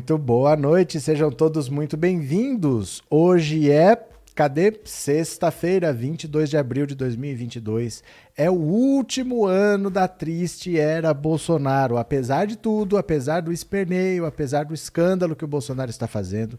[0.00, 3.02] Muito boa noite, sejam todos muito bem-vindos.
[3.10, 4.02] Hoje é,
[4.34, 4.80] cadê?
[4.82, 8.02] Sexta-feira, 22 de abril de 2022.
[8.34, 11.98] É o último ano da triste era Bolsonaro.
[11.98, 16.58] Apesar de tudo, apesar do esperneio, apesar do escândalo que o Bolsonaro está fazendo,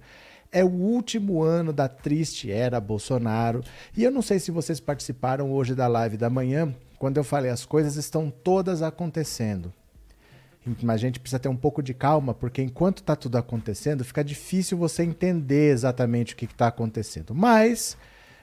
[0.52, 3.64] é o último ano da triste era Bolsonaro.
[3.98, 7.50] E eu não sei se vocês participaram hoje da live da manhã, quando eu falei
[7.50, 9.73] as coisas estão todas acontecendo.
[10.84, 14.23] Mas a gente precisa ter um pouco de calma, porque enquanto está tudo acontecendo, fica
[14.23, 17.34] difícil você entender exatamente o que está acontecendo.
[17.34, 17.98] Mas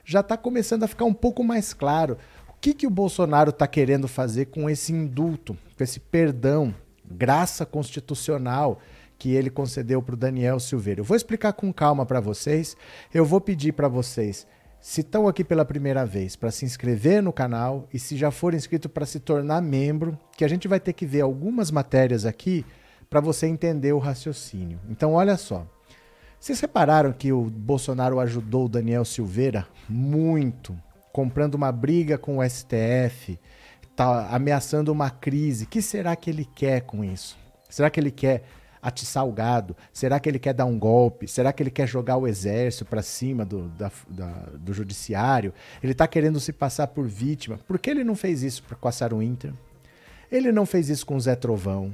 [0.04, 3.68] já está começando a ficar um pouco mais claro o que, que o Bolsonaro está
[3.68, 6.74] querendo fazer com esse indulto, com esse perdão,
[7.08, 8.80] graça constitucional
[9.16, 11.00] que ele concedeu para o Daniel Silveira.
[11.00, 12.76] Eu vou explicar com calma para vocês.
[13.12, 14.46] Eu vou pedir para vocês
[14.80, 18.54] se estão aqui pela primeira vez, para se inscrever no canal e se já for
[18.54, 22.64] inscrito para se tornar membro, que a gente vai ter que ver algumas matérias aqui
[23.10, 24.78] para você entender o raciocínio.
[24.88, 25.66] Então, olha só.
[26.38, 30.78] Vocês repararam que o Bolsonaro ajudou o Daniel Silveira muito,
[31.12, 33.38] comprando uma briga com o STF,
[33.96, 35.64] tá ameaçando uma crise.
[35.64, 37.36] O que será que ele quer com isso?
[37.68, 38.44] Será que ele quer
[38.88, 39.76] atiçar o gado?
[39.92, 41.28] Será que ele quer dar um golpe?
[41.28, 45.52] Será que ele quer jogar o exército para cima do, da, da, do judiciário?
[45.82, 47.58] Ele está querendo se passar por vítima.
[47.66, 49.52] Por que ele não fez isso com a Inter?
[50.30, 51.92] Ele não fez isso com o Zé Trovão.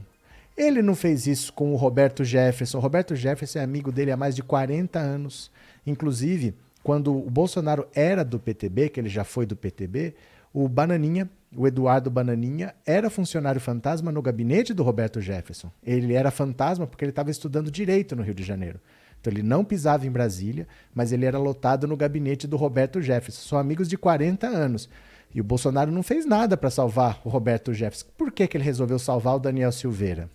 [0.57, 2.79] Ele não fez isso com o Roberto Jefferson.
[2.79, 5.51] O Roberto Jefferson é amigo dele há mais de 40 anos.
[5.87, 10.15] Inclusive, quando o Bolsonaro era do PTB, que ele já foi do PTB,
[10.53, 15.71] o Bananinha o Eduardo Bananinha era funcionário fantasma no gabinete do Roberto Jefferson.
[15.83, 18.81] Ele era fantasma porque ele estava estudando direito no Rio de Janeiro.
[19.21, 23.49] Então ele não pisava em Brasília, mas ele era lotado no gabinete do Roberto Jefferson.
[23.49, 24.89] São amigos de 40 anos.
[25.35, 28.07] E o Bolsonaro não fez nada para salvar o Roberto Jefferson.
[28.17, 30.29] Por que, que ele resolveu salvar o Daniel Silveira?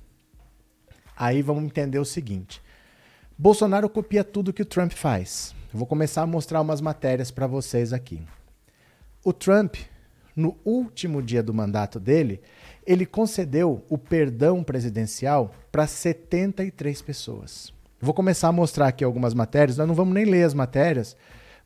[1.15, 2.61] Aí vamos entender o seguinte:
[3.37, 5.53] Bolsonaro copia tudo que o Trump faz.
[5.71, 8.21] Eu vou começar a mostrar umas matérias para vocês aqui.
[9.23, 9.75] O Trump
[10.35, 12.41] no último dia do mandato dele,
[12.85, 17.73] ele concedeu o perdão presidencial para 73 pessoas.
[18.01, 21.15] Vou começar a mostrar aqui algumas matérias, nós não vamos nem ler as matérias,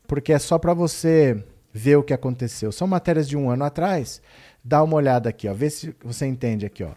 [0.06, 1.42] porque é só para você
[1.72, 2.70] ver o que aconteceu.
[2.72, 4.20] São matérias de um ano atrás.
[4.62, 6.84] Dá uma olhada aqui, ó, vê se você entende aqui.
[6.84, 6.92] Ó.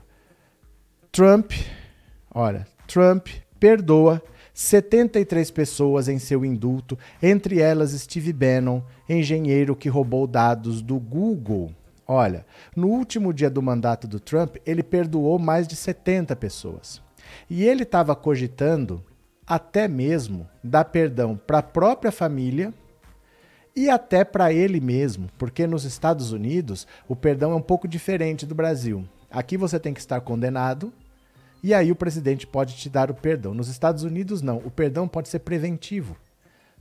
[1.12, 1.52] Trump,
[2.34, 3.28] olha, Trump
[3.60, 4.22] perdoa
[4.58, 11.72] 73 pessoas em seu indulto, entre elas Steve Bannon, engenheiro que roubou dados do Google.
[12.08, 12.44] Olha,
[12.76, 17.00] no último dia do mandato do Trump, ele perdoou mais de 70 pessoas.
[17.48, 19.06] E ele estava cogitando
[19.46, 22.74] até mesmo dar perdão para a própria família
[23.76, 28.44] e até para ele mesmo, porque nos Estados Unidos o perdão é um pouco diferente
[28.44, 29.08] do Brasil.
[29.30, 30.92] Aqui você tem que estar condenado
[31.64, 33.54] e aí o presidente pode te dar o perdão.
[33.54, 34.58] Nos Estados Unidos, não.
[34.58, 36.16] O perdão pode ser preventivo.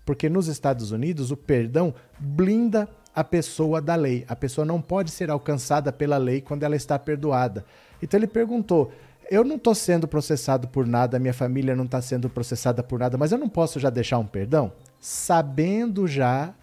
[0.04, 4.24] Porque nos Estados Unidos, o perdão blinda a pessoa da lei.
[4.28, 7.64] A pessoa não pode ser alcançada pela lei quando ela está perdoada.
[8.00, 8.92] Então ele perguntou:
[9.30, 13.18] eu não estou sendo processado por nada, minha família não está sendo processada por nada,
[13.18, 14.72] mas eu não posso já deixar um perdão?
[15.00, 16.54] Sabendo já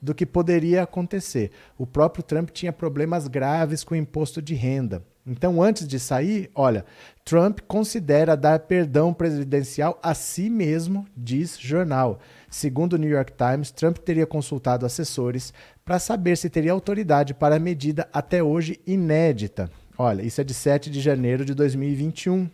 [0.00, 1.52] do que poderia acontecer.
[1.78, 5.02] O próprio Trump tinha problemas graves com o imposto de renda.
[5.24, 6.84] Então, antes de sair, olha,
[7.24, 12.18] Trump considera dar perdão presidencial a si mesmo, diz jornal.
[12.50, 17.56] Segundo o New York Times, Trump teria consultado assessores para saber se teria autoridade para
[17.56, 19.70] a medida até hoje inédita.
[19.96, 22.50] Olha, isso é de 7 de janeiro de 2021.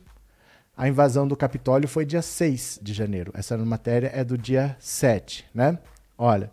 [0.77, 3.33] A invasão do Capitólio foi dia 6 de janeiro.
[3.35, 5.79] Essa matéria é do dia 7, né?
[6.17, 6.51] Olha,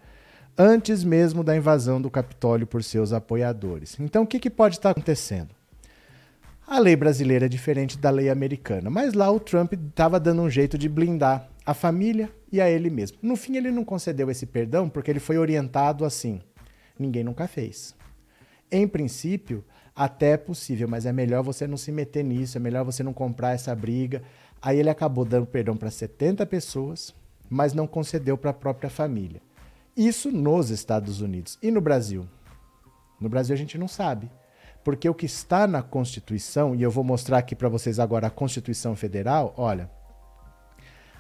[0.58, 3.98] antes mesmo da invasão do Capitólio por seus apoiadores.
[4.00, 5.50] Então, o que, que pode estar acontecendo?
[6.68, 10.50] A lei brasileira é diferente da lei americana, mas lá o Trump estava dando um
[10.50, 13.20] jeito de blindar a família e a ele mesmo.
[13.22, 16.42] No fim, ele não concedeu esse perdão porque ele foi orientado assim:
[16.98, 17.96] ninguém nunca fez.
[18.72, 19.64] Em princípio,
[19.96, 23.14] até é possível, mas é melhor você não se meter nisso, é melhor você não
[23.14, 24.24] comprar essa briga.
[24.60, 27.14] Aí ele acabou dando perdão para 70 pessoas,
[27.48, 29.40] mas não concedeu para a própria família.
[29.96, 31.60] Isso nos Estados Unidos.
[31.62, 32.28] E no Brasil?
[33.22, 34.32] No Brasil a gente não sabe.
[34.86, 38.30] Porque o que está na Constituição, e eu vou mostrar aqui para vocês agora a
[38.30, 39.90] Constituição Federal, olha.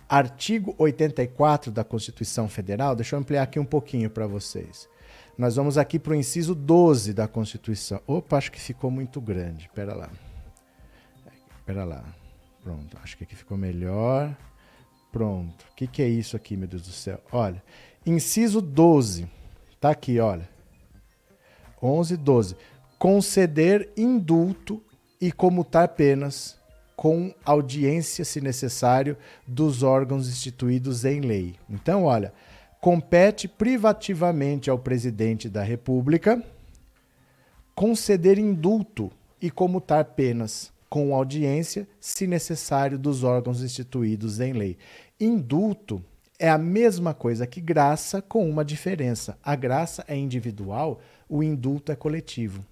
[0.07, 4.87] Artigo 84 da Constituição Federal, deixa eu ampliar aqui um pouquinho para vocês.
[5.35, 7.99] Nós vamos aqui para o inciso 12 da Constituição.
[8.05, 9.65] Opa, acho que ficou muito grande.
[9.65, 10.11] Espera lá.
[11.57, 12.05] Espera lá.
[12.61, 14.37] Pronto, acho que aqui ficou melhor.
[15.11, 15.65] Pronto.
[15.71, 17.19] O que, que é isso aqui, meu Deus do céu?
[17.31, 17.63] Olha,
[18.05, 19.27] inciso 12.
[19.81, 20.47] Tá aqui, olha.
[21.81, 22.55] 11, 12
[23.05, 24.81] conceder indulto
[25.21, 26.57] e comutar penas
[26.95, 29.15] com audiência, se necessário,
[29.45, 31.53] dos órgãos instituídos em lei.
[31.69, 32.33] Então, olha,
[32.81, 36.43] compete privativamente ao presidente da República
[37.75, 44.79] conceder indulto e comutar penas com audiência, se necessário, dos órgãos instituídos em lei.
[45.19, 46.03] Indulto
[46.39, 49.37] é a mesma coisa que graça, com uma diferença.
[49.43, 50.99] A graça é individual,
[51.29, 52.65] o indulto é coletivo.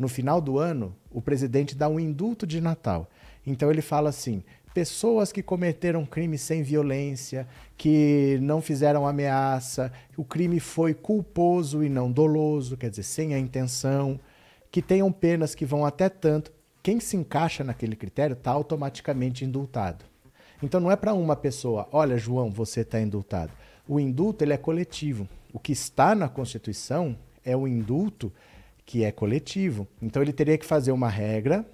[0.00, 3.06] No final do ano, o presidente dá um indulto de Natal.
[3.46, 4.42] Então ele fala assim:
[4.72, 11.90] pessoas que cometeram crime sem violência, que não fizeram ameaça, o crime foi culposo e
[11.90, 14.18] não doloso, quer dizer, sem a intenção,
[14.70, 16.50] que tenham penas que vão até tanto.
[16.82, 20.06] Quem se encaixa naquele critério está automaticamente indultado.
[20.62, 23.52] Então não é para uma pessoa, olha, João, você está indultado.
[23.86, 25.28] O indulto ele é coletivo.
[25.52, 27.14] O que está na Constituição
[27.44, 28.32] é o indulto
[28.90, 29.86] que é coletivo.
[30.02, 31.64] Então ele teria que fazer uma regra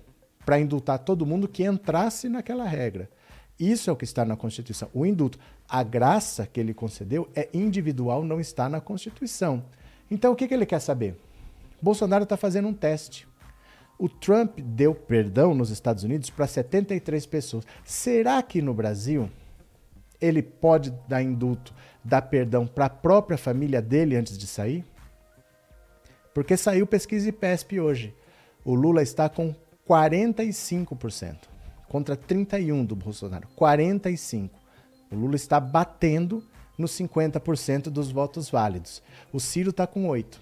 [0.45, 3.09] para indultar todo mundo que entrasse naquela regra.
[3.59, 4.91] Isso é o que está na Constituição.
[4.93, 9.65] O indulto, a graça que ele concedeu é individual, não está na Constituição.
[10.11, 11.17] Então o que, que ele quer saber?
[11.81, 13.27] Bolsonaro está fazendo um teste.
[13.99, 17.65] O Trump deu perdão nos Estados Unidos para 73 pessoas.
[17.83, 19.31] Será que no Brasil
[20.21, 21.73] ele pode dar indulto,
[22.05, 24.85] dar perdão para a própria família dele antes de sair?
[26.37, 28.15] Porque saiu pesquisa IPESP hoje.
[28.63, 29.55] O Lula está com
[29.89, 31.35] 45%
[31.89, 33.49] contra 31 do Bolsonaro.
[33.57, 34.55] 45.
[35.11, 36.45] O Lula está batendo
[36.77, 39.03] nos 50% dos votos válidos.
[39.33, 40.39] O Ciro está com 8.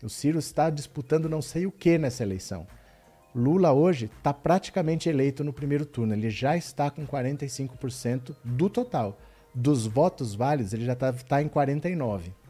[0.00, 2.64] O Ciro está disputando não sei o que nessa eleição.
[3.34, 6.14] Lula hoje está praticamente eleito no primeiro turno.
[6.14, 9.18] Ele já está com 45% do total.
[9.52, 12.45] Dos votos válidos, ele já está tá em 49%.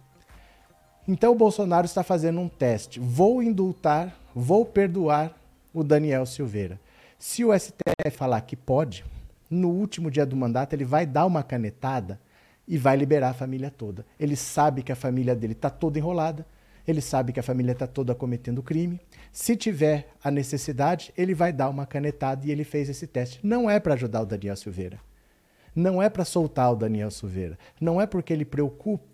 [1.08, 2.98] Então o Bolsonaro está fazendo um teste.
[2.98, 5.38] Vou indultar, vou perdoar
[5.72, 6.80] o Daniel Silveira.
[7.16, 9.04] Se o STF falar que pode,
[9.48, 12.20] no último dia do mandato ele vai dar uma canetada
[12.66, 14.04] e vai liberar a família toda.
[14.18, 16.44] Ele sabe que a família dele está toda enrolada,
[16.86, 19.00] ele sabe que a família está toda cometendo crime.
[19.32, 23.38] Se tiver a necessidade, ele vai dar uma canetada e ele fez esse teste.
[23.44, 24.98] Não é para ajudar o Daniel Silveira.
[25.74, 27.58] Não é para soltar o Daniel Silveira.
[27.80, 28.48] Não é porque ele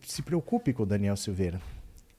[0.07, 1.61] se preocupe com o Daniel Silveira.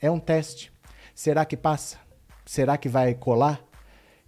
[0.04, 0.70] É um teste.
[1.16, 1.98] Será que passa?
[2.46, 3.64] Será que vai colar?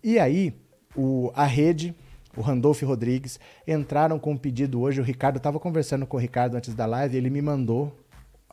[0.02, 0.56] E aí,
[0.96, 1.94] o, a rede,
[2.34, 3.38] o Randolph Rodrigues,
[3.68, 5.02] entraram com um pedido hoje.
[5.02, 7.94] O Ricardo estava conversando com o Ricardo antes da live, ele me mandou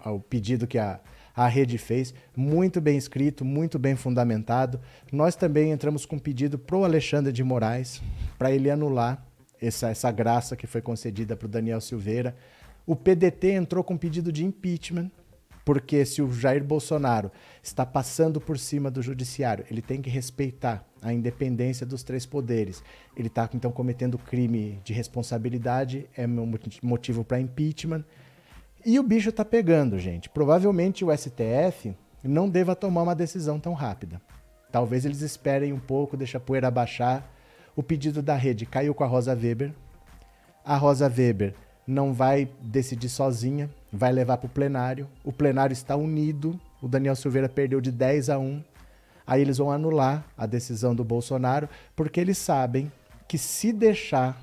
[0.04, 0.98] o pedido que a,
[1.32, 4.80] a rede fez, muito bem escrito, muito bem fundamentado.
[5.12, 8.02] Nós também entramos com um pedido para o Alexandre de Moraes,
[8.36, 9.24] para ele anular
[9.60, 12.34] essa, essa graça que foi concedida para o Daniel Silveira.
[12.84, 15.08] O PDT entrou com um pedido de impeachment
[15.64, 17.30] porque se o Jair Bolsonaro
[17.62, 22.82] está passando por cima do judiciário, ele tem que respeitar a independência dos três poderes.
[23.16, 26.26] Ele está então cometendo crime de responsabilidade, é
[26.82, 28.04] motivo para impeachment.
[28.84, 30.28] E o bicho está pegando, gente.
[30.28, 34.20] Provavelmente o STF não deva tomar uma decisão tão rápida.
[34.70, 37.30] Talvez eles esperem um pouco, deixa a poeira baixar.
[37.76, 39.72] O pedido da rede caiu com a Rosa Weber.
[40.64, 41.54] A Rosa Weber
[41.86, 45.08] não vai decidir sozinha, vai levar para o plenário.
[45.22, 46.58] O plenário está unido.
[46.80, 48.62] O Daniel Silveira perdeu de 10 a 1.
[49.26, 52.90] Aí eles vão anular a decisão do Bolsonaro, porque eles sabem
[53.28, 54.40] que se deixar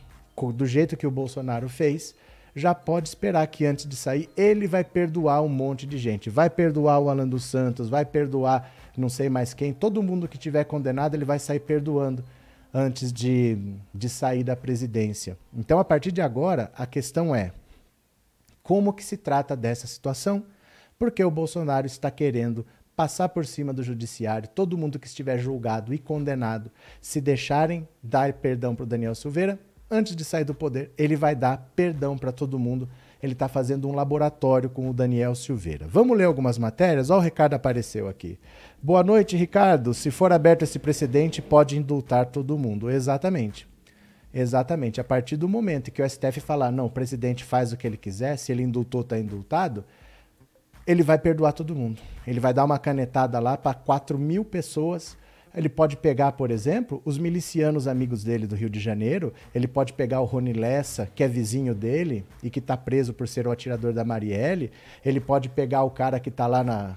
[0.54, 2.16] do jeito que o Bolsonaro fez,
[2.56, 6.30] já pode esperar que antes de sair ele vai perdoar um monte de gente.
[6.30, 9.74] Vai perdoar o Alan dos Santos, vai perdoar não sei mais quem.
[9.74, 12.24] Todo mundo que tiver condenado, ele vai sair perdoando
[12.74, 13.58] antes de,
[13.94, 15.38] de sair da presidência.
[15.54, 17.52] Então, a partir de agora, a questão é
[18.70, 20.46] como que se trata dessa situação?
[21.00, 22.64] Porque o Bolsonaro está querendo
[22.96, 26.70] passar por cima do judiciário, todo mundo que estiver julgado e condenado,
[27.02, 29.58] se deixarem dar perdão para o Daniel Silveira,
[29.90, 32.88] antes de sair do poder, ele vai dar perdão para todo mundo
[33.22, 35.86] ele está fazendo um laboratório com o Daniel Silveira.
[35.88, 37.10] Vamos ler algumas matérias?
[37.10, 38.40] Olha o Ricardo apareceu aqui.
[38.82, 39.94] Boa noite, Ricardo.
[39.94, 42.90] Se for aberto esse precedente, pode indultar todo mundo.
[42.90, 43.69] Exatamente.
[44.34, 45.02] Exatamente.
[45.02, 47.98] A partir do momento que o STF falar, não, o presidente faz o que ele
[47.98, 49.84] quiser, se ele indultou, está indultado,
[50.86, 52.02] ele vai perdoar todo mundo.
[52.26, 55.18] Ele vai dar uma canetada lá para 4 mil pessoas
[55.54, 59.94] ele pode pegar, por exemplo, os milicianos amigos dele do Rio de Janeiro, ele pode
[59.94, 63.52] pegar o Rony Lessa, que é vizinho dele e que está preso por ser o
[63.52, 64.72] atirador da Marielle,
[65.04, 66.96] ele pode pegar o cara que está lá na,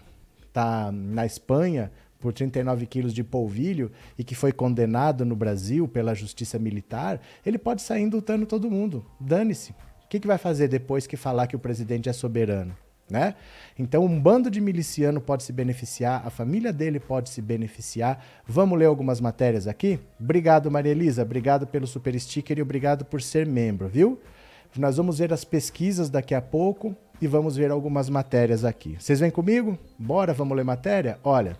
[0.52, 1.90] tá na Espanha
[2.22, 7.58] por 39 quilos de polvilho e que foi condenado no Brasil pela justiça militar, ele
[7.58, 9.04] pode sair indultando todo mundo.
[9.20, 9.72] Dane-se.
[9.72, 12.74] O que, que vai fazer depois que falar que o presidente é soberano?
[13.12, 13.34] né?
[13.78, 18.24] Então, um bando de miliciano pode se beneficiar, a família dele pode se beneficiar.
[18.46, 20.00] Vamos ler algumas matérias aqui?
[20.18, 21.22] Obrigado, Maria Elisa.
[21.22, 24.18] Obrigado pelo super sticker e obrigado por ser membro, viu?
[24.78, 28.96] Nós vamos ver as pesquisas daqui a pouco e vamos ver algumas matérias aqui.
[28.98, 29.78] Vocês vêm comigo?
[29.98, 31.18] Bora, vamos ler matéria?
[31.22, 31.58] Olha,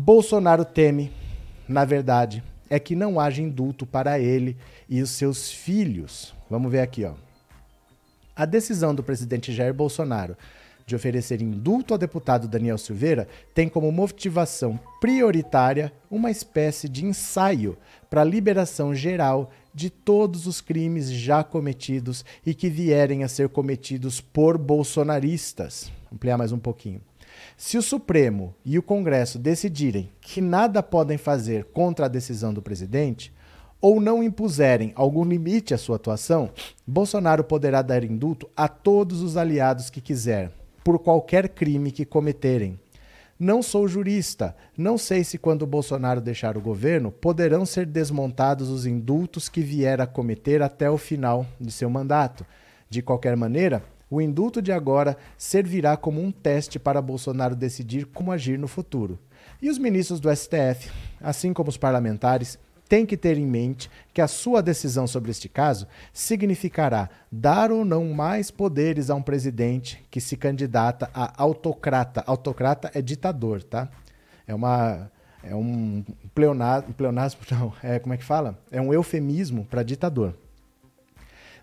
[0.00, 1.10] Bolsonaro teme,
[1.68, 2.40] na verdade,
[2.70, 4.56] é que não haja indulto para ele
[4.88, 6.32] e os seus filhos.
[6.48, 7.14] Vamos ver aqui, ó.
[8.34, 10.36] A decisão do presidente Jair Bolsonaro
[10.86, 17.76] de oferecer indulto ao deputado Daniel Silveira tem como motivação prioritária uma espécie de ensaio
[18.08, 23.48] para a liberação geral de todos os crimes já cometidos e que vierem a ser
[23.48, 25.90] cometidos por bolsonaristas.
[26.04, 27.07] Vou ampliar mais um pouquinho.
[27.56, 32.62] Se o Supremo e o Congresso decidirem que nada podem fazer contra a decisão do
[32.62, 33.32] presidente,
[33.80, 36.50] ou não impuserem algum limite à sua atuação,
[36.86, 40.50] Bolsonaro poderá dar indulto a todos os aliados que quiser,
[40.82, 42.78] por qualquer crime que cometerem.
[43.38, 48.84] Não sou jurista, não sei se quando Bolsonaro deixar o governo poderão ser desmontados os
[48.84, 52.44] indultos que vier a cometer até o final de seu mandato.
[52.90, 53.80] De qualquer maneira,
[54.10, 59.18] o indulto de agora servirá como um teste para Bolsonaro decidir como agir no futuro.
[59.60, 64.20] E os ministros do STF, assim como os parlamentares, tem que ter em mente que
[64.20, 70.02] a sua decisão sobre este caso significará dar ou não mais poderes a um presidente
[70.10, 72.24] que se candidata a autocrata.
[72.26, 73.88] Autocrata é ditador, tá?
[74.46, 75.10] É uma
[75.42, 78.58] é um pleonasmo, pleonasmo não, é como é que fala?
[78.70, 80.34] É um eufemismo para ditador.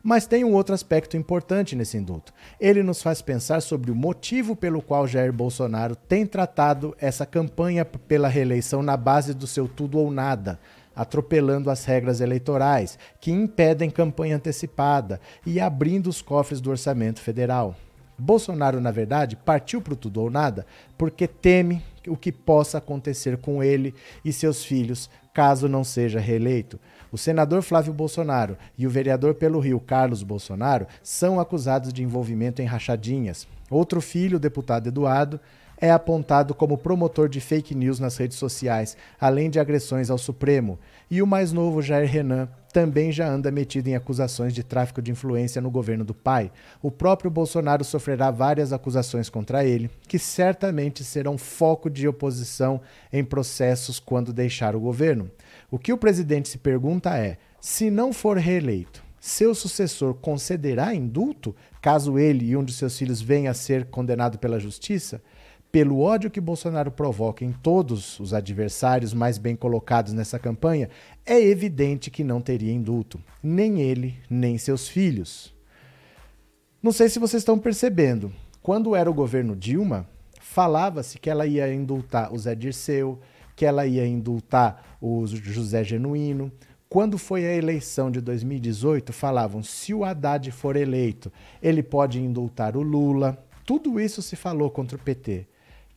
[0.07, 2.31] Mas tem um outro aspecto importante nesse indulto.
[2.59, 7.83] Ele nos faz pensar sobre o motivo pelo qual Jair Bolsonaro tem tratado essa campanha
[7.83, 10.59] pela reeleição na base do seu tudo ou nada,
[10.95, 17.75] atropelando as regras eleitorais, que impedem campanha antecipada e abrindo os cofres do orçamento federal.
[18.15, 23.37] Bolsonaro, na verdade, partiu para o tudo ou nada porque teme o que possa acontecer
[23.37, 23.91] com ele
[24.23, 26.79] e seus filhos caso não seja reeleito.
[27.11, 32.61] O senador Flávio Bolsonaro e o vereador pelo Rio Carlos Bolsonaro são acusados de envolvimento
[32.61, 33.47] em rachadinhas.
[33.69, 35.39] Outro filho, o deputado Eduardo,
[35.77, 40.79] é apontado como promotor de fake news nas redes sociais, além de agressões ao Supremo.
[41.09, 45.11] E o mais novo, Jair Renan, também já anda metido em acusações de tráfico de
[45.11, 46.51] influência no governo do pai.
[46.81, 52.81] O próprio Bolsonaro sofrerá várias acusações contra ele, que certamente serão foco de oposição
[53.13, 55.29] em processos quando deixar o governo.
[55.75, 61.53] O que o presidente se pergunta é: se não for reeleito, seu sucessor concederá indulto
[61.81, 65.21] caso ele e um de seus filhos venha a ser condenado pela justiça?
[65.69, 70.89] pelo ódio que Bolsonaro provoca em todos os adversários mais bem colocados nessa campanha,
[71.25, 75.53] é evidente que não teria indulto, nem ele, nem seus filhos.
[76.81, 80.07] Não sei se vocês estão percebendo, quando era o governo Dilma,
[80.39, 83.19] falava-se que ela ia indultar o Zé Dirceu,
[83.55, 86.51] que ela ia indultar o José Genuíno.
[86.89, 91.31] Quando foi a eleição de 2018, falavam se o Haddad for eleito,
[91.61, 93.37] ele pode indultar o Lula.
[93.65, 95.47] Tudo isso se falou contra o PT.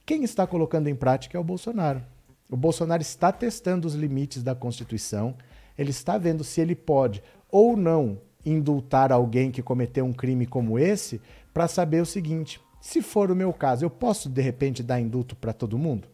[0.07, 2.03] Quem está colocando em prática é o Bolsonaro.
[2.50, 5.35] O Bolsonaro está testando os limites da Constituição,
[5.77, 10.79] ele está vendo se ele pode ou não indultar alguém que cometeu um crime como
[10.79, 11.21] esse,
[11.53, 15.37] para saber o seguinte: se for o meu caso, eu posso de repente dar indulto
[15.37, 16.09] para todo mundo?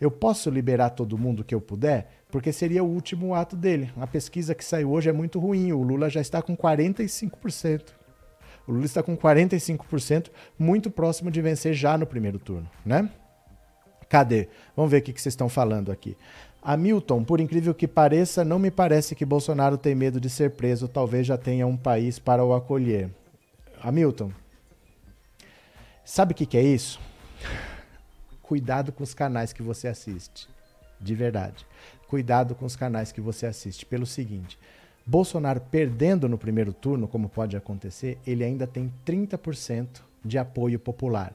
[0.00, 2.08] Eu posso liberar todo mundo que eu puder?
[2.30, 3.90] Porque seria o último ato dele.
[3.96, 5.72] A pesquisa que saiu hoje é muito ruim.
[5.72, 7.94] O Lula já está com 45%.
[8.66, 13.08] O Lula está com 45%, muito próximo de vencer já no primeiro turno, né?
[14.08, 14.48] Cadê?
[14.74, 16.16] Vamos ver o que vocês estão falando aqui.
[16.62, 20.88] Hamilton, por incrível que pareça, não me parece que Bolsonaro tem medo de ser preso,
[20.88, 23.08] talvez já tenha um país para o acolher.
[23.80, 24.32] Hamilton,
[26.04, 26.98] sabe o que, que é isso?
[28.46, 30.48] Cuidado com os canais que você assiste.
[31.00, 31.66] De verdade.
[32.06, 33.84] Cuidado com os canais que você assiste.
[33.84, 34.56] Pelo seguinte:
[35.04, 41.34] Bolsonaro perdendo no primeiro turno, como pode acontecer, ele ainda tem 30% de apoio popular.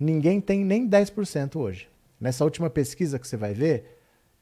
[0.00, 1.88] Ninguém tem nem 10% hoje.
[2.20, 3.98] Nessa última pesquisa que você vai ver,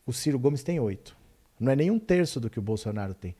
[0.06, 1.12] o Ciro Gomes tem 8%.
[1.58, 3.34] Não é nem um terço do que o Bolsonaro tem.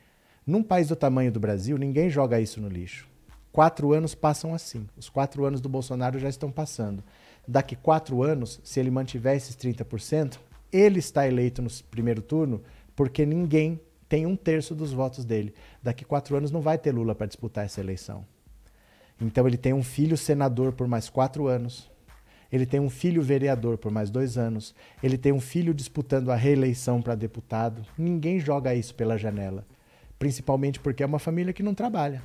[0.46, 3.08] Num país do tamanho do Brasil, ninguém joga isso no lixo.
[3.52, 4.86] Quatro anos passam assim.
[4.96, 7.02] Os quatro anos do Bolsonaro já estão passando.
[7.50, 10.38] Daqui quatro anos, se ele mantiver esses 30%,
[10.72, 12.62] ele está eleito no primeiro turno
[12.94, 15.52] porque ninguém tem um terço dos votos dele.
[15.82, 18.24] Daqui quatro anos não vai ter Lula para disputar essa eleição.
[19.20, 21.90] Então ele tem um filho senador por mais quatro anos
[22.52, 26.34] ele tem um filho vereador por mais dois anos, ele tem um filho disputando a
[26.34, 27.86] reeleição para deputado.
[27.96, 29.64] Ninguém joga isso pela janela,
[30.18, 32.22] principalmente porque é uma família que não trabalha.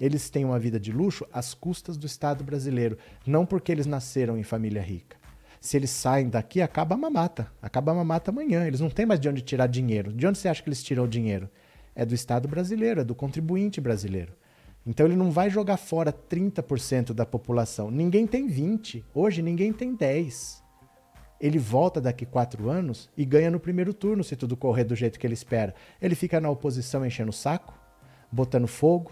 [0.00, 4.36] Eles têm uma vida de luxo às custas do Estado brasileiro, não porque eles nasceram
[4.36, 5.16] em família rica.
[5.60, 7.50] Se eles saem daqui, acaba a mamata.
[7.60, 8.66] Acaba a mamata amanhã.
[8.66, 10.12] Eles não têm mais de onde tirar dinheiro.
[10.12, 11.48] De onde você acha que eles tiram o dinheiro?
[11.94, 14.32] É do Estado brasileiro, é do contribuinte brasileiro.
[14.86, 17.90] Então ele não vai jogar fora 30% da população.
[17.90, 19.04] Ninguém tem 20.
[19.12, 20.62] Hoje ninguém tem 10.
[21.40, 25.18] Ele volta daqui quatro anos e ganha no primeiro turno, se tudo correr do jeito
[25.18, 25.74] que ele espera.
[26.00, 27.74] Ele fica na oposição enchendo o saco,
[28.30, 29.10] botando fogo.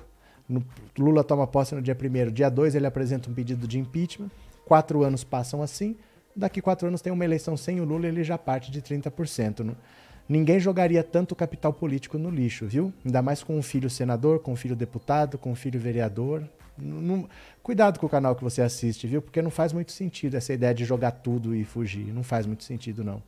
[0.49, 0.65] No,
[0.99, 4.31] Lula toma posse no dia 1 Dia 2 ele apresenta um pedido de impeachment.
[4.65, 5.97] Quatro anos passam assim.
[6.37, 9.61] Daqui quatro anos tem uma eleição sem o Lula, ele já parte de 30%.
[9.61, 9.77] Não?
[10.29, 12.93] Ninguém jogaria tanto capital político no lixo, viu?
[13.05, 16.43] Ainda mais com um filho senador, com um filho deputado, com um filho vereador.
[17.63, 19.21] Cuidado com o canal que você assiste, viu?
[19.21, 22.13] Porque não faz muito sentido essa ideia de jogar tudo e fugir.
[22.13, 23.23] Não faz muito sentido, não.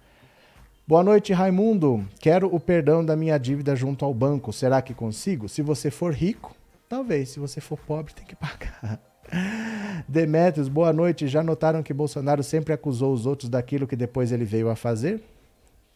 [0.88, 2.02] Boa noite, Raimundo.
[2.18, 4.52] Quero o perdão da minha dívida junto ao banco.
[4.52, 5.50] Será que consigo?
[5.50, 6.55] Se você for rico,
[6.88, 7.31] talvez.
[7.31, 9.00] Se você for pobre, tem que pagar.
[10.09, 11.28] Demetrios, boa noite.
[11.28, 15.23] Já notaram que Bolsonaro sempre acusou os outros daquilo que depois ele veio a fazer?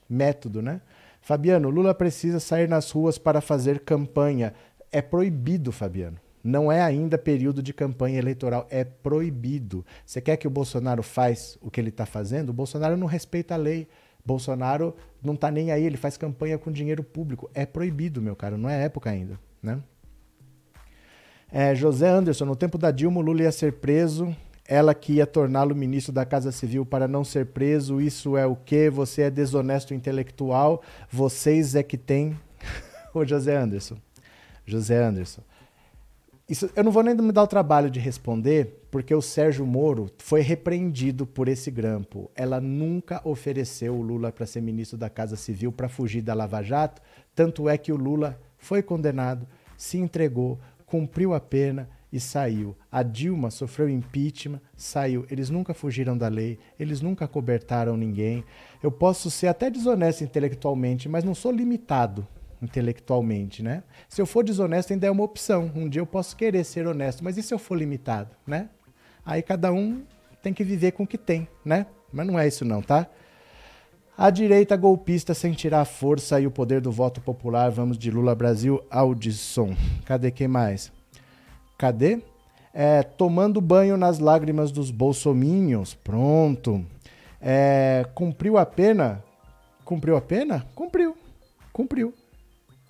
[0.08, 0.80] Método, né?
[1.20, 4.54] Fabiano, Lula precisa sair nas ruas para fazer campanha.
[4.90, 6.16] É proibido, Fabiano.
[6.42, 9.84] Não é ainda período de campanha eleitoral, é proibido.
[10.06, 12.48] Você quer que o Bolsonaro faz o que ele está fazendo?
[12.48, 13.86] O Bolsonaro não respeita a lei.
[14.24, 17.50] Bolsonaro não está nem aí, ele faz campanha com dinheiro público.
[17.52, 19.80] É proibido, meu caro, não é época ainda, né?
[21.52, 24.34] É, José Anderson, no tempo da Dilma, Lula ia ser preso,
[24.68, 28.54] ela que ia torná-lo ministro da Casa Civil para não ser preso, isso é o
[28.54, 28.88] quê?
[28.88, 30.80] Você é desonesto intelectual,
[31.10, 32.38] vocês é que tem.
[33.12, 33.96] Ô José Anderson,
[34.64, 35.42] José Anderson,
[36.48, 40.08] isso, eu não vou nem me dar o trabalho de responder, porque o Sérgio Moro
[40.18, 42.28] foi repreendido por esse grampo.
[42.34, 46.62] Ela nunca ofereceu o Lula para ser ministro da Casa Civil para fugir da Lava
[46.62, 47.00] Jato,
[47.34, 50.58] tanto é que o Lula foi condenado, se entregou,
[50.90, 52.76] cumpriu a pena e saiu.
[52.90, 55.24] A Dilma sofreu impeachment, saiu.
[55.30, 58.44] Eles nunca fugiram da lei, eles nunca cobertaram ninguém.
[58.82, 62.26] Eu posso ser até desonesto intelectualmente, mas não sou limitado
[62.60, 63.84] intelectualmente, né?
[64.08, 65.70] Se eu for desonesto, ainda é uma opção.
[65.74, 68.68] Um dia eu posso querer ser honesto, mas e se eu for limitado, né?
[69.24, 70.02] Aí cada um
[70.42, 71.86] tem que viver com o que tem, né?
[72.12, 73.08] Mas não é isso não, tá?
[74.22, 77.70] A direita golpista sem tirar a força e o poder do voto popular.
[77.70, 79.74] Vamos de Lula Brasil, Audison.
[80.04, 80.92] Cadê quem mais?
[81.78, 82.20] Cadê?
[82.74, 85.94] É, tomando banho nas lágrimas dos bolsominions.
[85.94, 86.84] Pronto.
[87.40, 89.24] É, cumpriu a pena?
[89.86, 90.66] Cumpriu a pena?
[90.74, 91.16] Cumpriu.
[91.72, 92.12] Cumpriu.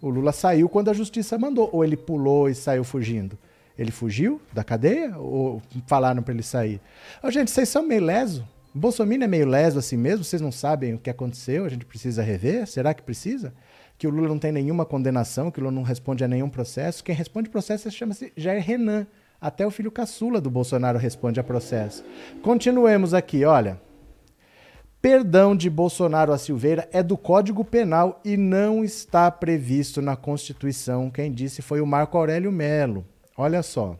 [0.03, 1.71] O Lula saiu quando a justiça mandou.
[1.73, 3.39] Ou ele pulou e saiu fugindo?
[3.79, 5.17] Ele fugiu da cadeia?
[5.17, 6.81] Ou falaram para ele sair?
[7.23, 8.45] Oh, gente, vocês são meio leso.
[8.73, 12.23] Bolsonaro é meio leso assim mesmo, vocês não sabem o que aconteceu, a gente precisa
[12.23, 12.67] rever?
[12.69, 13.53] Será que precisa?
[13.99, 17.03] Que o Lula não tem nenhuma condenação, que o Lula não responde a nenhum processo.
[17.03, 19.07] Quem responde processo chama-se Jair Renan.
[19.41, 22.05] Até o filho caçula do Bolsonaro responde a processo.
[22.43, 23.81] Continuemos aqui, olha.
[25.03, 31.11] Perdão de Bolsonaro a Silveira é do Código Penal e não está previsto na Constituição.
[31.11, 33.05] Quem disse foi o Marco Aurélio Melo.
[33.37, 33.99] Olha só.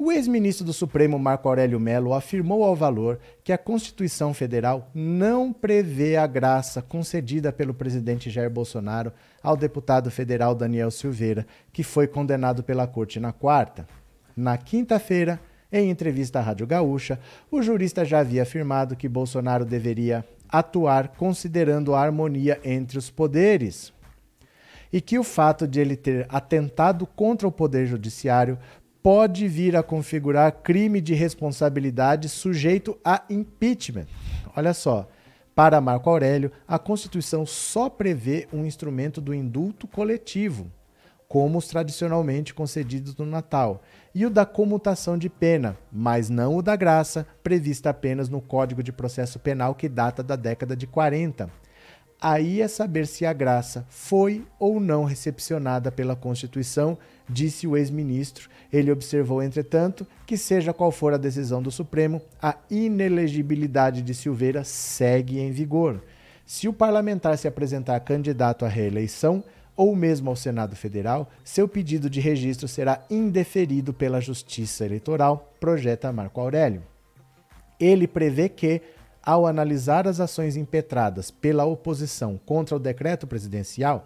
[0.00, 5.52] O ex-ministro do Supremo Marco Aurélio Melo afirmou ao Valor que a Constituição Federal não
[5.52, 12.06] prevê a graça concedida pelo presidente Jair Bolsonaro ao deputado federal Daniel Silveira, que foi
[12.06, 13.88] condenado pela corte na quarta.
[14.36, 15.40] Na quinta-feira,
[15.72, 17.18] em entrevista à Rádio Gaúcha,
[17.50, 23.92] o jurista já havia afirmado que Bolsonaro deveria atuar considerando a harmonia entre os poderes
[24.92, 28.58] e que o fato de ele ter atentado contra o poder judiciário
[29.02, 34.06] pode vir a configurar crime de responsabilidade sujeito a impeachment.
[34.56, 35.08] Olha só.
[35.54, 40.70] Para Marco Aurélio, a Constituição só prevê um instrumento do indulto coletivo,
[41.26, 43.82] como os tradicionalmente concedidos no Natal,
[44.14, 48.84] e o da comutação de pena, mas não o da graça, prevista apenas no Código
[48.84, 51.50] de Processo Penal que data da década de 40.
[52.20, 56.98] Aí é saber se a graça foi ou não recepcionada pela Constituição,
[57.28, 58.48] disse o ex-ministro.
[58.72, 64.64] Ele observou, entretanto, que, seja qual for a decisão do Supremo, a inelegibilidade de Silveira
[64.64, 66.02] segue em vigor.
[66.46, 69.44] Se o parlamentar se apresentar candidato à reeleição,
[69.76, 76.12] ou mesmo ao Senado Federal, seu pedido de registro será indeferido pela Justiça Eleitoral, projeta
[76.12, 76.82] Marco Aurélio.
[77.78, 78.82] Ele prevê que,
[79.22, 84.04] ao analisar as ações impetradas pela oposição contra o decreto presidencial,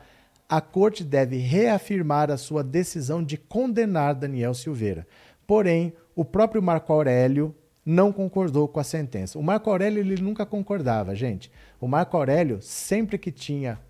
[0.52, 5.06] a Corte deve reafirmar a sua decisão de condenar Daniel Silveira.
[5.46, 7.54] Porém, o próprio Marco Aurélio
[7.86, 9.38] não concordou com a sentença.
[9.38, 11.50] O Marco Aurélio ele nunca concordava, gente.
[11.80, 13.80] O Marco Aurélio, sempre que tinha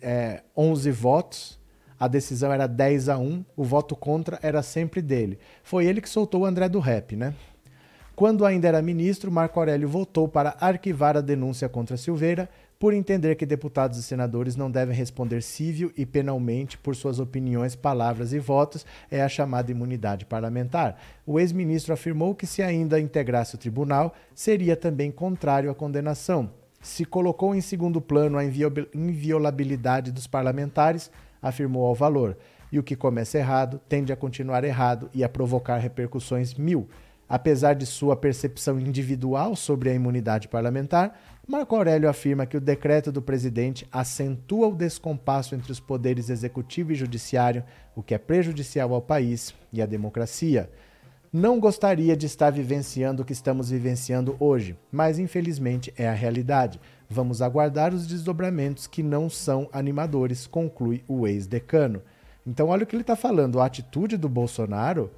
[0.00, 1.60] é, 11 votos,
[1.98, 5.40] a decisão era 10 a 1, o voto contra era sempre dele.
[5.64, 7.34] Foi ele que soltou o André do Rap, né?
[8.14, 13.36] Quando ainda era ministro, Marco Aurélio votou para arquivar a denúncia contra Silveira por entender
[13.36, 18.38] que deputados e senadores não devem responder civil e penalmente por suas opiniões, palavras e
[18.38, 21.00] votos, é a chamada imunidade parlamentar.
[21.24, 26.50] O ex-ministro afirmou que, se ainda integrasse o tribunal, seria também contrário à condenação.
[26.82, 31.10] Se colocou em segundo plano a inviolabilidade dos parlamentares,
[31.40, 32.36] afirmou ao valor.
[32.70, 36.88] E o que começa errado tende a continuar errado e a provocar repercussões mil.
[37.26, 43.12] Apesar de sua percepção individual sobre a imunidade parlamentar, Marco Aurélio afirma que o decreto
[43.12, 47.62] do presidente acentua o descompasso entre os poderes executivo e judiciário,
[47.94, 50.70] o que é prejudicial ao país e à democracia.
[51.30, 56.80] Não gostaria de estar vivenciando o que estamos vivenciando hoje, mas infelizmente é a realidade.
[57.10, 62.00] Vamos aguardar os desdobramentos que não são animadores, conclui o ex-decano.
[62.46, 63.60] Então, olha o que ele está falando.
[63.60, 65.10] A atitude do Bolsonaro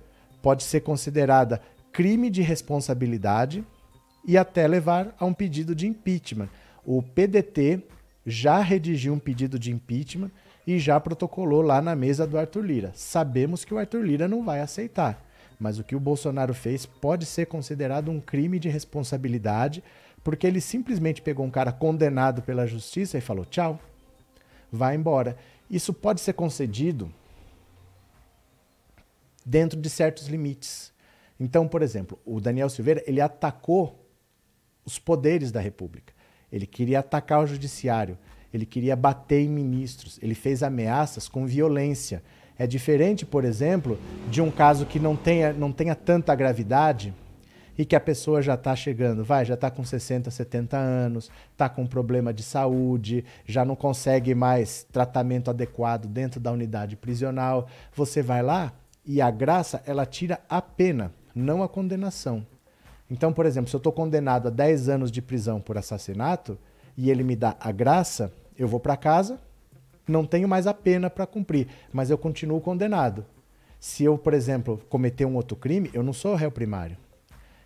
[0.43, 1.61] pode ser considerada
[1.93, 3.65] crime de responsabilidade
[4.27, 6.49] e até levar a um pedido de impeachment.
[6.85, 7.83] O PDT
[8.27, 10.31] já redigiu um pedido de impeachment
[10.67, 12.93] e já protocolou lá na mesa do Arthur Lira.
[12.95, 15.25] Sabemos que o Arthur Lira não vai aceitar,
[15.61, 19.83] mas o que o Bolsonaro fez pode ser considerado um crime de responsabilidade,
[20.25, 23.79] porque ele simplesmente pegou um cara condenado pela justiça e falou: tchau,
[24.73, 25.37] vai embora.
[25.71, 27.13] Isso pode ser concedido
[29.45, 30.93] dentro de certos limites.
[31.39, 34.06] Então, por exemplo, o Daniel Silveira, ele atacou
[34.87, 36.15] os poderes da República.
[36.51, 38.17] Ele queria atacar o judiciário,
[38.55, 42.23] ele queria bater em ministros, ele fez ameaças com violência.
[42.57, 43.99] É diferente, por exemplo,
[44.31, 47.13] de um caso que não tenha, não tenha tanta gravidade
[47.77, 51.69] e que a pessoa já está chegando, vai, já está com 60, 70 anos, está
[51.69, 57.69] com problema de saúde, já não consegue mais tratamento adequado dentro da unidade prisional.
[57.93, 58.73] Você vai lá
[59.05, 62.47] e a graça, ela tira a pena não a condenação.
[63.11, 66.59] Então, por exemplo, se eu estou condenado a 10 anos de prisão por assassinato
[66.97, 69.39] e ele me dá a graça, eu vou para casa,
[70.09, 73.25] não tenho mais a pena para cumprir, mas eu continuo condenado.
[73.79, 76.97] Se eu, por exemplo, cometer um outro crime, eu não sou réu primário.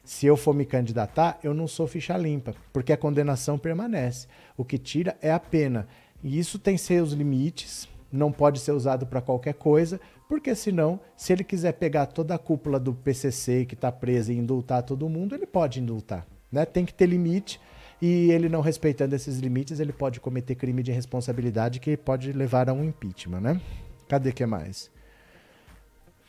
[0.05, 4.27] Se eu for me candidatar, eu não sou ficha limpa, porque a condenação permanece.
[4.57, 5.87] O que tira é a pena.
[6.23, 11.33] E isso tem seus limites, não pode ser usado para qualquer coisa, porque senão, se
[11.33, 15.35] ele quiser pegar toda a cúpula do PCC que está presa e indultar todo mundo,
[15.35, 16.27] ele pode indultar.
[16.51, 16.65] Né?
[16.65, 17.61] Tem que ter limite
[18.01, 22.71] e ele não respeitando esses limites, ele pode cometer crime de responsabilidade que pode levar
[22.71, 23.61] a um impeachment, né?
[24.09, 24.91] Cadê que mais?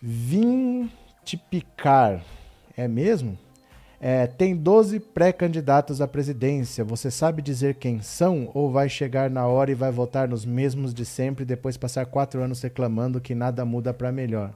[0.02, 0.92] Vintipicar,
[2.76, 3.38] é mesmo?
[4.04, 6.84] É, tem 12 pré-candidatos à presidência.
[6.84, 8.50] Você sabe dizer quem são?
[8.52, 12.08] Ou vai chegar na hora e vai votar nos mesmos de sempre e depois passar
[12.08, 14.50] quatro anos reclamando que nada muda para melhor?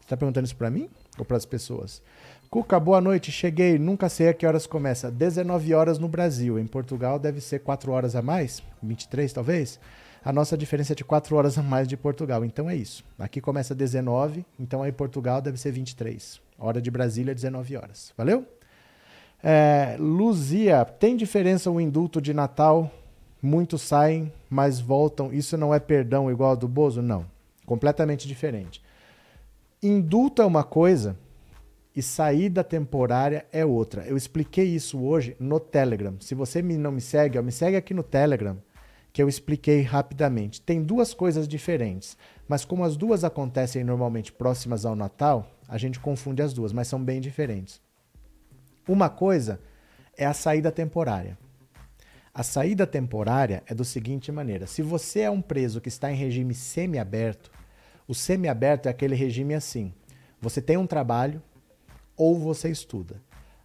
[0.00, 2.02] Você está perguntando isso para mim ou para as pessoas?
[2.50, 3.30] Cuca, boa noite.
[3.30, 3.78] Cheguei.
[3.78, 5.08] Nunca sei a que horas começa.
[5.08, 6.58] 19 horas no Brasil.
[6.58, 8.60] Em Portugal deve ser 4 horas a mais?
[8.82, 9.78] 23 talvez?
[10.24, 12.44] A nossa diferença é de 4 horas a mais de Portugal.
[12.44, 13.04] Então é isso.
[13.16, 16.40] Aqui começa 19, então aí Portugal deve ser 23.
[16.64, 18.12] Hora de Brasília, 19 horas.
[18.16, 18.46] Valeu?
[19.42, 22.88] É, Luzia, tem diferença o indulto de Natal?
[23.42, 25.32] Muitos saem, mas voltam.
[25.32, 27.02] Isso não é perdão igual ao do Bozo?
[27.02, 27.26] Não.
[27.66, 28.80] Completamente diferente.
[29.82, 31.16] Indulto é uma coisa
[31.94, 34.04] e saída temporária é outra.
[34.06, 36.14] Eu expliquei isso hoje no Telegram.
[36.20, 38.56] Se você não me segue, ó, me segue aqui no Telegram,
[39.12, 40.60] que eu expliquei rapidamente.
[40.60, 45.98] Tem duas coisas diferentes, mas como as duas acontecem normalmente próximas ao Natal, a gente
[45.98, 47.80] confunde as duas, mas são bem diferentes.
[48.86, 49.58] Uma coisa
[50.14, 51.38] é a saída temporária.
[52.34, 56.14] A saída temporária é do seguinte maneira: se você é um preso que está em
[56.14, 57.50] regime semiaberto,
[58.06, 59.94] o semiaberto é aquele regime assim:
[60.42, 61.42] você tem um trabalho
[62.18, 63.16] ou você estuda.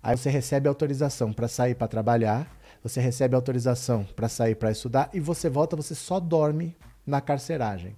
[0.02, 2.50] Aí você recebe autorização para sair para trabalhar,
[2.82, 6.74] você recebe autorização para sair para estudar e você volta, você só dorme
[7.06, 7.98] na carceragem.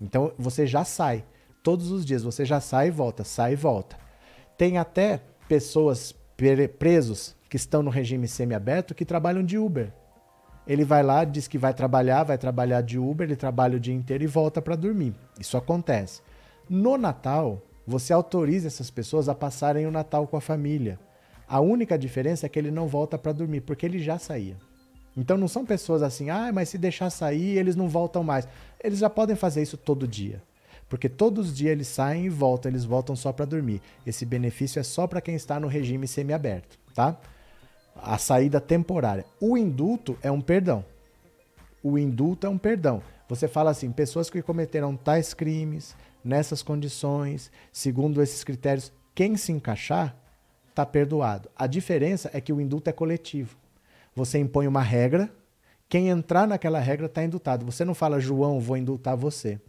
[0.00, 1.24] Então você já sai
[1.66, 2.22] todos os dias.
[2.22, 3.96] Você já sai e volta, sai e volta.
[4.56, 6.14] Tem até pessoas
[6.78, 9.92] presos que estão no regime semiaberto que trabalham de Uber.
[10.64, 13.92] Ele vai lá, diz que vai trabalhar, vai trabalhar de Uber, ele trabalha o dia
[13.92, 15.12] inteiro e volta para dormir.
[15.40, 16.22] Isso acontece.
[16.70, 21.00] No Natal, você autoriza essas pessoas a passarem o Natal com a família.
[21.48, 24.56] A única diferença é que ele não volta para dormir, porque ele já saía.
[25.16, 28.46] Então não são pessoas assim, ah, mas se deixar sair, eles não voltam mais.
[28.82, 30.40] Eles já podem fazer isso todo dia.
[30.88, 33.82] Porque todos os dias eles saem e voltam, eles voltam só para dormir.
[34.06, 37.18] Esse benefício é só para quem está no regime semiaberto, tá?
[37.96, 39.24] A saída temporária.
[39.40, 40.84] O indulto é um perdão.
[41.82, 43.02] O indulto é um perdão.
[43.28, 49.52] Você fala assim: pessoas que cometeram tais crimes, nessas condições, segundo esses critérios, quem se
[49.52, 50.14] encaixar,
[50.68, 51.48] está perdoado.
[51.56, 53.56] A diferença é que o indulto é coletivo.
[54.14, 55.30] Você impõe uma regra,
[55.88, 57.64] quem entrar naquela regra está indultado.
[57.64, 59.60] Você não fala, João, vou indultar você.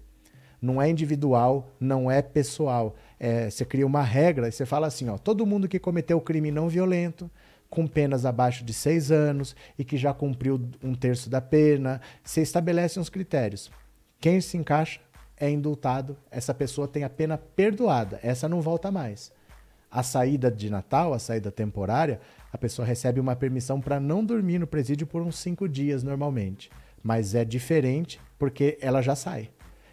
[0.62, 2.96] Não é individual, não é pessoal.
[3.20, 6.52] É, você cria uma regra e você fala assim: ó, todo mundo que cometeu crime
[6.52, 7.30] não violento,
[7.70, 12.41] com penas abaixo de seis anos e que já cumpriu um terço da pena, você
[12.41, 13.72] estabelece uns critérios.
[14.20, 15.00] Quem se encaixa
[15.39, 19.32] é indultado, essa pessoa tem a pena perdoada, essa não volta mais.
[19.91, 22.20] A saída de Natal, a saída temporária,
[22.52, 26.70] a pessoa recebe uma permissão para não dormir no presídio por uns cinco dias normalmente.
[27.04, 29.50] Mas é diferente porque ela já sai.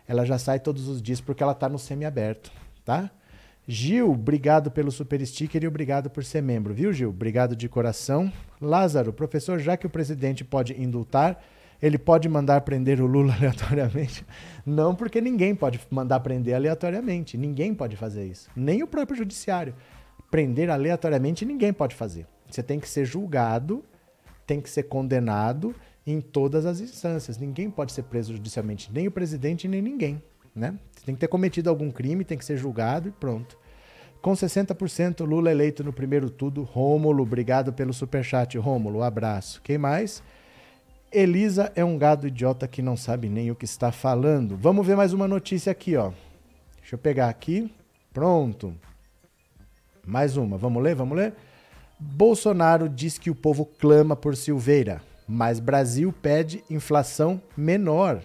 [0.06, 2.52] Ela já sai todos os dias porque ela está no semiaberto,
[2.84, 3.10] tá?
[3.66, 7.08] Gil, obrigado pelo super sticker e obrigado por ser membro, viu, Gil?
[7.08, 8.30] Obrigado de coração.
[8.60, 11.42] Lázaro, professor, já que o presidente pode indultar,
[11.80, 14.24] ele pode mandar prender o Lula aleatoriamente?
[14.66, 17.38] Não, porque ninguém pode mandar prender aleatoriamente.
[17.38, 18.50] Ninguém pode fazer isso.
[18.54, 19.74] Nem o próprio judiciário.
[20.30, 22.26] Prender aleatoriamente ninguém pode fazer.
[22.50, 23.82] Você tem que ser julgado,
[24.46, 25.74] tem que ser condenado
[26.06, 27.38] em todas as instâncias.
[27.38, 30.22] Ninguém pode ser preso judicialmente, nem o presidente, nem ninguém.
[30.54, 30.78] Né?
[31.04, 33.58] Tem que ter cometido algum crime, tem que ser julgado e pronto.
[34.22, 36.62] Com 60%, Lula eleito no primeiro tudo.
[36.62, 38.56] Rômulo, obrigado pelo superchat.
[38.56, 39.60] Rômulo, abraço.
[39.62, 40.22] Quem mais?
[41.12, 44.56] Elisa é um gado idiota que não sabe nem o que está falando.
[44.56, 46.10] Vamos ver mais uma notícia aqui, ó.
[46.80, 47.70] Deixa eu pegar aqui.
[48.12, 48.74] Pronto.
[50.06, 50.56] Mais uma.
[50.56, 50.94] Vamos ler?
[50.94, 51.34] Vamos ler?
[51.98, 58.22] Bolsonaro diz que o povo clama por Silveira, mas Brasil pede inflação menor.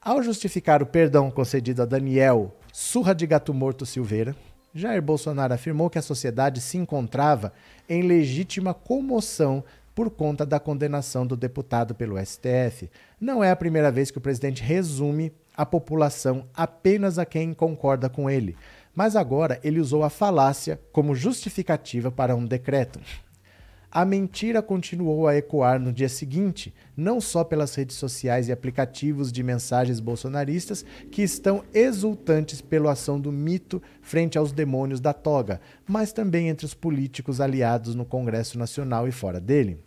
[0.00, 4.34] Ao justificar o perdão concedido a Daniel Surra de Gato Morto Silveira,
[4.74, 7.52] Jair Bolsonaro afirmou que a sociedade se encontrava
[7.88, 12.88] em legítima comoção por conta da condenação do deputado pelo STF.
[13.20, 18.08] Não é a primeira vez que o presidente resume a população apenas a quem concorda
[18.08, 18.56] com ele,
[18.94, 23.00] mas agora ele usou a falácia como justificativa para um decreto
[23.90, 29.32] a mentira continuou a ecoar no dia seguinte, não só pelas redes sociais e aplicativos
[29.32, 35.60] de mensagens bolsonaristas que estão exultantes pela ação do mito frente aos demônios da toga,
[35.88, 39.80] mas também entre os políticos aliados no Congresso Nacional e fora dele.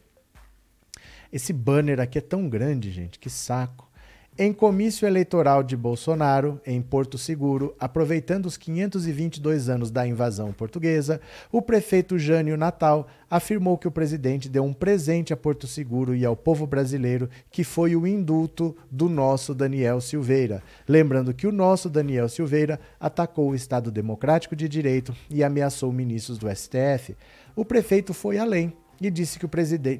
[1.31, 3.89] Esse banner aqui é tão grande, gente, que saco.
[4.35, 11.21] Em comício eleitoral de Bolsonaro, em Porto Seguro, aproveitando os 522 anos da invasão portuguesa,
[11.51, 16.25] o prefeito Jânio Natal afirmou que o presidente deu um presente a Porto Seguro e
[16.25, 20.63] ao povo brasileiro, que foi o indulto do nosso Daniel Silveira.
[20.89, 26.39] Lembrando que o nosso Daniel Silveira atacou o Estado Democrático de Direito e ameaçou ministros
[26.39, 27.15] do STF.
[27.55, 29.49] O prefeito foi além e disse, que o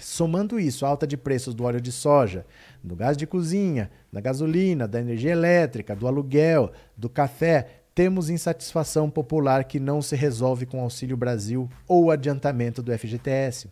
[0.00, 2.46] Somando isso, alta de preços do óleo de soja,
[2.82, 9.08] do gás de cozinha, da gasolina, da energia elétrica, do aluguel, do café, temos insatisfação
[9.08, 13.68] popular que não se resolve com Auxílio Brasil ou adiantamento do FGTS.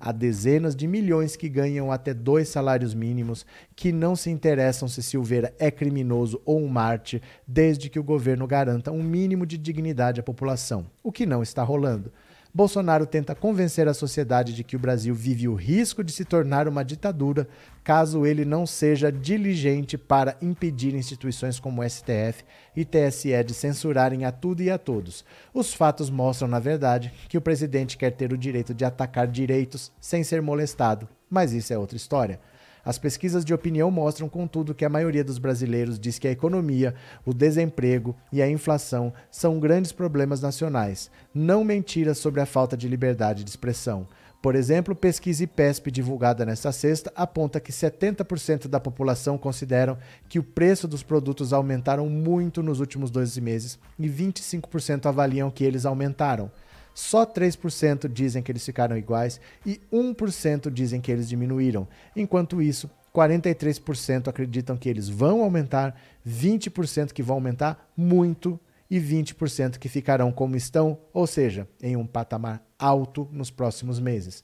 [0.00, 5.02] Há dezenas de milhões que ganham até dois salários mínimos que não se interessam se
[5.02, 10.20] Silveira é criminoso ou um mártir, desde que o governo garanta um mínimo de dignidade
[10.20, 12.12] à população, o que não está rolando.
[12.58, 16.66] Bolsonaro tenta convencer a sociedade de que o Brasil vive o risco de se tornar
[16.66, 17.46] uma ditadura
[17.84, 22.42] caso ele não seja diligente para impedir instituições como STF
[22.74, 25.24] e TSE de censurarem a tudo e a todos.
[25.54, 29.92] Os fatos mostram, na verdade, que o presidente quer ter o direito de atacar direitos
[30.00, 32.40] sem ser molestado, mas isso é outra história.
[32.84, 36.94] As pesquisas de opinião mostram, contudo, que a maioria dos brasileiros diz que a economia,
[37.24, 42.88] o desemprego e a inflação são grandes problemas nacionais, não mentiras sobre a falta de
[42.88, 44.06] liberdade de expressão.
[44.40, 50.44] Por exemplo, pesquisa IPESP divulgada nesta sexta aponta que 70% da população consideram que o
[50.44, 56.52] preço dos produtos aumentaram muito nos últimos 12 meses e 25% avaliam que eles aumentaram.
[56.98, 61.86] Só 3% dizem que eles ficaram iguais e 1% dizem que eles diminuíram.
[62.16, 68.58] Enquanto isso, 43% acreditam que eles vão aumentar, 20% que vão aumentar muito
[68.90, 74.42] e 20% que ficarão como estão, ou seja, em um patamar alto nos próximos meses.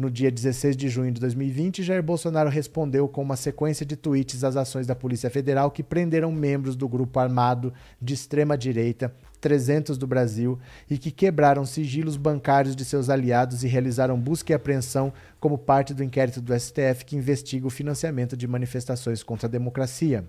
[0.00, 4.42] No dia 16 de junho de 2020, Jair Bolsonaro respondeu com uma sequência de tweets
[4.42, 10.06] às ações da Polícia Federal que prenderam membros do grupo armado de extrema-direita 300 do
[10.06, 10.58] Brasil
[10.88, 15.92] e que quebraram sigilos bancários de seus aliados e realizaram busca e apreensão como parte
[15.92, 20.24] do inquérito do STF que investiga o financiamento de manifestações contra a democracia.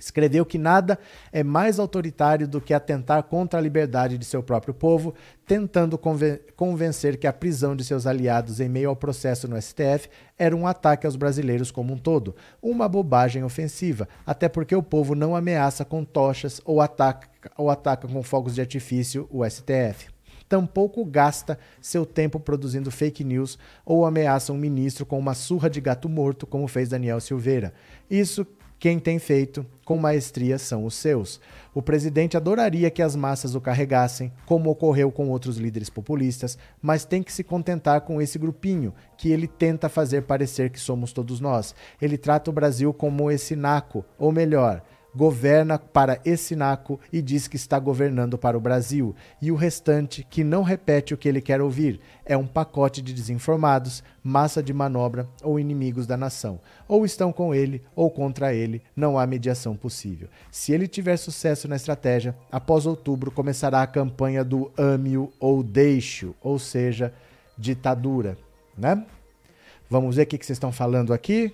[0.00, 0.98] Escreveu que nada
[1.32, 5.14] é mais autoritário do que atentar contra a liberdade de seu próprio povo,
[5.46, 10.08] tentando conven convencer que a prisão de seus aliados em meio ao processo no STF
[10.38, 15.14] era um ataque aos brasileiros como um todo, uma bobagem ofensiva, até porque o povo
[15.14, 20.08] não ameaça com tochas ou ataca, ou ataca com fogos de artifício o STF
[20.50, 25.80] tampouco gasta seu tempo produzindo fake news ou ameaça um ministro com uma surra de
[25.80, 27.72] gato morto, como fez Daniel Silveira.
[28.10, 28.44] Isso
[28.80, 31.38] quem tem feito com maestria são os seus.
[31.74, 37.04] O presidente adoraria que as massas o carregassem, como ocorreu com outros líderes populistas, mas
[37.04, 41.40] tem que se contentar com esse grupinho que ele tenta fazer parecer que somos todos
[41.40, 41.74] nós.
[42.00, 44.82] Ele trata o Brasil como esse naco, ou melhor,
[45.14, 50.26] governa para esse naco e diz que está governando para o Brasil, e o restante,
[50.28, 54.72] que não repete o que ele quer ouvir, é um pacote de desinformados, massa de
[54.72, 56.60] manobra ou inimigos da nação.
[56.86, 60.28] Ou estão com ele ou contra ele, não há mediação possível.
[60.50, 66.34] Se ele tiver sucesso na estratégia, após outubro começará a campanha do ame-o ou deixe-o,
[66.40, 67.12] ou seja,
[67.58, 68.38] ditadura,
[68.76, 69.04] né?
[69.88, 71.52] Vamos ver o que vocês estão falando aqui.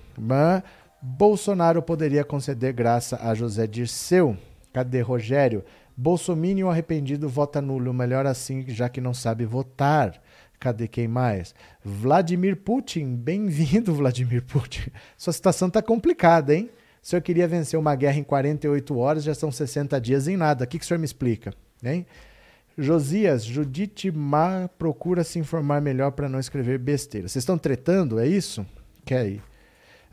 [1.09, 4.35] Bolsonaro poderia conceder graça a José Dirceu.
[4.73, 5.63] Cadê Rogério?
[5.95, 7.93] Bolsominion arrependido vota nulo.
[7.93, 10.21] Melhor assim, já que não sabe votar.
[10.59, 11.55] Cadê quem mais?
[11.81, 13.15] Vladimir Putin.
[13.15, 14.91] Bem-vindo, Vladimir Putin.
[15.17, 16.69] Sua situação tá complicada, hein?
[17.01, 20.65] O senhor queria vencer uma guerra em 48 horas, já são 60 dias em nada.
[20.65, 21.53] O que, que o senhor me explica?
[21.81, 22.05] Hein?
[22.77, 27.29] Josias, Judite Mar procura se informar melhor para não escrever besteira.
[27.29, 28.65] Vocês estão tretando, é isso?
[29.05, 29.41] Quer ir?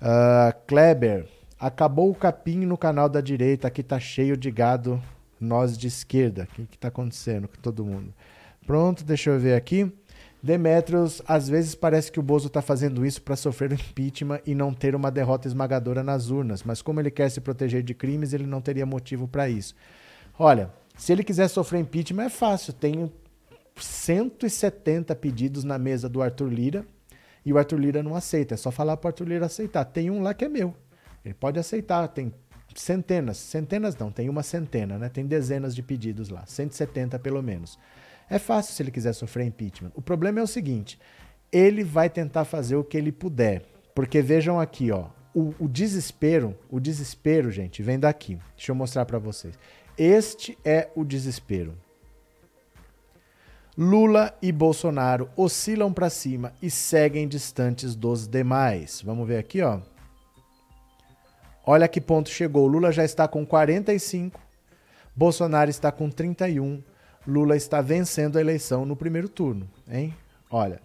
[0.00, 1.26] Uh, Kleber,
[1.58, 5.02] acabou o capim no canal da direita, aqui tá cheio de gado,
[5.40, 6.44] nós de esquerda.
[6.44, 8.12] O que, que tá acontecendo com todo mundo?
[8.66, 9.92] Pronto, deixa eu ver aqui.
[10.42, 14.54] Demetrios, às vezes parece que o Bozo está fazendo isso para sofrer um impeachment e
[14.54, 18.34] não ter uma derrota esmagadora nas urnas, mas como ele quer se proteger de crimes,
[18.34, 19.74] ele não teria motivo para isso.
[20.38, 23.10] Olha, se ele quiser sofrer impeachment é fácil, tem
[23.74, 26.86] 170 pedidos na mesa do Arthur Lira
[27.44, 28.54] e o Arthur Lira não aceita.
[28.54, 29.84] É só falar para o Arthur Lira aceitar.
[29.84, 30.74] Tem um lá que é meu.
[31.24, 32.06] Ele pode aceitar.
[32.08, 32.32] Tem
[32.74, 35.08] centenas, centenas não, tem uma centena, né?
[35.08, 37.78] Tem dezenas de pedidos lá, 170 pelo menos.
[38.28, 39.92] É fácil se ele quiser sofrer impeachment.
[39.94, 40.98] O problema é o seguinte:
[41.52, 43.62] ele vai tentar fazer o que ele puder.
[43.94, 48.38] Porque vejam aqui, ó, o, o desespero, o desespero, gente, vem daqui.
[48.56, 49.56] Deixa eu mostrar para vocês.
[49.96, 51.76] Este é o desespero.
[53.76, 59.02] Lula e Bolsonaro oscilam para cima e seguem distantes dos demais.
[59.04, 59.80] Vamos ver aqui, ó.
[61.66, 62.68] Olha que ponto chegou.
[62.68, 64.40] Lula já está com 45,
[65.16, 66.80] Bolsonaro está com 31.
[67.26, 70.14] Lula está vencendo a eleição no primeiro turno, hein?
[70.48, 70.80] Olha,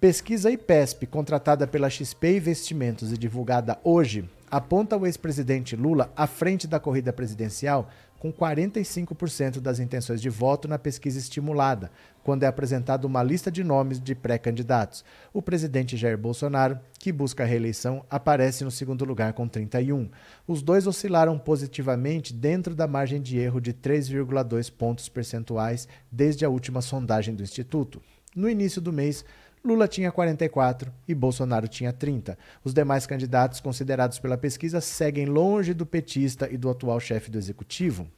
[0.00, 6.66] pesquisa IPESP, contratada pela XP Investimentos e divulgada hoje, aponta o ex-presidente Lula à frente
[6.66, 7.90] da corrida presidencial
[8.20, 11.90] com 45% das intenções de voto na pesquisa estimulada,
[12.22, 15.02] quando é apresentada uma lista de nomes de pré-candidatos.
[15.32, 20.10] O presidente Jair Bolsonaro, que busca a reeleição, aparece no segundo lugar com 31.
[20.46, 26.50] Os dois oscilaram positivamente dentro da margem de erro de 3,2 pontos percentuais desde a
[26.50, 28.02] última sondagem do Instituto.
[28.36, 29.24] No início do mês,
[29.62, 32.36] Lula tinha 44 e Bolsonaro tinha 30.
[32.64, 37.36] Os demais candidatos considerados pela pesquisa seguem longe do petista e do atual chefe do
[37.36, 38.08] executivo.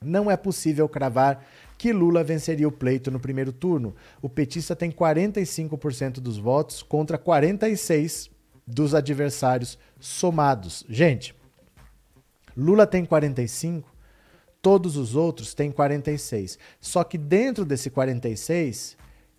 [0.00, 1.44] Não é possível cravar
[1.76, 3.96] que Lula venceria o pleito no primeiro turno.
[4.22, 8.30] O petista tem 45% dos votos contra 46
[8.66, 10.84] dos adversários somados.
[10.88, 11.34] Gente,
[12.56, 13.92] Lula tem 45,
[14.62, 16.58] todos os outros têm 46.
[16.80, 18.96] Só que dentro desse 46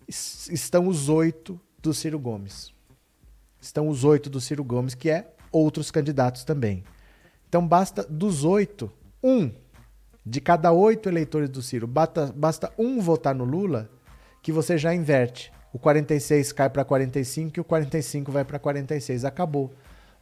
[0.08, 2.72] estão os oito do Ciro Gomes.
[3.60, 6.84] estão os oito do Ciro Gomes, que é outros candidatos também.
[7.48, 8.92] Então basta dos oito,
[9.22, 9.50] um
[10.24, 13.88] de cada oito eleitores do Ciro, basta, basta um votar no Lula,
[14.42, 15.52] que você já inverte.
[15.72, 19.24] O 46 cai para 45 e o 45 vai para 46.
[19.24, 19.72] Acabou.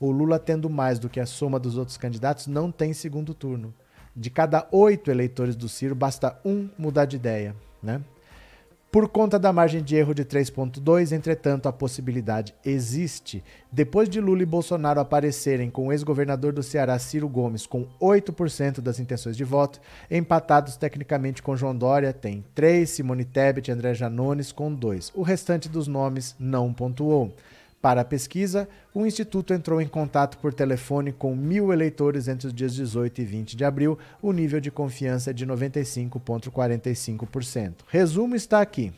[0.00, 3.72] O Lula tendo mais do que a soma dos outros candidatos não tem segundo turno.
[4.16, 7.54] De cada oito eleitores do Ciro, basta um mudar de ideia.
[7.82, 8.00] Né?
[8.94, 13.42] Por conta da margem de erro de 3,2, entretanto, a possibilidade existe.
[13.72, 18.80] Depois de Lula e Bolsonaro aparecerem com o ex-governador do Ceará, Ciro Gomes, com 8%
[18.80, 23.94] das intenções de voto, empatados tecnicamente com João Dória, tem 3, Simone Tebet e André
[23.94, 25.10] Janones com 2.
[25.16, 27.34] O restante dos nomes não pontuou.
[27.84, 32.54] Para a pesquisa, o Instituto entrou em contato por telefone com mil eleitores entre os
[32.54, 33.98] dias 18 e 20 de abril.
[34.22, 37.80] O nível de confiança é de 95,45%.
[37.86, 38.90] Resumo está aqui: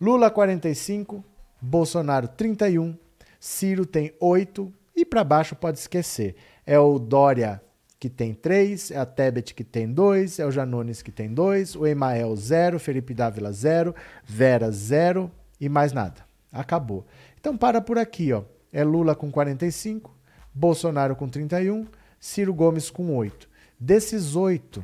[0.00, 1.22] Lula 45,
[1.60, 2.96] Bolsonaro 31,
[3.38, 6.36] Ciro tem 8 e para baixo pode esquecer.
[6.64, 7.60] É o Dória
[8.00, 11.76] que tem 3, é a Tebet que tem 2, é o Janones que tem 2,
[11.76, 15.30] o Emael 0, Felipe Dávila 0, Vera 0
[15.60, 16.24] e mais nada.
[16.50, 17.04] Acabou.
[17.44, 18.42] Então para por aqui, ó.
[18.72, 20.16] É Lula com 45,
[20.54, 21.86] Bolsonaro com 31,
[22.18, 23.46] Ciro Gomes com 8.
[23.78, 24.82] Desses 8,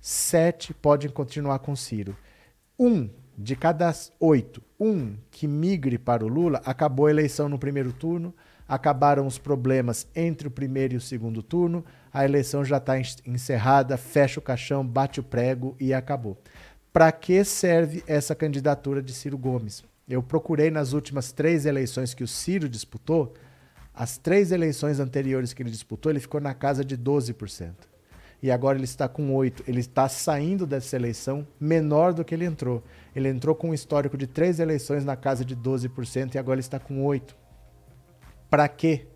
[0.00, 2.16] 7 podem continuar com Ciro.
[2.78, 7.92] Um de cada 8, um que migre para o Lula, acabou a eleição no primeiro
[7.92, 8.34] turno,
[8.66, 13.98] acabaram os problemas entre o primeiro e o segundo turno, a eleição já está encerrada,
[13.98, 16.38] fecha o caixão, bate o prego e acabou.
[16.90, 19.84] Para que serve essa candidatura de Ciro Gomes?
[20.12, 23.32] Eu procurei nas últimas três eleições que o Ciro disputou,
[23.94, 27.72] as três eleições anteriores que ele disputou, ele ficou na casa de 12%.
[28.42, 29.62] E agora ele está com 8%.
[29.66, 32.84] Ele está saindo dessa eleição menor do que ele entrou.
[33.16, 36.60] Ele entrou com um histórico de três eleições na casa de 12% e agora ele
[36.60, 37.34] está com 8%.
[38.50, 39.06] Para quê?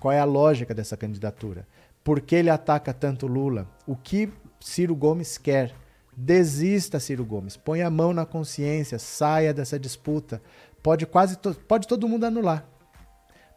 [0.00, 1.68] Qual é a lógica dessa candidatura?
[2.02, 3.68] Por que ele ataca tanto Lula?
[3.86, 5.74] O que Ciro Gomes quer?
[6.20, 7.56] Desista, Ciro Gomes.
[7.56, 10.42] Põe a mão na consciência, saia dessa disputa.
[10.82, 12.66] Pode quase to pode todo mundo anular.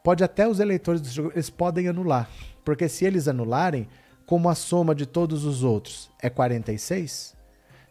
[0.04, 2.30] Pode até os eleitores do Ciro eles podem anular,
[2.64, 3.88] porque se eles anularem,
[4.28, 7.36] como a soma de todos os outros é 46,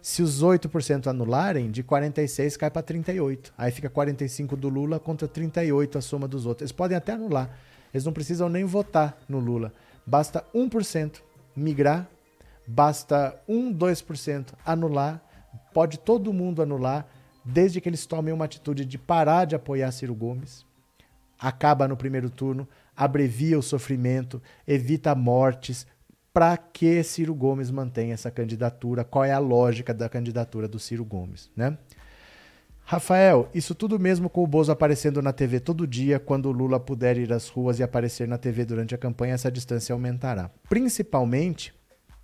[0.01, 3.53] se os 8% anularem, de 46 cai para 38.
[3.59, 6.63] Aí fica 45 do Lula contra 38 a soma dos outros.
[6.63, 7.51] Eles podem até anular.
[7.93, 9.73] Eles não precisam nem votar no Lula.
[10.07, 11.21] Basta 1%
[11.57, 12.09] migrar
[12.73, 15.21] Basta 1, 2% anular,
[15.75, 17.05] pode todo mundo anular,
[17.45, 20.65] desde que eles tomem uma atitude de parar de apoiar Ciro Gomes.
[21.37, 25.85] Acaba no primeiro turno, abrevia o sofrimento, evita mortes.
[26.33, 29.03] Para que Ciro Gomes mantém essa candidatura?
[29.03, 31.77] Qual é a lógica da candidatura do Ciro Gomes, né?
[32.85, 36.79] Rafael, isso tudo mesmo com o Bozo aparecendo na TV todo dia, quando o Lula
[36.79, 40.51] puder ir às ruas e aparecer na TV durante a campanha, essa distância aumentará.
[40.69, 41.75] Principalmente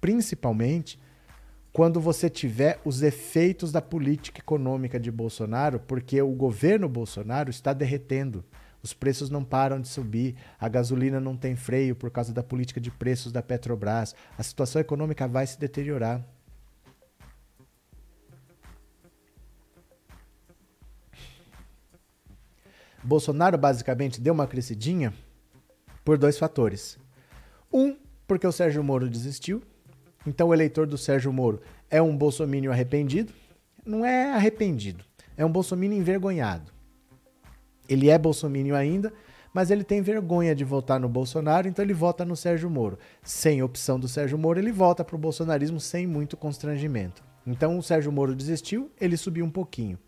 [0.06, 1.00] principalmente
[1.72, 7.72] quando você tiver os efeitos da política econômica de Bolsonaro, porque o governo Bolsonaro está
[7.72, 8.44] derretendo.
[8.80, 12.80] Os preços não param de subir, a gasolina não tem freio por causa da política
[12.80, 14.14] de preços da Petrobras.
[14.38, 16.24] A situação econômica vai se deteriorar.
[23.02, 25.12] Bolsonaro basicamente deu uma crescidinha
[26.04, 26.96] por dois fatores.
[27.72, 27.96] Um,
[28.26, 29.62] porque o Sérgio Moro desistiu,
[30.26, 31.60] então o eleitor do Sérgio Moro
[31.90, 33.32] é um bolsomínio arrependido?
[33.84, 35.04] Não é arrependido,
[35.36, 36.72] é um bolsomínio envergonhado.
[37.88, 39.12] Ele é bolsomínio ainda,
[39.54, 42.98] mas ele tem vergonha de votar no Bolsonaro, então ele vota no Sérgio Moro.
[43.22, 47.22] Sem opção do Sérgio Moro, ele volta para o bolsonarismo sem muito constrangimento.
[47.46, 49.98] Então o Sérgio Moro desistiu, ele subiu um pouquinho.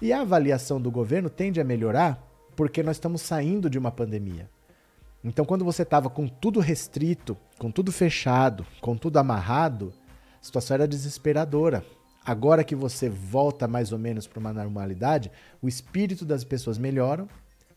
[0.00, 2.20] E a avaliação do governo tende a melhorar
[2.56, 4.48] porque nós estamos saindo de uma pandemia.
[5.26, 9.92] Então, quando você estava com tudo restrito, com tudo fechado, com tudo amarrado,
[10.40, 11.84] a situação era desesperadora.
[12.24, 17.26] Agora que você volta mais ou menos para uma normalidade, o espírito das pessoas melhora,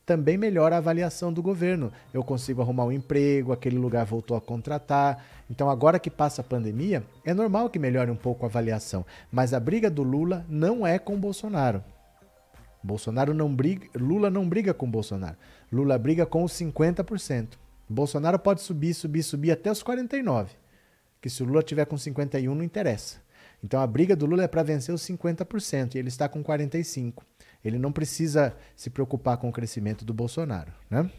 [0.05, 1.91] também melhora a avaliação do governo.
[2.13, 5.25] Eu consigo arrumar um emprego, aquele lugar voltou a contratar.
[5.49, 9.03] Então, agora que passa a pandemia, é normal que melhore um pouco a avaliação.
[9.31, 11.83] Mas a briga do Lula não é com Bolsonaro.
[12.83, 15.35] Bolsonaro não briga, Lula não briga com Bolsonaro.
[15.71, 17.57] Lula briga com os 50%.
[17.87, 20.53] Bolsonaro pode subir, subir, subir até os 49.
[21.21, 23.17] Que se o Lula tiver com 51 não interessa.
[23.63, 27.25] Então a briga do Lula é para vencer os 50% e ele está com 45.
[27.63, 31.09] Ele não precisa se preocupar com o crescimento do Bolsonaro, né?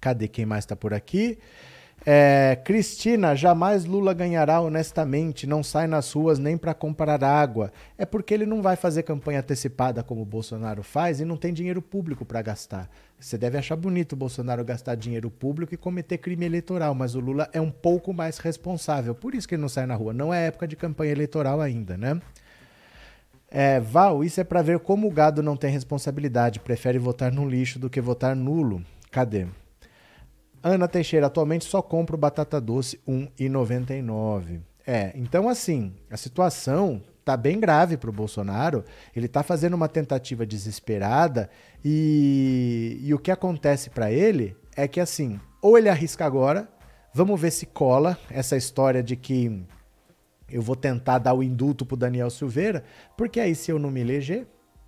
[0.00, 1.38] Cadê quem mais está por aqui?
[2.04, 7.72] É, Cristina, jamais Lula ganhará honestamente, não sai nas ruas nem para comprar água.
[7.96, 11.52] É porque ele não vai fazer campanha antecipada como o Bolsonaro faz e não tem
[11.52, 12.90] dinheiro público para gastar.
[13.20, 17.20] Você deve achar bonito o Bolsonaro gastar dinheiro público e cometer crime eleitoral, mas o
[17.20, 19.14] Lula é um pouco mais responsável.
[19.14, 20.12] Por isso que ele não sai na rua.
[20.12, 22.20] Não é época de campanha eleitoral ainda, né?
[23.48, 27.46] É, Val, isso é para ver como o gado não tem responsabilidade, prefere votar no
[27.46, 28.82] lixo do que votar nulo.
[29.10, 29.46] Cadê?
[30.62, 34.60] Ana Teixeira, atualmente só compro batata doce R$ 1,99.
[34.86, 38.84] É, então assim, a situação tá bem grave para o Bolsonaro.
[39.14, 41.50] Ele está fazendo uma tentativa desesperada
[41.84, 46.68] e, e o que acontece para ele é que assim, ou ele arrisca agora,
[47.12, 49.62] vamos ver se cola essa história de que
[50.50, 52.84] eu vou tentar dar o indulto pro Daniel Silveira,
[53.16, 54.46] porque aí se eu não me eleger,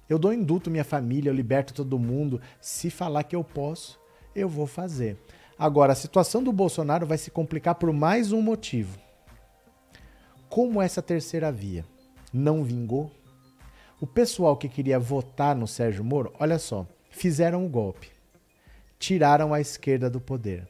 [0.09, 2.41] eu dou indulto minha família, eu liberto todo mundo.
[2.61, 3.99] Se falar que eu posso,
[4.35, 5.16] eu vou fazer.
[5.59, 8.98] Agora, a situação do Bolsonaro vai se complicar por mais um motivo.
[10.48, 11.84] Como essa terceira via
[12.32, 13.11] não vingou,
[14.00, 18.11] o pessoal que queria votar no Sérgio Moro, olha só, fizeram o golpe.
[18.98, 20.68] Tiraram a esquerda do poder.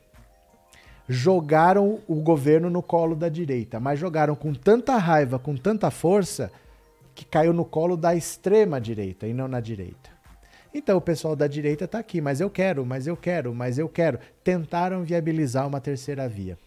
[1.08, 6.50] Jogaram o governo no colo da direita, mas jogaram com tanta raiva, com tanta força,
[7.14, 10.13] que caiu no colo da extrema direita e não na direita.
[10.74, 13.88] Então o pessoal da direita está aqui, mas eu quero, mas eu quero, mas eu
[13.88, 14.18] quero.
[14.42, 16.58] Tentaram viabilizar uma terceira via.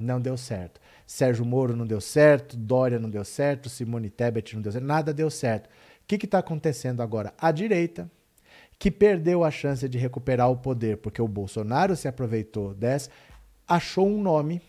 [0.00, 0.80] Não deu certo.
[1.06, 5.12] Sérgio Moro não deu certo, Dória não deu certo, Simone Tebet não deu certo, nada
[5.12, 5.66] deu certo.
[5.66, 7.34] O que está acontecendo agora?
[7.38, 8.10] A direita,
[8.78, 13.10] que perdeu a chance de recuperar o poder, porque o Bolsonaro se aproveitou dessa,
[13.68, 14.62] achou um nome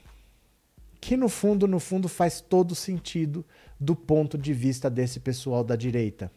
[0.99, 3.45] que no fundo, no fundo faz todo sentido
[3.79, 6.29] do ponto de vista desse pessoal da direita.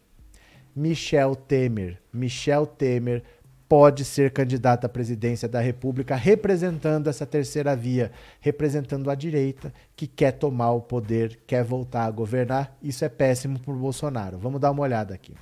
[0.76, 1.98] Michel Temer.
[2.12, 3.22] Michel Temer
[3.66, 10.06] pode ser candidato à presidência da República representando essa terceira via, representando a direita que
[10.06, 12.76] quer tomar o poder, quer voltar a governar.
[12.82, 14.36] Isso é péssimo para o Bolsonaro.
[14.36, 15.34] Vamos dar uma olhada aqui.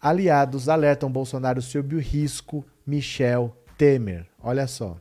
[0.00, 4.26] Aliados alertam Bolsonaro sobre o risco Michel Temer.
[4.42, 4.96] Olha só.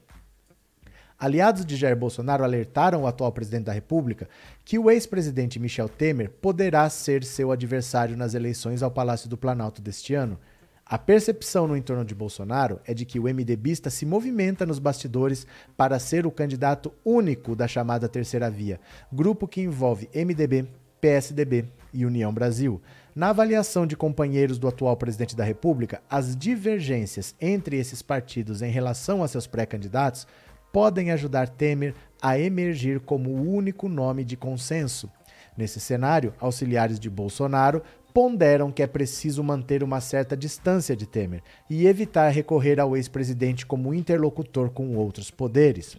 [1.18, 4.28] Aliados de Jair Bolsonaro alertaram o atual presidente da República
[4.64, 9.82] que o ex-presidente Michel Temer poderá ser seu adversário nas eleições ao Palácio do Planalto
[9.82, 10.40] deste ano.
[10.86, 15.48] A percepção no entorno de Bolsonaro é de que o MDBista se movimenta nos bastidores
[15.78, 18.80] para ser o candidato único da chamada Terceira Via,
[19.12, 20.68] grupo que envolve MDB,
[21.00, 22.82] PSDB e União Brasil.
[23.16, 28.72] Na avaliação de companheiros do atual presidente da República, as divergências entre esses partidos em
[28.72, 30.28] relação a seus pré-candidatos
[30.72, 35.10] podem ajudar Temer a emergir como o único nome de consenso.
[35.58, 37.82] Nesse cenário, auxiliares de Bolsonaro
[38.14, 43.66] ponderam que é preciso manter uma certa distância de Temer e evitar recorrer ao ex-presidente
[43.66, 45.98] como interlocutor com outros poderes.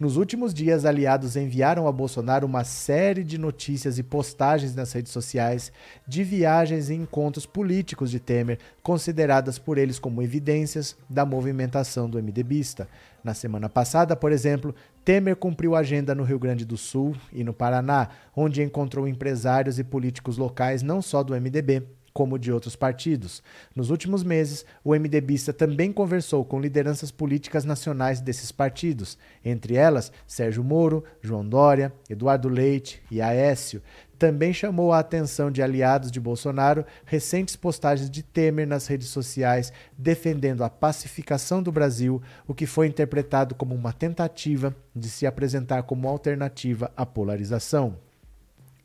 [0.00, 5.12] Nos últimos dias, aliados enviaram a Bolsonaro uma série de notícias e postagens nas redes
[5.12, 5.70] sociais
[6.08, 12.20] de viagens e encontros políticos de Temer, consideradas por eles como evidências da movimentação do
[12.20, 12.88] MDBista.
[13.22, 17.54] Na semana passada, por exemplo, Temer cumpriu agenda no Rio Grande do Sul e no
[17.54, 23.42] Paraná, onde encontrou empresários e políticos locais não só do MDB, como de outros partidos.
[23.74, 30.12] Nos últimos meses, o MDBista também conversou com lideranças políticas nacionais desses partidos, entre elas
[30.26, 33.82] Sérgio Moro, João Dória, Eduardo Leite e Aécio.
[34.22, 39.72] Também chamou a atenção de aliados de Bolsonaro recentes postagens de Temer nas redes sociais
[39.98, 45.82] defendendo a pacificação do Brasil, o que foi interpretado como uma tentativa de se apresentar
[45.82, 47.98] como alternativa à polarização.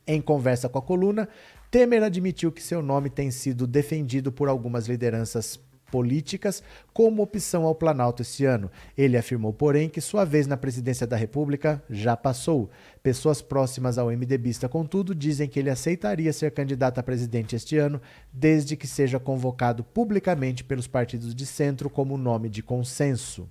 [0.07, 1.29] Em conversa com a coluna,
[1.69, 5.59] Temer admitiu que seu nome tem sido defendido por algumas lideranças
[5.91, 6.61] políticas
[6.93, 8.69] como opção ao Planalto este ano.
[8.97, 12.69] Ele afirmou, porém, que sua vez na presidência da República já passou.
[13.01, 18.01] Pessoas próximas ao MDBista, contudo, dizem que ele aceitaria ser candidato a presidente este ano,
[18.31, 23.49] desde que seja convocado publicamente pelos partidos de centro como nome de consenso.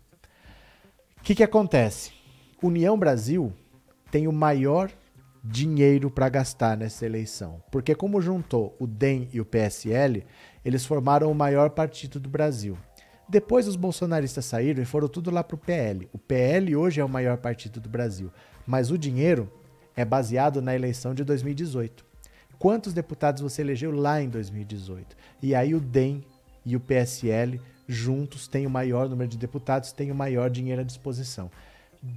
[1.19, 2.13] O que, que acontece?
[2.63, 3.53] União Brasil
[4.11, 4.91] tem o maior
[5.49, 7.63] dinheiro para gastar nessa eleição.
[7.71, 10.25] Porque como juntou o DEM e o PSL,
[10.65, 12.77] eles formaram o maior partido do Brasil.
[13.29, 16.09] Depois os bolsonaristas saíram e foram tudo lá para o PL.
[16.13, 18.31] O PL hoje é o maior partido do Brasil,
[18.67, 19.51] mas o dinheiro
[19.97, 22.05] é baseado na eleição de 2018.
[22.59, 25.17] Quantos deputados você elegeu lá em 2018?
[25.43, 26.25] E aí o DEM
[26.65, 30.85] e o PSL juntos têm o maior número de deputados, têm o maior dinheiro à
[30.85, 31.51] disposição.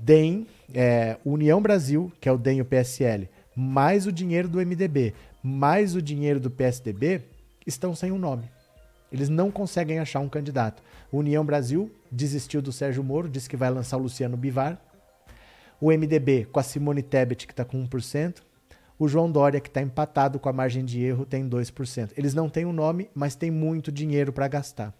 [0.04, 4.60] DEM, é, União Brasil, que é o DEM e o PSL, mais o dinheiro do
[4.60, 7.22] MDB, mais o dinheiro do PSDB,
[7.66, 8.44] estão sem um nome.
[9.12, 10.84] Eles não conseguem achar um candidato.
[11.12, 14.80] União Brasil desistiu do Sérgio Moro, disse que vai lançar o Luciano Bivar.
[15.82, 18.42] o MDB com a Simone Tebet, que está com 1%,
[19.00, 22.12] o João Dória, que está empatado com a margem de erro, tem 2%.
[22.18, 24.94] Eles não têm um nome, mas têm muito dinheiro para gastar.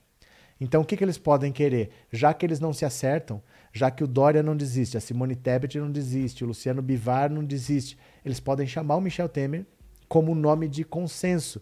[0.60, 1.90] Então, o que, que eles podem querer?
[2.12, 3.42] Já que eles não se acertam,
[3.72, 7.44] já que o Dória não desiste, a Simone Tebet não desiste, o Luciano Bivar não
[7.44, 9.66] desiste, eles podem chamar o Michel Temer
[10.08, 11.62] como nome de consenso.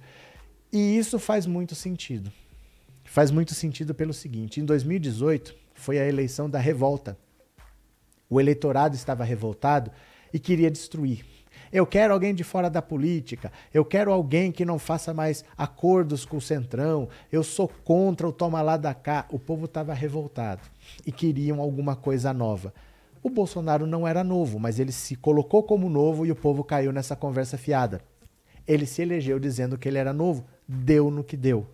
[0.72, 2.32] E isso faz muito sentido.
[3.04, 7.18] Faz muito sentido pelo seguinte: em 2018 foi a eleição da revolta.
[8.30, 9.92] O eleitorado estava revoltado
[10.34, 11.26] e queria destruir.
[11.72, 13.52] Eu quero alguém de fora da política.
[13.74, 17.10] Eu quero alguém que não faça mais acordos com o Centrão.
[17.32, 19.26] Eu sou contra o toma lá da cá.
[19.32, 20.62] O povo estava revoltado
[21.06, 22.74] e queriam alguma coisa nova.
[23.22, 26.92] O Bolsonaro não era novo, mas ele se colocou como novo e o povo caiu
[26.92, 28.02] nessa conversa fiada.
[28.68, 30.46] Ele se elegeu dizendo que ele era novo.
[30.68, 31.68] Deu no que deu.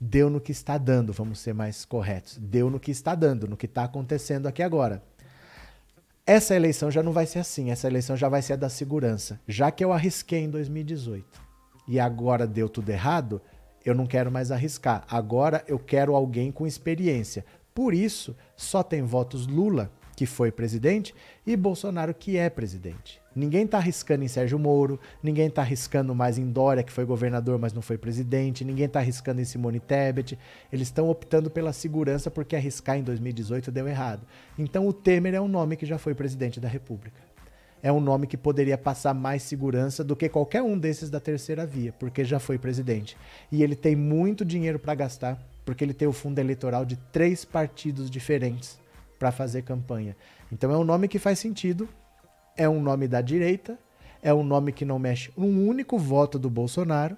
[0.00, 2.38] Deu no que está dando, vamos ser mais corretos.
[2.38, 5.02] Deu no que está dando, no que está acontecendo aqui agora.
[6.26, 9.40] Essa eleição já não vai ser assim, essa eleição já vai ser a da segurança.
[9.48, 11.40] Já que eu arrisquei em 2018
[11.88, 13.40] e agora deu tudo errado,
[13.84, 15.04] eu não quero mais arriscar.
[15.08, 17.44] Agora eu quero alguém com experiência.
[17.74, 19.90] Por isso, só tem votos Lula,
[20.20, 21.14] que foi presidente,
[21.46, 23.18] e Bolsonaro, que é presidente.
[23.34, 27.58] Ninguém está arriscando em Sérgio Moro, ninguém está arriscando mais em Dória, que foi governador,
[27.58, 30.38] mas não foi presidente, ninguém está arriscando em Simone Tebet.
[30.70, 34.20] Eles estão optando pela segurança porque arriscar em 2018 deu errado.
[34.58, 37.18] Então o Temer é um nome que já foi presidente da República.
[37.82, 41.64] É um nome que poderia passar mais segurança do que qualquer um desses da terceira
[41.64, 43.16] via, porque já foi presidente.
[43.50, 47.42] E ele tem muito dinheiro para gastar, porque ele tem o fundo eleitoral de três
[47.42, 48.78] partidos diferentes
[49.20, 50.16] para fazer campanha.
[50.50, 51.88] Então é um nome que faz sentido
[52.56, 53.78] é um nome da direita,
[54.22, 57.16] é um nome que não mexe um único voto do Bolsonaro,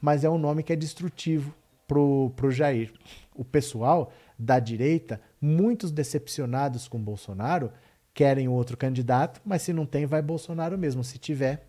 [0.00, 1.54] mas é um nome que é destrutivo
[1.88, 2.92] pro, pro Jair.
[3.34, 7.72] O pessoal da direita, muitos decepcionados com Bolsonaro,
[8.14, 11.02] querem outro candidato, mas se não tem, vai Bolsonaro mesmo.
[11.02, 11.66] Se tiver,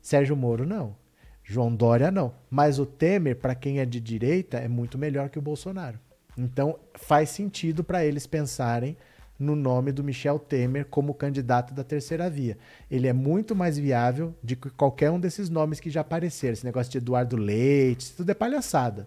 [0.00, 0.94] Sérgio Moro não.
[1.42, 2.34] João Dória não.
[2.48, 5.98] Mas o Temer, para quem é de direita, é muito melhor que o Bolsonaro.
[6.36, 8.96] Então faz sentido para eles pensarem
[9.38, 12.56] no nome do Michel Temer como candidato da terceira via.
[12.90, 16.54] Ele é muito mais viável de que qualquer um desses nomes que já apareceram.
[16.54, 19.06] Esse negócio de Eduardo Leite, isso tudo é palhaçada.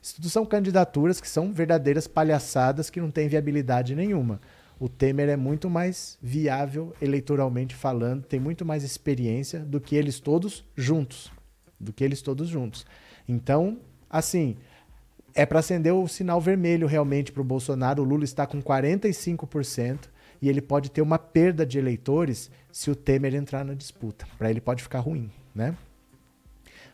[0.00, 4.40] Isso tudo são candidaturas que são verdadeiras palhaçadas que não têm viabilidade nenhuma.
[4.78, 10.20] O Temer é muito mais viável eleitoralmente falando, tem muito mais experiência do que eles
[10.20, 11.32] todos juntos.
[11.80, 12.86] Do que eles todos juntos.
[13.26, 14.56] Então, assim,
[15.36, 18.02] é para acender o sinal vermelho realmente para o Bolsonaro.
[18.02, 20.08] O Lula está com 45%
[20.40, 24.26] e ele pode ter uma perda de eleitores se o Temer entrar na disputa.
[24.38, 25.76] Para ele pode ficar ruim, né?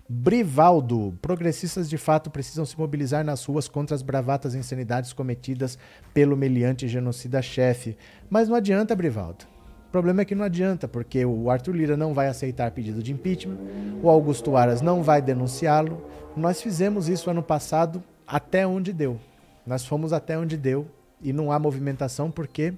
[0.08, 5.78] Brivaldo, progressistas de fato precisam se mobilizar nas ruas contra as bravatas e insanidades cometidas
[6.12, 7.96] pelo meliante genocida-chefe.
[8.28, 9.46] Mas não adianta, Brivaldo.
[9.88, 13.12] O problema é que não adianta, porque o Arthur Lira não vai aceitar pedido de
[13.12, 13.58] impeachment,
[14.02, 16.04] o Augusto Aras não vai denunciá-lo.
[16.36, 19.20] Nós fizemos isso ano passado até onde deu.
[19.66, 22.72] Nós fomos até onde deu e não há movimentação porque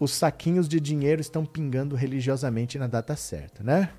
[0.00, 3.90] os saquinhos de dinheiro estão pingando religiosamente na data certa, né?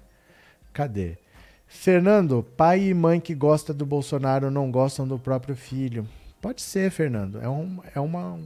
[0.74, 1.18] Cadê?
[1.66, 6.06] Fernando, pai e mãe que gostam do Bolsonaro não gostam do próprio filho.
[6.42, 7.40] Pode ser, Fernando.
[7.42, 8.38] É um, é uma,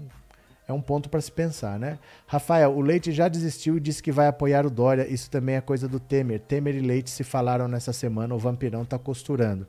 [0.67, 1.97] é um ponto para se pensar, né?
[2.27, 5.07] Rafael, o Leite já desistiu e disse que vai apoiar o Dória.
[5.11, 6.39] Isso também é coisa do Temer.
[6.39, 9.65] Temer e Leite se falaram nessa semana, o vampirão está costurando.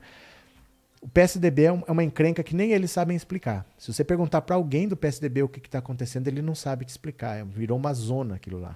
[1.07, 3.65] O PSDB é, é uma encrenca que nem eles sabem explicar.
[3.77, 6.89] Se você perguntar para alguém do PSDB o que está acontecendo, ele não sabe te
[6.89, 7.37] explicar.
[7.37, 8.75] É, virou uma zona aquilo lá.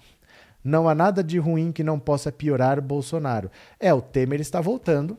[0.64, 3.52] Não há nada de ruim que não possa piorar Bolsonaro.
[3.78, 5.18] É, o Temer está voltando.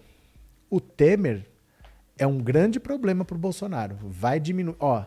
[0.71, 1.45] O Temer
[2.17, 3.99] é um grande problema para o Bolsonaro.
[4.01, 4.77] Vai diminuir.
[4.81, 5.05] Ó,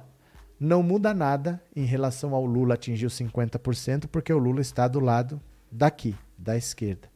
[0.60, 5.00] não muda nada em relação ao Lula atingir os 50%, porque o Lula está do
[5.00, 5.42] lado
[5.72, 7.15] daqui, da esquerda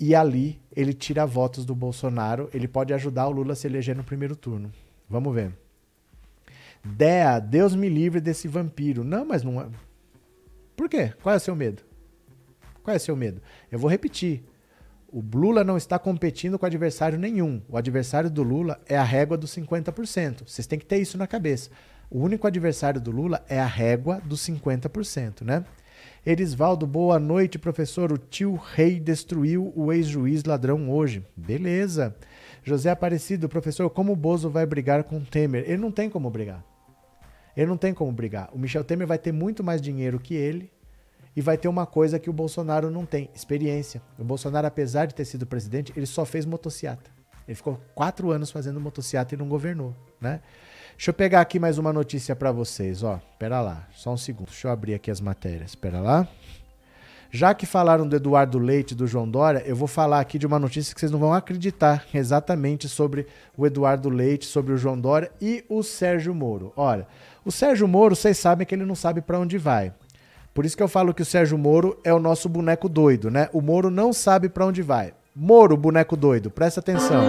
[0.00, 3.94] e ali ele tira votos do Bolsonaro, ele pode ajudar o Lula a se eleger
[3.94, 4.72] no primeiro turno.
[5.08, 5.52] Vamos ver.
[6.82, 9.04] Dea, Deus me livre desse vampiro.
[9.04, 9.66] Não, mas não é.
[10.74, 11.12] Por quê?
[11.22, 11.82] Qual é o seu medo?
[12.82, 13.42] Qual é o seu medo?
[13.70, 14.42] Eu vou repetir.
[15.12, 17.60] O Lula não está competindo com adversário nenhum.
[17.68, 20.48] O adversário do Lula é a régua dos 50%.
[20.48, 21.70] Vocês têm que ter isso na cabeça.
[22.08, 25.64] O único adversário do Lula é a régua dos 50%, né?
[26.24, 28.12] Erisvaldo, boa noite, professor.
[28.12, 31.24] O tio Rei destruiu o ex-juiz ladrão hoje.
[31.34, 32.14] Beleza.
[32.62, 35.64] José Aparecido, professor, como o Bozo vai brigar com o Temer?
[35.66, 36.62] Ele não tem como brigar.
[37.56, 38.50] Ele não tem como brigar.
[38.52, 40.70] O Michel Temer vai ter muito mais dinheiro que ele
[41.34, 44.02] e vai ter uma coisa que o Bolsonaro não tem: experiência.
[44.18, 47.10] O Bolsonaro, apesar de ter sido presidente, ele só fez motociata.
[47.48, 50.42] Ele ficou quatro anos fazendo motociata e não governou, né?
[51.00, 53.18] Deixa eu pegar aqui mais uma notícia para vocês, ó.
[53.38, 54.48] Pera lá, só um segundo.
[54.48, 55.74] Deixa eu abrir aqui as matérias.
[55.74, 56.28] Pera lá.
[57.30, 60.46] Já que falaram do Eduardo Leite e do João Dória, eu vou falar aqui de
[60.46, 63.26] uma notícia que vocês não vão acreditar exatamente sobre
[63.56, 66.70] o Eduardo Leite, sobre o João Dória e o Sérgio Moro.
[66.76, 67.06] Olha,
[67.46, 69.94] o Sérgio Moro, vocês sabem que ele não sabe para onde vai.
[70.52, 73.48] Por isso que eu falo que o Sérgio Moro é o nosso boneco doido, né?
[73.54, 75.14] O Moro não sabe para onde vai.
[75.34, 77.24] Moro, boneco doido, presta atenção.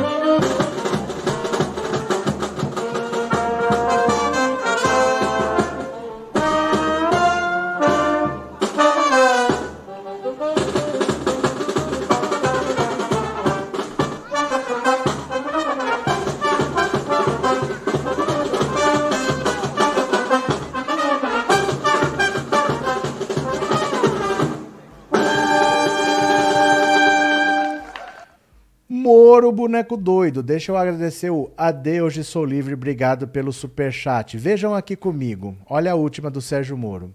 [29.41, 34.37] Moro Boneco Doido, deixa eu agradecer o Adeus de Sou Livre, obrigado pelo super chat.
[34.37, 37.11] Vejam aqui comigo, olha a última do Sérgio Moro.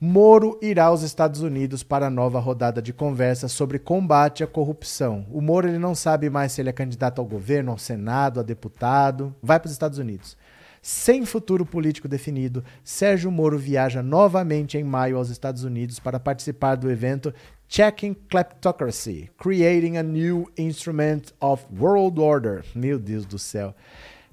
[0.00, 5.26] Moro irá aos Estados Unidos para a nova rodada de conversa sobre combate à corrupção.
[5.32, 8.44] O Moro ele não sabe mais se ele é candidato ao governo, ao Senado, a
[8.44, 9.34] deputado.
[9.42, 10.36] Vai para os Estados Unidos.
[10.80, 16.76] Sem futuro político definido, Sérgio Moro viaja novamente em maio aos Estados Unidos para participar
[16.76, 17.34] do evento
[17.70, 22.64] Checking Kleptocracy, Creating a New Instrument of World Order.
[22.74, 23.74] Meu Deus do céu.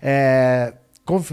[0.01, 0.73] É,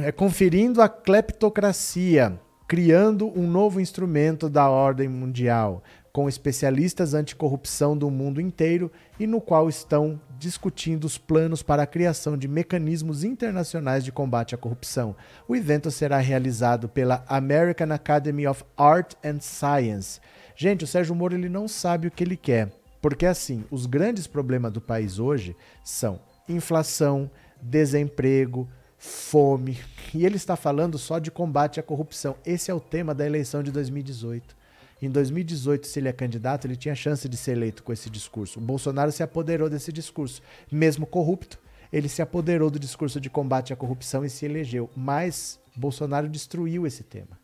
[0.01, 8.11] é, conferindo a cleptocracia, criando um novo instrumento da ordem mundial, com especialistas anticorrupção do
[8.11, 14.05] mundo inteiro e no qual estão discutindo os planos para a criação de mecanismos internacionais
[14.05, 15.15] de combate à corrupção.
[15.47, 20.21] O evento será realizado pela American Academy of Art and Science
[20.63, 22.71] Gente, o Sérgio Moro ele não sabe o que ele quer.
[23.01, 27.29] Porque assim, os grandes problemas do país hoje são inflação,
[27.61, 29.81] desemprego, fome.
[30.15, 32.37] E ele está falando só de combate à corrupção.
[32.47, 34.57] Esse é o tema da eleição de 2018.
[35.03, 38.61] Em 2018, se ele é candidato, ele tinha chance de ser eleito com esse discurso.
[38.61, 40.41] O Bolsonaro se apoderou desse discurso.
[40.71, 41.59] Mesmo corrupto,
[41.93, 44.89] ele se apoderou do discurso de combate à corrupção e se elegeu.
[44.97, 47.42] Mas Bolsonaro destruiu esse tema.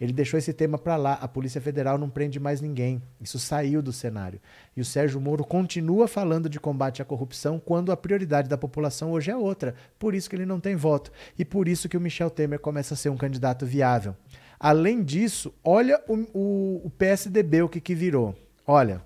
[0.00, 1.12] Ele deixou esse tema para lá.
[1.14, 3.02] A Polícia Federal não prende mais ninguém.
[3.20, 4.40] Isso saiu do cenário.
[4.74, 9.12] E o Sérgio Moro continua falando de combate à corrupção quando a prioridade da população
[9.12, 9.74] hoje é outra.
[9.98, 11.12] Por isso que ele não tem voto.
[11.38, 14.16] E por isso que o Michel Temer começa a ser um candidato viável.
[14.58, 18.34] Além disso, olha o, o, o PSDB, o que, que virou.
[18.66, 19.02] Olha,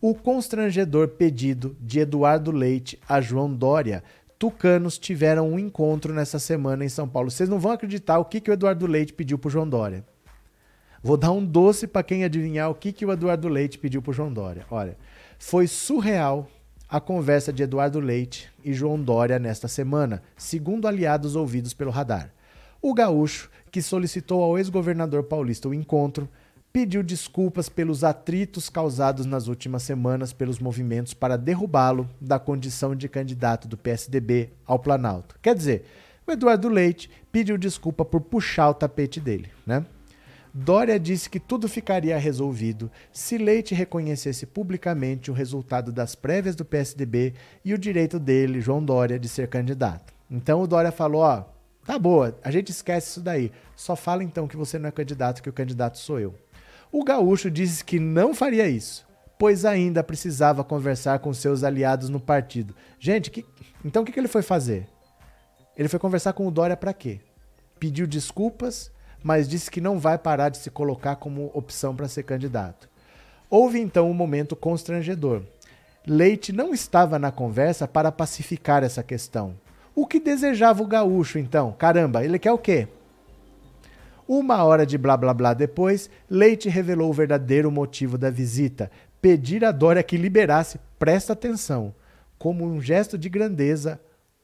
[0.00, 4.04] o constrangedor pedido de Eduardo Leite a João Dória
[4.38, 7.30] tucanos tiveram um encontro nessa semana em São Paulo.
[7.30, 10.04] Vocês não vão acreditar o que, que o Eduardo Leite pediu pro João Dória.
[11.02, 14.12] Vou dar um doce para quem adivinhar o que, que o Eduardo Leite pediu pro
[14.12, 14.64] João Dória.
[14.70, 14.96] Olha,
[15.38, 16.48] foi surreal
[16.88, 22.32] a conversa de Eduardo Leite e João Dória nesta semana, segundo aliados ouvidos pelo radar.
[22.80, 26.28] O gaúcho, que solicitou ao ex-governador paulista o encontro,
[26.74, 33.08] pediu desculpas pelos atritos causados nas últimas semanas pelos movimentos para derrubá-lo da condição de
[33.08, 35.38] candidato do PSDB ao Planalto.
[35.40, 35.84] Quer dizer,
[36.26, 39.86] o Eduardo Leite pediu desculpa por puxar o tapete dele, né?
[40.52, 46.64] Dória disse que tudo ficaria resolvido se Leite reconhecesse publicamente o resultado das prévias do
[46.64, 50.12] PSDB e o direito dele, João Dória, de ser candidato.
[50.28, 51.44] Então o Dória falou: ó,
[51.86, 53.52] tá boa, a gente esquece isso daí.
[53.76, 56.34] Só fala então que você não é candidato, que o candidato sou eu.
[56.96, 59.04] O gaúcho disse que não faria isso,
[59.36, 62.72] pois ainda precisava conversar com seus aliados no partido.
[63.00, 63.44] Gente, que...
[63.84, 64.86] então o que, que ele foi fazer?
[65.76, 67.18] Ele foi conversar com o Dória para quê?
[67.80, 68.92] Pediu desculpas,
[69.24, 72.88] mas disse que não vai parar de se colocar como opção para ser candidato.
[73.50, 75.42] Houve então um momento constrangedor.
[76.06, 79.56] Leite não estava na conversa para pacificar essa questão.
[79.96, 81.72] O que desejava o gaúcho, então?
[81.72, 82.86] Caramba, ele quer o quê?
[84.26, 89.64] Uma hora de blá blá blá depois, Leite revelou o verdadeiro motivo da visita: pedir
[89.64, 91.94] a Dória que liberasse, presta atenção,
[92.38, 94.00] como um gesto de grandeza,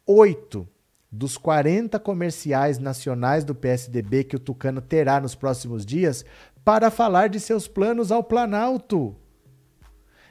[0.07, 0.69] oito
[1.11, 6.25] dos 40 comerciais nacionais do PSDB que o Tucano terá nos próximos dias
[6.65, 9.17] para falar de seus planos ao Planalto.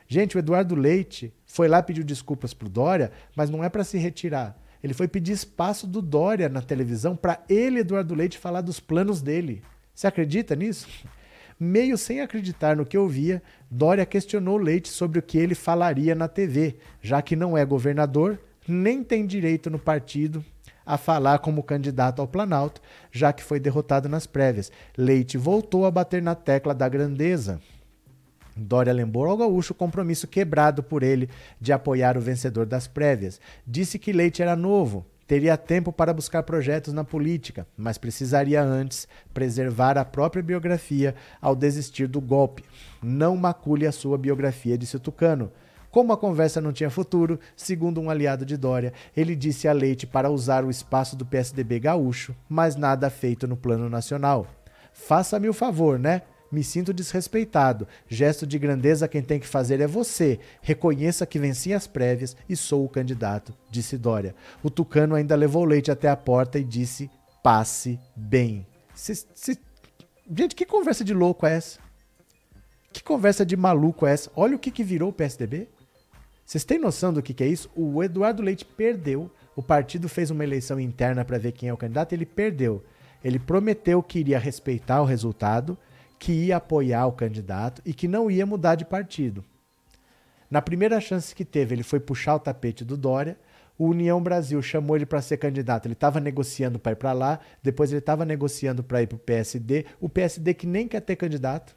[0.08, 3.98] Gente, o Eduardo Leite foi lá pedir desculpas pro Dória, mas não é para se
[3.98, 8.80] retirar ele foi pedir espaço do Dória na televisão para ele, Eduardo Leite, falar dos
[8.80, 9.62] planos dele.
[9.94, 10.88] Você acredita nisso?
[11.60, 16.28] Meio sem acreditar no que ouvia, Dória questionou Leite sobre o que ele falaria na
[16.28, 20.44] TV, já que não é governador, nem tem direito no partido
[20.86, 24.72] a falar como candidato ao Planalto, já que foi derrotado nas prévias.
[24.98, 27.60] Leite voltou a bater na tecla da grandeza.
[28.60, 31.30] Dória lembrou ao gaúcho o compromisso quebrado por ele
[31.60, 33.40] de apoiar o vencedor das prévias.
[33.66, 39.08] Disse que Leite era novo, Teria tempo para buscar projetos na política, mas precisaria antes
[39.32, 42.64] preservar a própria biografia ao desistir do golpe.
[43.00, 45.52] Não macule a sua biografia, disse o Tucano.
[45.92, 50.08] Como a conversa não tinha futuro, segundo um aliado de Dória, ele disse a Leite
[50.08, 54.48] para usar o espaço do PSDB gaúcho, mas nada feito no plano nacional.
[54.92, 56.24] Faça-me o favor, né?
[56.52, 57.88] Me sinto desrespeitado.
[58.08, 60.40] Gesto de grandeza quem tem que fazer é você.
[60.62, 64.36] Reconheça que venci as prévias e sou o candidato, disse Dória.
[64.64, 67.10] O tucano ainda levou Leite até a porta e disse:
[67.44, 68.66] passe bem.
[70.32, 71.80] Gente, que conversa de louco é essa?
[72.92, 74.32] Que conversa de maluco é essa?
[74.36, 75.68] Olha o que, que virou o PSDB.
[76.46, 77.70] Vocês têm noção do que, que é isso?
[77.76, 79.30] O Eduardo Leite perdeu.
[79.56, 82.14] O partido fez uma eleição interna para ver quem é o candidato.
[82.14, 82.84] Ele perdeu.
[83.24, 85.78] Ele prometeu que iria respeitar o resultado,
[86.20, 89.44] que ia apoiar o candidato e que não ia mudar de partido.
[90.52, 93.40] Na primeira chance que teve, ele foi puxar o tapete do Dória.
[93.78, 95.86] O União Brasil chamou ele para ser candidato.
[95.86, 99.20] Ele estava negociando para ir para lá, depois ele estava negociando para ir para o
[99.20, 99.86] PSD.
[100.00, 101.76] O PSD que nem quer ter candidato,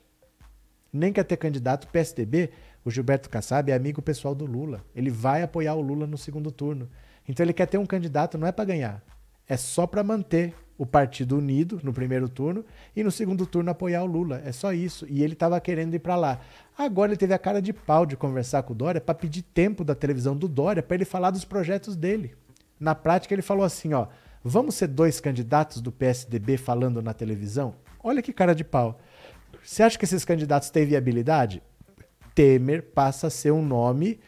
[0.92, 1.84] nem quer ter candidato.
[1.84, 2.50] O PSDB
[2.84, 4.84] o Gilberto Kassab é amigo pessoal do Lula.
[4.94, 6.88] Ele vai apoiar o Lula no segundo turno.
[7.28, 9.02] Então ele quer ter um candidato, não é para ganhar.
[9.48, 12.64] É só para manter o partido unido no primeiro turno
[12.96, 14.42] e no segundo turno apoiar o Lula.
[14.44, 15.06] É só isso.
[15.08, 16.40] E ele estava querendo ir para lá.
[16.76, 19.84] Agora ele teve a cara de pau de conversar com o Dória para pedir tempo
[19.84, 22.34] da televisão do Dória para ele falar dos projetos dele.
[22.80, 24.06] Na prática ele falou assim, ó,
[24.42, 27.74] vamos ser dois candidatos do PSDB falando na televisão?
[28.02, 28.98] Olha que cara de pau.
[29.62, 31.62] Você acha que esses candidatos têm viabilidade?
[32.34, 34.18] Temer passa a ser um nome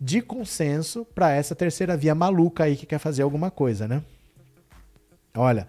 [0.00, 4.02] de consenso para essa terceira via maluca aí que quer fazer alguma coisa, né?
[5.36, 5.68] Olha,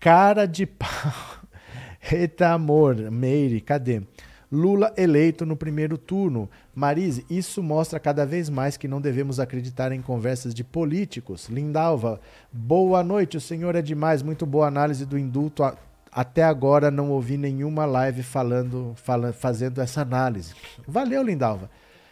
[0.00, 0.88] cara de pau.
[2.10, 4.02] Eita amor, Meire, cadê?
[4.50, 6.50] Lula eleito no primeiro turno.
[6.74, 11.48] Marise, isso mostra cada vez mais que não devemos acreditar em conversas de políticos.
[11.48, 12.20] Lindalva,
[12.50, 14.22] boa noite, o senhor é demais.
[14.22, 15.62] Muito boa análise do indulto
[16.10, 20.54] até agora não ouvi nenhuma live falando, falando, fazendo essa análise.
[20.86, 21.70] Valeu, Lindalva.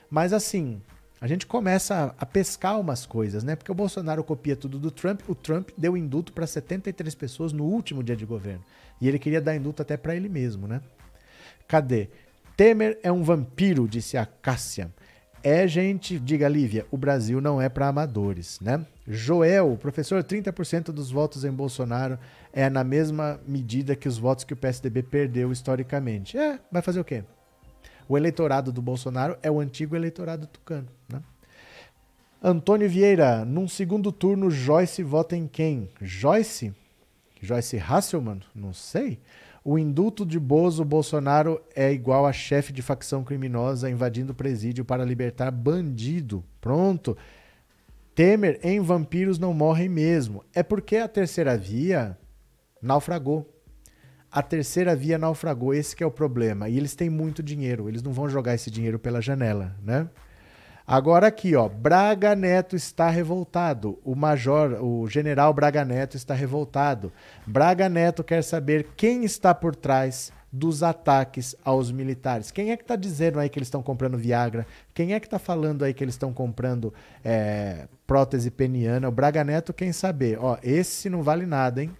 [0.09, 0.81] Mas assim,
[1.21, 3.57] a gente começa a, pescar umas coisas, né?
[3.57, 5.21] Porque o Bolsonaro copia tudo do Trump.
[5.29, 8.65] O Trump deu indulto para 73 pessoas no último dia de governo.
[9.01, 10.81] E ele queria dar indulto até para ele mesmo, né?
[11.67, 12.09] Cadê?
[12.57, 14.93] Temer é um vampiro, disse a Cássia.
[15.43, 18.85] É, gente, diga Lívia, o Brasil não é para amadores, né?
[19.07, 22.19] Joel, professor, 30% dos votos em Bolsonaro
[22.53, 26.37] é na mesma medida que os votos que o PSDB perdeu historicamente.
[26.37, 27.25] É, vai fazer o quê?
[28.09, 31.23] O eleitorado do Bolsonaro é o antigo eleitorado tucano, né?
[32.43, 35.91] Antônio Vieira, num segundo turno, Joyce vota em quem?
[36.01, 36.73] Joyce?
[37.41, 38.41] Joyce Hasselman?
[38.55, 39.19] Não sei.
[39.65, 45.05] O indulto de Bozo Bolsonaro é igual a chefe de facção criminosa invadindo presídio para
[45.05, 46.45] libertar bandido.
[46.61, 47.17] Pronto.
[48.15, 50.45] Temer em Vampiros não morrem mesmo.
[50.55, 52.17] É porque a terceira via
[52.81, 53.47] naufragou.
[54.31, 56.69] A terceira via naufragou, esse é o problema.
[56.69, 60.09] E eles têm muito dinheiro, eles não vão jogar esse dinheiro pela janela, né?
[60.87, 63.99] Agora aqui, ó, Braga Neto está revoltado.
[64.03, 67.13] O major, o general Braga Neto está revoltado.
[67.47, 72.51] Braga Neto quer saber quem está por trás dos ataques aos militares.
[72.51, 74.67] Quem é que está dizendo aí que eles estão comprando Viagra?
[74.95, 79.09] Quem é que está falando aí que eles estão comprando é, prótese peniana?
[79.09, 80.39] O Braga Neto, quem saber?
[80.41, 81.91] Ó, esse não vale nada, hein?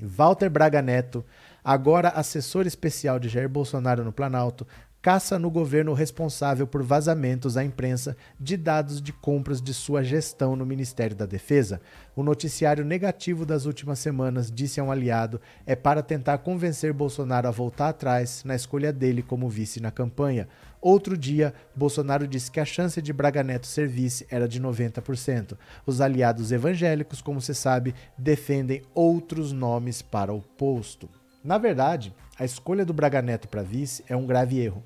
[0.00, 1.24] Walter Braga Neto,
[1.64, 4.66] agora assessor especial de Jair Bolsonaro no Planalto,
[5.00, 10.56] caça no governo responsável por vazamentos à imprensa de dados de compras de sua gestão
[10.56, 11.80] no Ministério da Defesa.
[12.14, 17.46] O noticiário negativo das últimas semanas, disse a um aliado, é para tentar convencer Bolsonaro
[17.46, 20.48] a voltar atrás na escolha dele como vice na campanha.
[20.80, 25.56] Outro dia, Bolsonaro disse que a chance de Braga Neto ser vice era de 90%.
[25.84, 31.08] Os aliados evangélicos, como se sabe, defendem outros nomes para o posto.
[31.42, 34.82] Na verdade, a escolha do Braga Neto para vice é um grave erro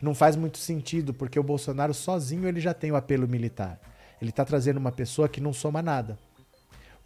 [0.00, 3.80] não faz muito sentido, porque o Bolsonaro sozinho ele já tem o apelo militar.
[4.20, 6.18] Ele está trazendo uma pessoa que não soma nada.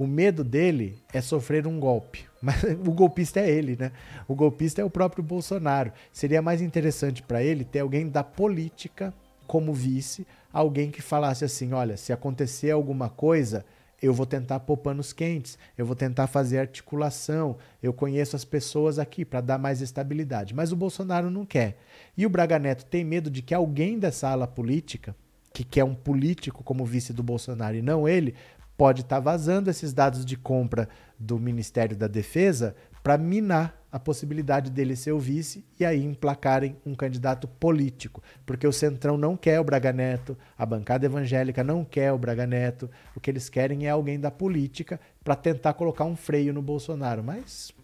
[0.01, 2.25] O medo dele é sofrer um golpe.
[2.41, 3.93] Mas o golpista é ele, né?
[4.27, 5.93] O golpista é o próprio Bolsonaro.
[6.11, 9.13] Seria mais interessante para ele ter alguém da política
[9.47, 13.63] como vice, alguém que falasse assim: olha, se acontecer alguma coisa,
[14.01, 18.99] eu vou tentar pôr panos quentes, eu vou tentar fazer articulação, eu conheço as pessoas
[18.99, 20.55] aqui para dar mais estabilidade.
[20.55, 21.77] Mas o Bolsonaro não quer.
[22.17, 25.15] E o Braga Neto tem medo de que alguém dessa ala política,
[25.53, 28.35] que quer um político como vice do Bolsonaro e não ele,
[28.81, 34.01] pode estar tá vazando esses dados de compra do Ministério da Defesa para minar a
[34.01, 39.37] possibilidade dele ser o vice e aí emplacarem um candidato político, porque o Centrão não
[39.37, 43.51] quer o Braga Neto, a bancada evangélica não quer o Braga Neto, o que eles
[43.51, 47.75] querem é alguém da política para tentar colocar um freio no Bolsonaro, mas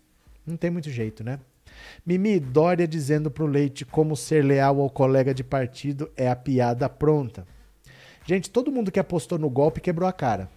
[0.47, 1.39] não tem muito jeito, né?
[2.07, 6.89] Mimi Dória dizendo pro Leite como ser leal ao colega de partido é a piada
[6.89, 7.47] pronta.
[8.25, 10.49] Gente, todo mundo que apostou no golpe quebrou a cara.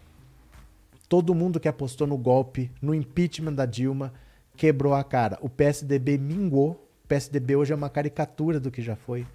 [1.09, 4.13] Todo mundo que apostou no golpe, no impeachment da Dilma,
[4.55, 5.39] quebrou a cara.
[5.41, 6.87] O PSDB mingou.
[7.03, 9.25] O PSDB hoje é uma caricatura do que já foi.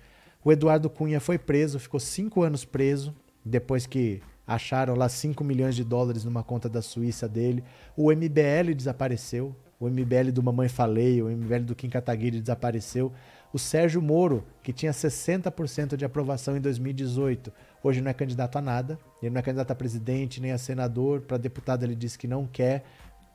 [0.44, 3.12] O Eduardo Cunha foi preso, ficou cinco anos preso,
[3.44, 7.64] depois que acharam lá 5 milhões de dólares numa conta da Suíça dele.
[7.96, 9.56] O MBL desapareceu.
[9.80, 13.12] O MBL do Mamãe Falei, o MBL do Kim Kataguiri desapareceu.
[13.54, 17.52] O Sérgio Moro, que tinha 60% de aprovação em 2018,
[17.84, 18.98] hoje não é candidato a nada.
[19.22, 21.20] Ele não é candidato a presidente nem a senador.
[21.20, 22.84] Para deputado, ele disse que não quer.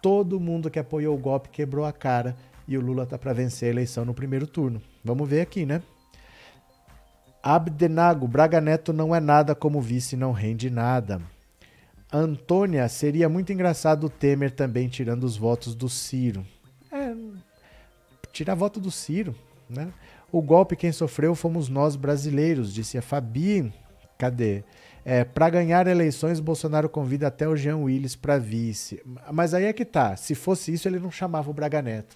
[0.01, 2.35] Todo mundo que apoiou o golpe quebrou a cara
[2.67, 4.81] e o Lula tá para vencer a eleição no primeiro turno.
[5.05, 5.81] Vamos ver aqui, né?
[7.41, 11.21] Abdenago, Braga Neto não é nada como vice, não rende nada.
[12.11, 16.45] Antônia, seria muito engraçado o Temer também tirando os votos do Ciro.
[16.91, 17.15] É,
[18.33, 19.33] tirar voto do Ciro,
[19.69, 19.93] né?
[20.31, 23.73] O golpe quem sofreu fomos nós brasileiros, disse a Fabi.
[24.17, 24.63] Cadê?
[25.05, 29.01] É, para ganhar eleições, Bolsonaro convida até o Jean Willis para vice.
[29.31, 30.15] Mas aí é que tá.
[30.15, 32.15] Se fosse isso, ele não chamava o Braga Neto.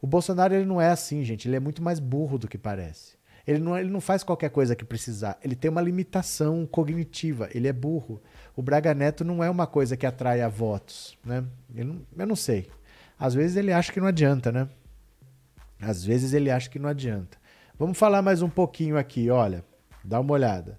[0.00, 1.48] O Bolsonaro ele não é assim, gente.
[1.48, 3.14] Ele é muito mais burro do que parece.
[3.46, 5.38] Ele não, ele não faz qualquer coisa que precisar.
[5.42, 7.48] Ele tem uma limitação cognitiva.
[7.52, 8.22] Ele é burro.
[8.56, 11.18] O Braga Neto não é uma coisa que atrai a votos.
[11.24, 11.44] Né?
[11.68, 12.70] Não, eu não sei.
[13.18, 14.68] Às vezes ele acha que não adianta, né?
[15.84, 17.38] Às vezes ele acha que não adianta.
[17.78, 19.64] Vamos falar mais um pouquinho aqui, olha.
[20.04, 20.78] Dá uma olhada.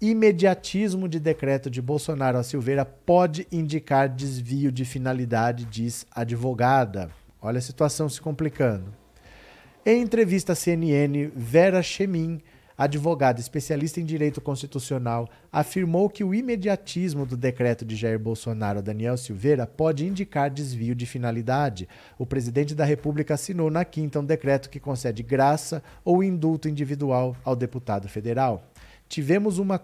[0.00, 7.10] Imediatismo de decreto de Bolsonaro a Silveira pode indicar desvio de finalidade, diz advogada.
[7.40, 8.92] Olha a situação se complicando.
[9.86, 12.40] Em entrevista à CNN, Vera Chemin,
[12.76, 18.82] advogada especialista em direito constitucional, afirmou que o imediatismo do decreto de Jair Bolsonaro a
[18.82, 21.88] Daniel Silveira pode indicar desvio de finalidade.
[22.18, 27.36] O presidente da República assinou na quinta um decreto que concede graça ou indulto individual
[27.44, 28.64] ao deputado federal
[29.08, 29.80] tivemos uma,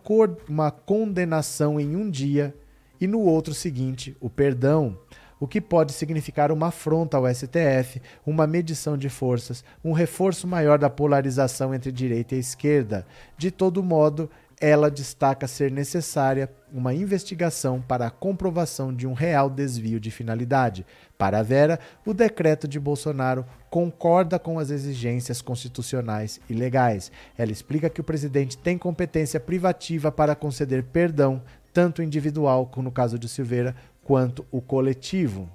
[0.49, 2.55] uma condenação em um dia
[3.01, 4.99] e no outro seguinte o perdão,
[5.41, 10.79] o que pode significar uma afronta ao STF, uma medição de forças, um reforço maior
[10.79, 13.07] da polarização entre direita e esquerda.
[13.39, 14.31] De todo modo,
[14.61, 20.85] ela destaca ser necessária uma investigação para a comprovação de um real desvio de finalidade.
[21.17, 27.11] Para Vera, o decreto de Bolsonaro concorda com as exigências constitucionais e legais.
[27.39, 32.93] Ela explica que o presidente tem competência privativa para conceder perdão, tanto individual, como no
[32.93, 33.75] caso de Silveira,
[34.11, 35.49] quanto o coletivo.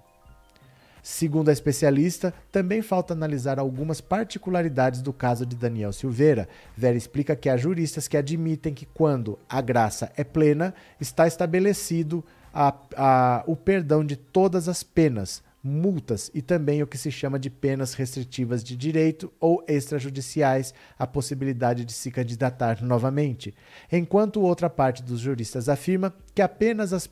[1.03, 6.47] Segundo a especialista, também falta analisar algumas particularidades do caso de Daniel Silveira.
[6.74, 12.24] Vera explica que há juristas que admitem que, quando a graça é plena, está estabelecido
[12.53, 17.38] a, a, o perdão de todas as penas, multas e também o que se chama
[17.38, 23.53] de penas restritivas de direito ou extrajudiciais, a possibilidade de se candidatar novamente.
[23.91, 27.06] Enquanto outra parte dos juristas afirma que apenas as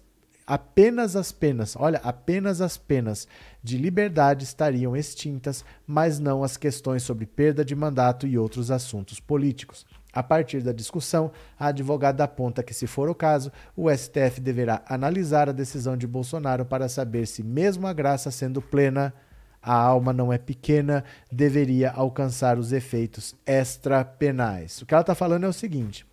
[0.45, 3.27] apenas as penas, olha, apenas as penas
[3.63, 9.19] de liberdade estariam extintas, mas não as questões sobre perda de mandato e outros assuntos
[9.19, 9.85] políticos.
[10.13, 14.83] A partir da discussão, a advogada aponta que, se for o caso, o STF deverá
[14.87, 19.11] analisar a decisão de Bolsonaro para saber se, mesmo a graça sendo plena,
[19.59, 24.81] a alma não é pequena, deveria alcançar os efeitos extrapenais.
[24.81, 26.05] O que ela está falando é o seguinte: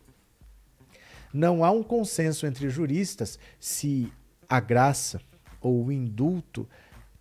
[1.33, 4.11] não há um consenso entre juristas se
[4.51, 5.21] a graça
[5.61, 6.69] ou o indulto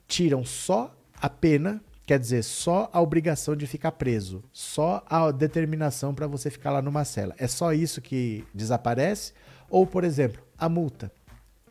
[0.08, 6.16] tiram só a pena, quer dizer, só a obrigação de ficar preso, só a determinação
[6.16, 7.36] para você ficar lá numa cela.
[7.38, 9.34] É só isso que desaparece?
[9.70, 11.12] Ou, por exemplo, a multa.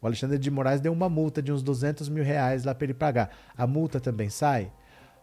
[0.01, 2.95] O Alexandre de Moraes deu uma multa de uns 200 mil reais lá para ele
[2.95, 3.31] pagar.
[3.57, 4.71] A multa também sai?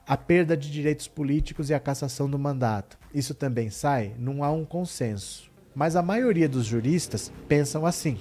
[0.05, 2.97] A perda de direitos políticos e a cassação do mandato.
[3.13, 4.13] Isso também sai?
[4.19, 5.49] Não há um consenso.
[5.73, 8.17] Mas a maioria dos juristas pensam assim: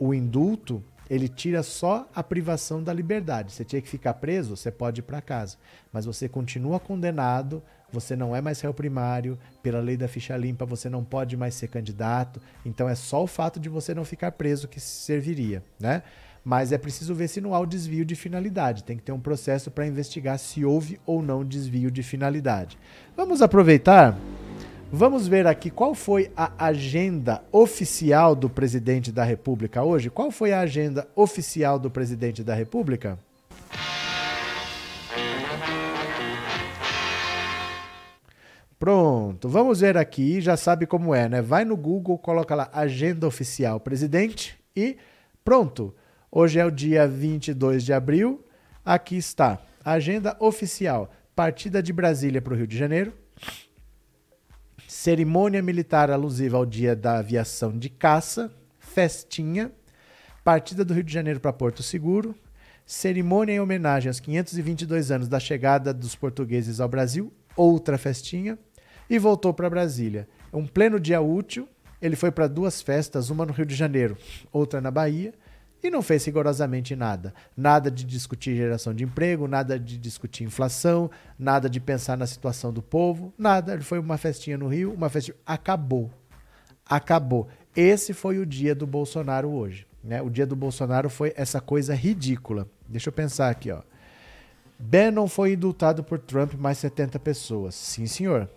[0.00, 3.52] o indulto ele tira só a privação da liberdade.
[3.52, 5.56] Você tinha que ficar preso, você pode ir para casa.
[5.92, 7.60] Mas você continua condenado,
[7.92, 11.54] você não é mais réu primário, pela lei da ficha limpa você não pode mais
[11.54, 12.40] ser candidato.
[12.64, 16.04] Então é só o fato de você não ficar preso que serviria, né?
[16.44, 18.84] Mas é preciso ver se não há o desvio de finalidade.
[18.84, 22.78] Tem que ter um processo para investigar se houve ou não desvio de finalidade.
[23.16, 24.16] Vamos aproveitar
[24.92, 30.10] Vamos ver aqui qual foi a agenda oficial do presidente da República hoje?
[30.10, 33.16] Qual foi a agenda oficial do presidente da República?
[38.80, 41.40] Pronto, vamos ver aqui, já sabe como é, né?
[41.40, 44.96] Vai no Google, coloca lá agenda oficial presidente e
[45.44, 45.94] pronto.
[46.32, 48.44] Hoje é o dia 22 de abril.
[48.84, 51.12] Aqui está, agenda oficial.
[51.36, 53.12] Partida de Brasília para o Rio de Janeiro,
[54.90, 58.50] Cerimônia militar alusiva ao dia da aviação de caça.
[58.80, 59.70] Festinha.
[60.42, 62.34] Partida do Rio de Janeiro para Porto Seguro.
[62.84, 67.32] Cerimônia em homenagem aos 522 anos da chegada dos portugueses ao Brasil.
[67.56, 68.58] Outra festinha
[69.08, 70.28] e voltou para Brasília.
[70.52, 71.68] Um pleno dia útil,
[72.02, 74.18] ele foi para duas festas, uma no Rio de Janeiro,
[74.52, 75.32] outra na Bahia,
[75.82, 77.32] e não fez rigorosamente nada.
[77.56, 82.72] Nada de discutir geração de emprego, nada de discutir inflação, nada de pensar na situação
[82.72, 83.72] do povo, nada.
[83.72, 85.36] Ele foi uma festinha no Rio, uma festinha.
[85.46, 86.10] Acabou.
[86.84, 87.48] Acabou.
[87.74, 89.86] Esse foi o dia do Bolsonaro hoje.
[90.02, 90.20] Né?
[90.20, 92.66] O dia do Bolsonaro foi essa coisa ridícula.
[92.88, 93.82] Deixa eu pensar aqui, ó.
[94.78, 97.74] Bannon foi indultado por Trump mais 70 pessoas.
[97.74, 98.48] Sim, senhor.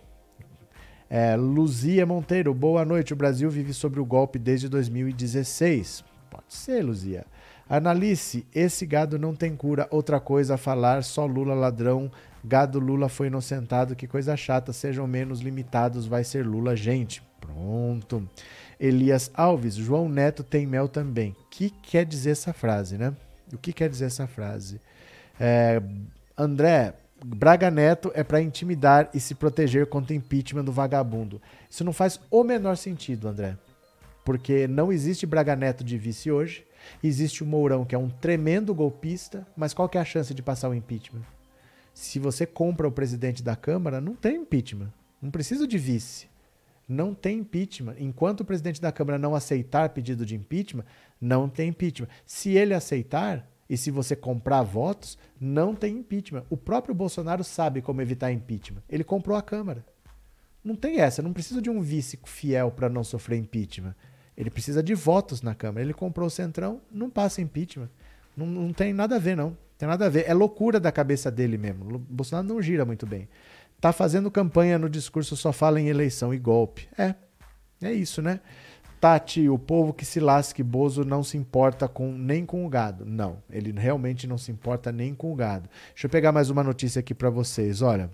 [1.08, 3.12] É, Luzia Monteiro, boa noite.
[3.12, 6.02] O Brasil vive sobre o golpe desde 2016.
[6.34, 7.24] Pode ser, Luzia.
[7.68, 9.86] Analice, esse gado não tem cura.
[9.90, 12.10] Outra coisa a falar, só Lula ladrão.
[12.44, 13.96] Gado Lula foi inocentado.
[13.96, 14.72] Que coisa chata.
[14.72, 17.22] Sejam menos limitados, vai ser Lula, gente.
[17.40, 18.28] Pronto.
[18.78, 21.30] Elias Alves, João Neto tem mel também.
[21.30, 23.14] O que quer dizer essa frase, né?
[23.52, 24.80] O que quer dizer essa frase?
[25.38, 25.80] É,
[26.36, 31.40] André, Braga Neto é para intimidar e se proteger contra impeachment do vagabundo.
[31.70, 33.56] Isso não faz o menor sentido, André.
[34.24, 36.64] Porque não existe Braga Neto de vice hoje.
[37.02, 40.42] Existe o Mourão, que é um tremendo golpista, mas qual que é a chance de
[40.42, 41.22] passar o impeachment?
[41.92, 44.92] Se você compra o presidente da Câmara, não tem impeachment.
[45.20, 46.26] Não precisa de vice.
[46.88, 47.94] Não tem impeachment.
[47.98, 50.84] Enquanto o presidente da Câmara não aceitar pedido de impeachment,
[51.20, 52.08] não tem impeachment.
[52.26, 56.44] Se ele aceitar, e se você comprar votos, não tem impeachment.
[56.50, 58.82] O próprio Bolsonaro sabe como evitar impeachment.
[58.88, 59.84] Ele comprou a Câmara.
[60.62, 63.94] Não tem essa, não precisa de um vice fiel para não sofrer impeachment.
[64.36, 65.84] Ele precisa de votos na Câmara.
[65.84, 67.88] Ele comprou o Centrão, não passa impeachment.
[68.36, 69.56] Não, não tem nada a ver, não.
[69.78, 70.24] Tem nada a ver.
[70.26, 71.96] É loucura da cabeça dele mesmo.
[71.96, 73.28] O Bolsonaro não gira muito bem.
[73.80, 76.88] Tá fazendo campanha no discurso, só fala em eleição e golpe.
[76.96, 77.14] É.
[77.82, 78.40] É isso, né?
[79.00, 83.04] Tati, o povo que se lasque, Bozo não se importa com nem com o gado.
[83.04, 85.68] Não, ele realmente não se importa nem com o gado.
[85.90, 87.82] Deixa eu pegar mais uma notícia aqui para vocês.
[87.82, 88.08] Olha.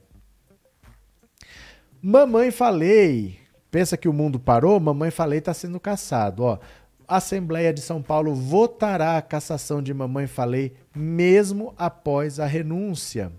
[2.03, 3.39] Mamãe Falei.
[3.71, 4.81] Pensa que o mundo parou?
[4.81, 6.43] Mamãe Falei está sendo caçado.
[6.43, 6.59] Ó,
[7.07, 13.33] a Assembleia de São Paulo votará a cassação de Mamãe Falei mesmo após a renúncia.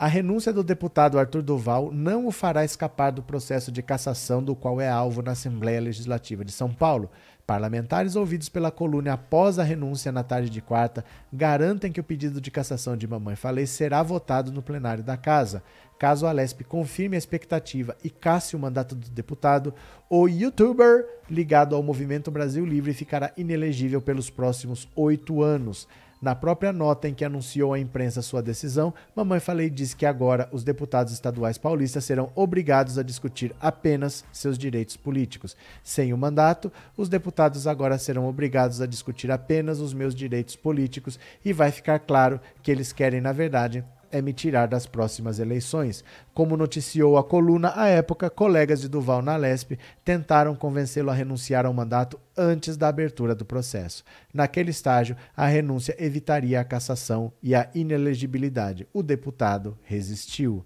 [0.00, 4.56] A renúncia do deputado Arthur Duval não o fará escapar do processo de cassação do
[4.56, 7.10] qual é alvo na Assembleia Legislativa de São Paulo.
[7.46, 12.40] Parlamentares ouvidos pela coluna após a renúncia na tarde de quarta garantem que o pedido
[12.40, 15.62] de cassação de Mamãe Falei será votado no plenário da Casa.
[16.00, 19.74] Caso a Lesp confirme a expectativa e casse o mandato do deputado,
[20.08, 25.86] o youtuber ligado ao Movimento Brasil Livre ficará inelegível pelos próximos oito anos.
[26.18, 30.48] Na própria nota em que anunciou à imprensa sua decisão, Mamãe Falei diz que agora
[30.52, 35.54] os deputados estaduais paulistas serão obrigados a discutir apenas seus direitos políticos.
[35.84, 41.18] Sem o mandato, os deputados agora serão obrigados a discutir apenas os meus direitos políticos
[41.44, 46.04] e vai ficar claro que eles querem, na verdade, é me tirar das próximas eleições.
[46.34, 51.66] Como noticiou a coluna, à época, colegas de Duval na Lesp tentaram convencê-lo a renunciar
[51.66, 54.04] ao mandato antes da abertura do processo.
[54.32, 58.88] Naquele estágio, a renúncia evitaria a cassação e a inelegibilidade.
[58.92, 60.64] O deputado resistiu.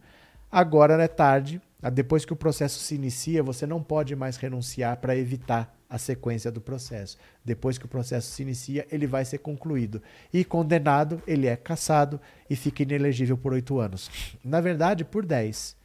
[0.50, 1.60] Agora é tarde,
[1.92, 6.50] depois que o processo se inicia, você não pode mais renunciar para evitar a sequência
[6.50, 7.16] do processo.
[7.44, 10.02] Depois que o processo se inicia, ele vai ser concluído.
[10.32, 14.10] E condenado, ele é cassado e fica inelegível por oito anos.
[14.42, 15.76] Na verdade, por dez.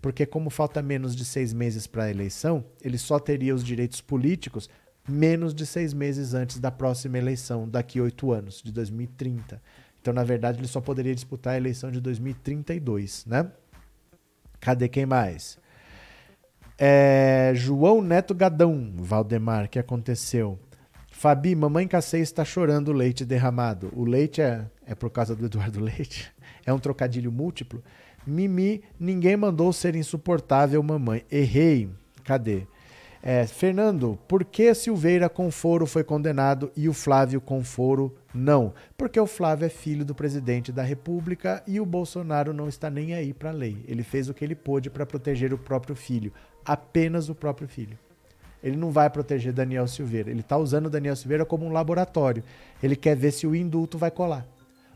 [0.00, 4.00] Porque, como falta menos de seis meses para a eleição, ele só teria os direitos
[4.00, 4.70] políticos
[5.06, 9.60] menos de seis meses antes da próxima eleição, daqui oito anos, de 2030.
[10.00, 13.52] Então, na verdade, ele só poderia disputar a eleição de 2032, né?
[14.60, 15.58] Cadê quem mais?
[16.80, 20.56] É, João Neto Gadão, Valdemar, que aconteceu?
[21.10, 23.90] Fabi, mamãe Cacei está chorando o leite derramado.
[23.92, 26.32] O leite é, é por causa do Eduardo Leite?
[26.64, 27.82] É um trocadilho múltiplo?
[28.26, 31.24] Mimi, ninguém mandou ser insuportável, mamãe.
[31.30, 31.88] Errei.
[32.24, 32.66] Cadê?
[33.22, 38.74] É, Fernando, por que Silveira Conforo foi condenado e o Flávio Conforo não?
[38.96, 43.14] Porque o Flávio é filho do presidente da República e o Bolsonaro não está nem
[43.14, 43.82] aí para a lei.
[43.88, 46.32] Ele fez o que ele pôde para proteger o próprio filho
[46.68, 47.98] apenas o próprio filho.
[48.62, 50.30] Ele não vai proteger Daniel Silveira.
[50.30, 52.44] Ele está usando Daniel Silveira como um laboratório.
[52.82, 54.46] Ele quer ver se o indulto vai colar.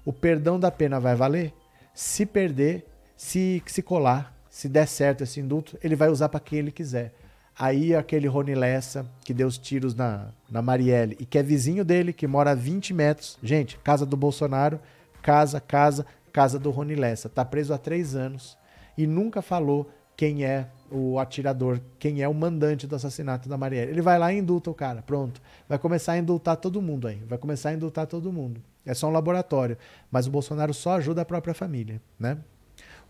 [0.04, 1.54] O perdão da pena vai valer?
[1.94, 2.84] Se perder,
[3.16, 7.14] se, se colar, se der certo esse indulto, ele vai usar para quem ele quiser.
[7.58, 11.84] Aí aquele Rony Lessa, que deu os tiros na, na Marielle, e que é vizinho
[11.84, 13.38] dele, que mora a 20 metros.
[13.42, 14.80] Gente, casa do Bolsonaro,
[15.22, 17.28] casa, casa, casa do Rony Lessa.
[17.28, 18.58] Tá preso há três anos
[18.98, 23.90] e nunca falou quem é o atirador, quem é o mandante do assassinato da Marielle.
[23.90, 25.40] Ele vai lá e indulta o cara, pronto.
[25.68, 27.22] Vai começar a indultar todo mundo aí.
[27.28, 28.60] Vai começar a indultar todo mundo.
[28.84, 29.76] É só um laboratório.
[30.10, 32.38] Mas o Bolsonaro só ajuda a própria família, né?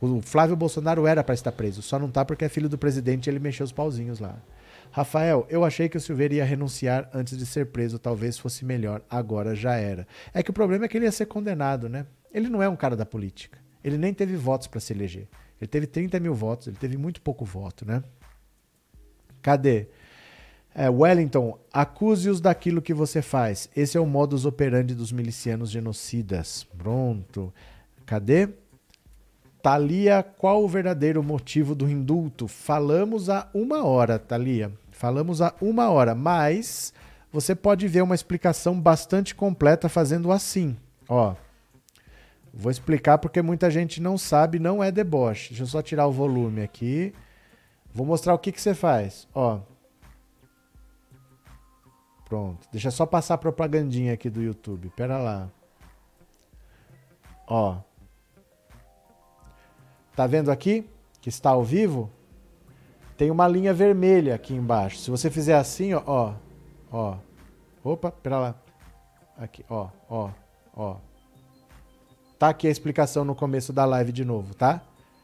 [0.01, 3.29] O Flávio Bolsonaro era para estar preso, só não tá porque é filho do presidente
[3.29, 4.37] e ele mexeu os pauzinhos lá.
[4.91, 9.01] Rafael, eu achei que o Silveira ia renunciar antes de ser preso, talvez fosse melhor,
[9.09, 10.05] agora já era.
[10.35, 12.05] É que o problema é que ele ia ser condenado, né?
[12.35, 13.59] Ele não é um cara da política.
[13.85, 15.29] Ele nem teve votos para se eleger.
[15.63, 18.03] Ele teve 30 mil votos, ele teve muito pouco voto, né?
[19.41, 19.87] Cadê?
[20.75, 23.71] É, Wellington, acuse-os daquilo que você faz.
[23.77, 26.65] Esse é o modus operandi dos milicianos genocidas.
[26.77, 27.55] Pronto.
[28.05, 28.49] Cadê?
[29.63, 32.49] Thalia, qual o verdadeiro motivo do indulto?
[32.49, 34.73] Falamos há uma hora, Thalia.
[34.91, 36.93] Falamos há uma hora, mas
[37.31, 40.77] você pode ver uma explicação bastante completa fazendo assim.
[41.09, 41.37] Ó,
[42.53, 45.51] vou explicar porque muita gente não sabe, não é deboche.
[45.51, 47.15] Deixa eu só tirar o volume aqui.
[47.95, 49.29] Vou mostrar o que, que você faz.
[49.35, 49.61] Ó.
[52.25, 52.67] Pronto.
[52.73, 54.91] Deixa só passar a propagandinha aqui do YouTube.
[54.97, 55.51] Pera lá.
[57.47, 57.79] Ó.
[60.17, 60.89] Tá vendo aqui?
[61.21, 62.11] Que está ao vivo?
[63.17, 64.99] Tem uma linha vermelha aqui embaixo.
[64.99, 66.35] Se você fizer assim, ó, ó,
[66.91, 67.17] ó.
[67.85, 68.55] Opa, pera lá.
[69.37, 70.31] Aqui, ó, ó,
[70.75, 70.97] ó.
[72.43, 74.83] Tá aqui a explicação no começo da live de novo, tá?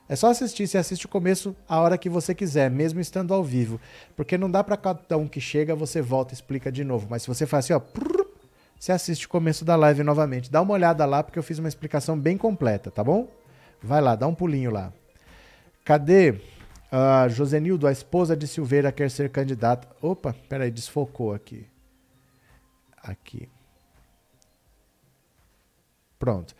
[0.08, 3.42] É só assistir, você assiste o começo a hora que você quiser, mesmo estando ao
[3.42, 3.80] vivo.
[4.14, 7.08] Porque não dá para cada um que chega, você volta e explica de novo.
[7.10, 7.80] Mas se você faz assim, ó,
[8.78, 10.48] você assiste o começo da live novamente.
[10.48, 13.26] Dá uma olhada lá, porque eu fiz uma explicação bem completa, tá bom?
[13.82, 14.92] Vai lá, dá um pulinho lá.
[15.84, 16.30] Cadê?
[16.30, 19.88] Uh, Josenildo, a esposa de Silveira quer ser candidata.
[20.00, 21.66] Opa, peraí, desfocou aqui.
[23.02, 23.48] Aqui.
[26.16, 26.54] Pronto.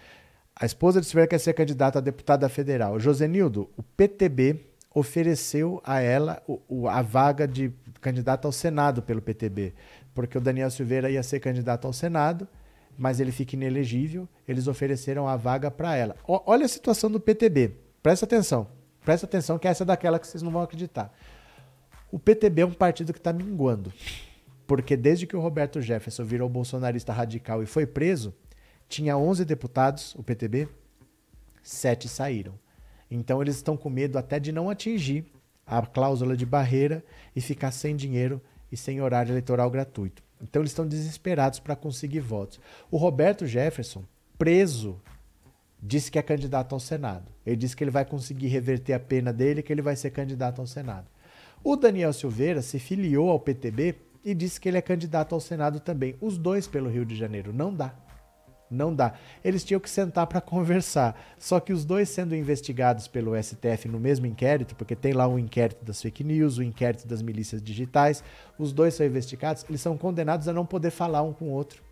[0.60, 2.98] A esposa de Silveira quer ser candidata a deputada federal.
[2.98, 9.22] Josenildo, o PTB ofereceu a ela o, o, a vaga de candidata ao Senado pelo
[9.22, 9.74] PTB,
[10.14, 12.48] porque o Daniel Silveira ia ser candidato ao Senado
[12.98, 16.16] mas ele fica inelegível, eles ofereceram a vaga para ela.
[16.26, 17.76] O, olha a situação do PTB.
[18.02, 18.66] Presta atenção.
[19.05, 21.14] Presta atenção que essa é daquela que vocês não vão acreditar.
[22.10, 23.93] O PTB é um partido que está minguando.
[24.66, 28.35] Porque desde que o Roberto Jefferson virou bolsonarista radical e foi preso,
[28.89, 30.69] tinha 11 deputados, o PTB,
[31.62, 32.55] sete saíram.
[33.10, 35.27] Então eles estão com medo até de não atingir
[35.66, 37.05] a cláusula de barreira
[37.36, 38.40] e ficar sem dinheiro
[38.73, 40.23] e sem horário eleitoral gratuito.
[40.43, 42.60] Então eles estão desesperados para conseguir votos.
[42.90, 44.05] O Roberto Jefferson,
[44.39, 45.01] preso,
[45.82, 47.31] disse que é candidato ao Senado.
[47.44, 50.60] Ele disse que ele vai conseguir reverter a pena dele, que ele vai ser candidato
[50.60, 51.06] ao Senado.
[51.62, 55.81] O Daniel Silveira se filiou ao PTB e disse que ele é candidato ao Senado
[55.81, 56.15] também.
[56.20, 57.52] Os dois pelo Rio de Janeiro.
[57.52, 57.94] Não dá.
[58.70, 59.15] Não dá.
[59.43, 61.19] Eles tinham que sentar para conversar.
[61.39, 65.39] Só que os dois sendo investigados pelo STF no mesmo inquérito, porque tem lá o
[65.39, 68.23] inquérito das fake news, o inquérito das milícias digitais,
[68.59, 71.82] os dois são investigados, eles são condenados a não poder falar um com o outro.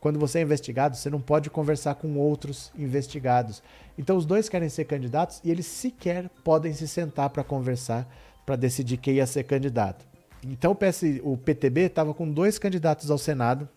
[0.00, 3.62] Quando você é investigado, você não pode conversar com outros investigados.
[3.96, 8.06] Então os dois querem ser candidatos e eles sequer podem se sentar para conversar
[8.44, 10.04] para decidir quem ia ser candidato.
[10.42, 13.68] Então o, PS, o PTB estava com dois candidatos ao Senado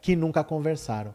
[0.00, 1.12] que nunca conversaram.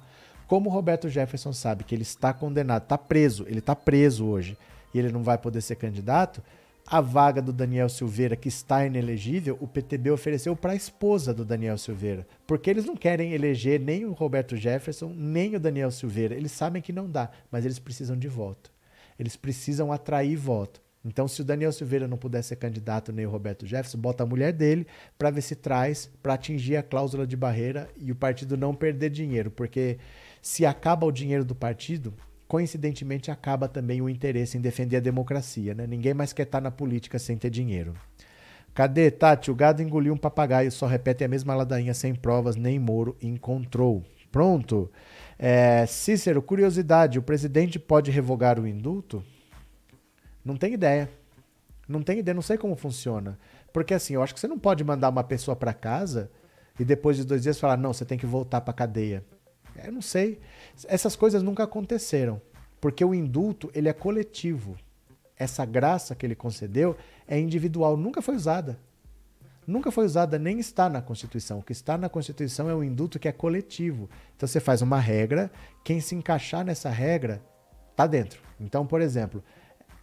[0.50, 4.58] Como o Roberto Jefferson sabe que ele está condenado, está preso, ele está preso hoje
[4.92, 6.42] e ele não vai poder ser candidato,
[6.88, 11.46] a vaga do Daniel Silveira, que está inelegível, o PTB ofereceu para a esposa do
[11.46, 12.26] Daniel Silveira.
[12.48, 16.34] Porque eles não querem eleger nem o Roberto Jefferson, nem o Daniel Silveira.
[16.34, 18.72] Eles sabem que não dá, mas eles precisam de voto.
[19.20, 20.82] Eles precisam atrair voto.
[21.06, 24.26] Então, se o Daniel Silveira não puder ser candidato nem o Roberto Jefferson, bota a
[24.26, 28.58] mulher dele para ver se traz para atingir a cláusula de barreira e o partido
[28.58, 29.98] não perder dinheiro, porque
[30.42, 32.14] se acaba o dinheiro do partido,
[32.48, 35.74] coincidentemente acaba também o interesse em defender a democracia.
[35.74, 35.86] Né?
[35.86, 37.94] Ninguém mais quer estar na política sem ter dinheiro.
[38.74, 39.52] Cadê, Tati?
[39.52, 44.04] O gado engoliu um papagaio, só repete a mesma ladainha sem provas, nem Moro encontrou.
[44.32, 44.90] Pronto.
[45.38, 49.24] É, Cícero, curiosidade: o presidente pode revogar o indulto?
[50.46, 51.10] Não tem ideia.
[51.88, 53.38] Não tem ideia, não sei como funciona.
[53.74, 56.32] Porque assim, eu acho que você não pode mandar uma pessoa para casa
[56.80, 59.24] e depois de dois dias falar, não, você tem que voltar para cadeia.
[59.86, 60.40] Eu não sei.
[60.88, 62.42] Essas coisas nunca aconteceram,
[62.80, 64.76] porque o indulto ele é coletivo.
[65.38, 66.98] Essa graça que ele concedeu
[67.28, 68.78] é individual, nunca foi usada.
[69.66, 71.60] Nunca foi usada, nem está na Constituição.
[71.60, 74.10] O que está na Constituição é o indulto que é coletivo.
[74.36, 75.52] Então você faz uma regra,
[75.84, 77.42] quem se encaixar nessa regra
[77.92, 78.42] está dentro.
[78.60, 79.44] Então, por exemplo,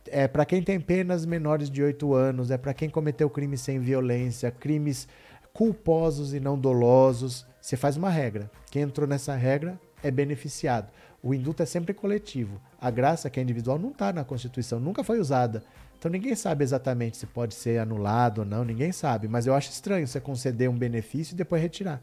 [0.07, 3.81] é para quem tem penas menores de 8 anos, é para quem cometeu crimes sem
[3.81, 5.09] violência, crimes
[5.53, 7.45] culposos e não dolosos.
[7.67, 8.49] Você faz uma regra.
[8.71, 10.89] Quem entrou nessa regra é beneficiado.
[11.21, 12.61] O indulto é sempre coletivo.
[12.81, 15.65] A graça, que é individual, não está na Constituição, nunca foi usada.
[15.99, 19.27] Então ninguém sabe exatamente se pode ser anulado ou não, ninguém sabe.
[19.27, 22.01] Mas eu acho estranho você conceder um benefício e depois retirar.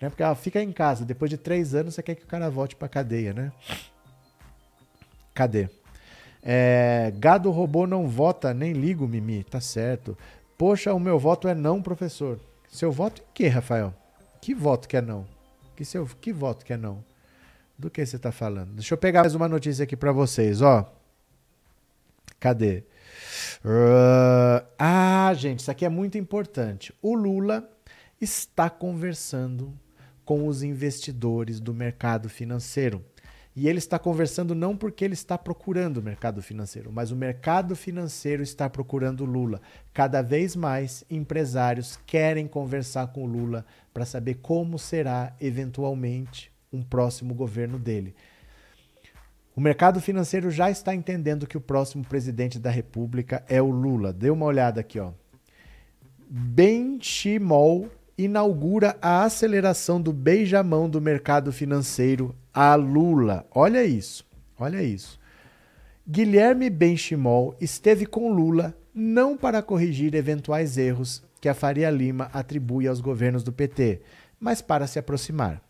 [0.00, 0.08] Né?
[0.08, 2.74] Porque ela fica em casa, depois de três anos você quer que o cara volte
[2.74, 3.52] para cadeia, né?
[5.32, 5.68] Cadê?
[6.42, 10.18] É, gado robô não vota, nem ligo, Mimi, tá certo.
[10.58, 12.40] Poxa, o meu voto é não, professor.
[12.68, 13.94] Seu voto em quê, Rafael?
[14.44, 15.26] Que voto que é não?
[15.74, 17.02] Que, seu, que voto que é não?
[17.78, 18.74] Do que você está falando?
[18.74, 20.94] Deixa eu pegar mais uma notícia aqui para vocês, ó.
[22.38, 22.84] Cadê?
[23.64, 26.94] Uh, ah, gente, isso aqui é muito importante.
[27.00, 27.66] O Lula
[28.20, 29.72] está conversando
[30.26, 33.02] com os investidores do mercado financeiro.
[33.56, 37.76] E ele está conversando não porque ele está procurando o mercado financeiro, mas o mercado
[37.76, 39.60] financeiro está procurando Lula.
[39.92, 47.32] Cada vez mais empresários querem conversar com Lula para saber como será eventualmente um próximo
[47.32, 48.16] governo dele.
[49.54, 54.12] O mercado financeiro já está entendendo que o próximo presidente da República é o Lula.
[54.12, 55.12] Dê uma olhada aqui, ó.
[56.28, 63.46] Benchimol inaugura a aceleração do beijamão do mercado financeiro a Lula.
[63.50, 64.24] Olha isso,
[64.58, 65.18] olha isso.
[66.06, 72.86] Guilherme Benchimol esteve com Lula não para corrigir eventuais erros que a Faria Lima atribui
[72.86, 74.02] aos governos do PT,
[74.38, 75.60] mas para se aproximar.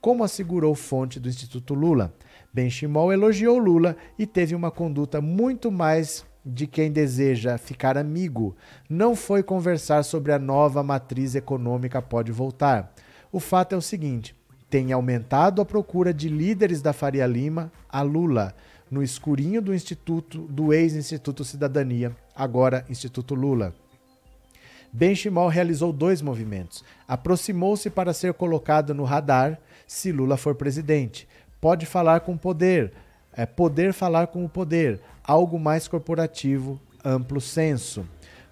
[0.00, 2.14] Como assegurou fonte do Instituto Lula,
[2.52, 8.56] Benchimol elogiou Lula e teve uma conduta muito mais de quem deseja ficar amigo.
[8.88, 12.94] Não foi conversar sobre a nova matriz econômica pode voltar.
[13.30, 14.34] O fato é o seguinte:
[14.68, 18.54] tem aumentado a procura de líderes da Faria Lima a Lula,
[18.90, 23.74] no escurinho do Instituto, do ex-Instituto Cidadania, agora Instituto Lula.
[24.92, 26.84] Benchimol realizou dois movimentos.
[27.08, 31.26] Aproximou-se para ser colocado no radar se Lula for presidente.
[31.60, 32.92] Pode falar com poder,
[33.32, 38.06] é poder falar com o poder, algo mais corporativo, amplo senso.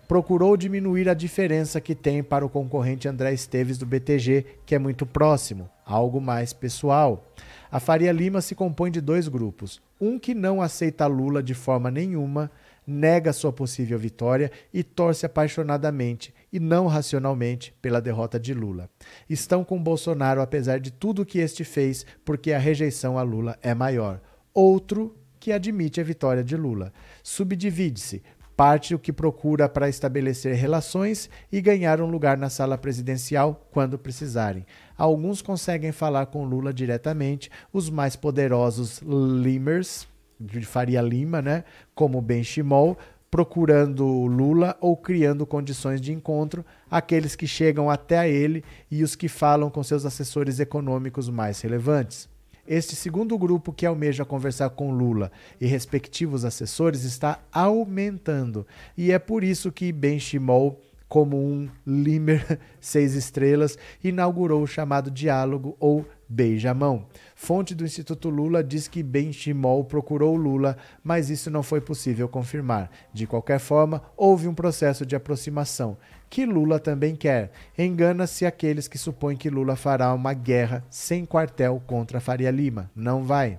[0.07, 4.79] Procurou diminuir a diferença que tem para o concorrente André Esteves do BTG, que é
[4.79, 7.25] muito próximo, algo mais pessoal.
[7.71, 11.93] A Faria Lima se compõe de dois grupos: um que não aceita Lula de forma
[11.93, 12.51] nenhuma,
[12.85, 18.91] nega sua possível vitória e torce apaixonadamente e não racionalmente pela derrota de Lula.
[19.29, 23.75] Estão com Bolsonaro apesar de tudo que este fez, porque a rejeição a Lula é
[23.75, 24.21] maior.
[24.53, 26.93] Outro que admite a vitória de Lula.
[27.23, 28.23] Subdivide-se
[28.61, 33.99] parte o que procura para estabelecer relações e ganhar um lugar na sala presidencial quando
[33.99, 34.67] precisarem.
[34.99, 40.07] Alguns conseguem falar com Lula diretamente, os mais poderosos Limers,
[40.39, 41.65] de Faria Lima, né,
[41.95, 42.99] como Benchimol,
[43.31, 49.27] procurando Lula ou criando condições de encontro, aqueles que chegam até ele e os que
[49.27, 52.29] falam com seus assessores econômicos mais relevantes.
[52.71, 58.65] Este segundo grupo que almeja conversar com Lula e respectivos assessores está aumentando.
[58.97, 60.81] E é por isso que Benchimol
[61.11, 67.05] como um Limer seis estrelas, inaugurou o chamado diálogo ou beijamão.
[67.35, 72.89] Fonte do Instituto Lula diz que Benchimol procurou Lula, mas isso não foi possível confirmar.
[73.13, 75.97] De qualquer forma, houve um processo de aproximação,
[76.31, 77.51] que Lula também quer.
[77.77, 82.89] Engana-se aqueles que supõem que Lula fará uma guerra sem quartel contra Faria Lima.
[82.95, 83.59] Não vai.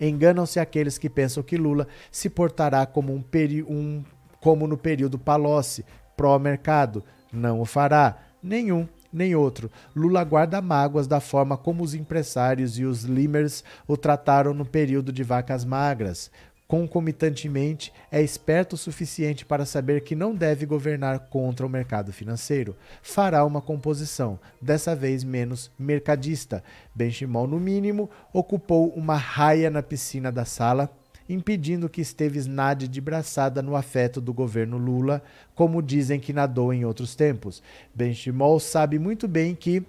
[0.00, 3.24] Enganam-se aqueles que pensam que Lula se portará como, um,
[3.68, 4.04] um
[4.40, 5.84] como no período Palocci,
[6.16, 7.04] pró-mercado.
[7.32, 8.18] Não o fará.
[8.42, 9.70] Nenhum nem outro.
[9.94, 15.12] Lula guarda mágoas da forma como os empresários e os limers o trataram no período
[15.12, 16.30] de vacas magras.
[16.72, 22.74] Concomitantemente, é esperto o suficiente para saber que não deve governar contra o mercado financeiro.
[23.02, 26.64] Fará uma composição, dessa vez menos mercadista.
[26.94, 30.88] Benchimol, no mínimo, ocupou uma raia na piscina da sala
[31.28, 35.22] impedindo que Esteves nade de braçada no afeto do governo Lula,
[35.54, 37.62] como dizem que nadou em outros tempos.
[37.94, 39.84] Benchimol sabe muito bem que,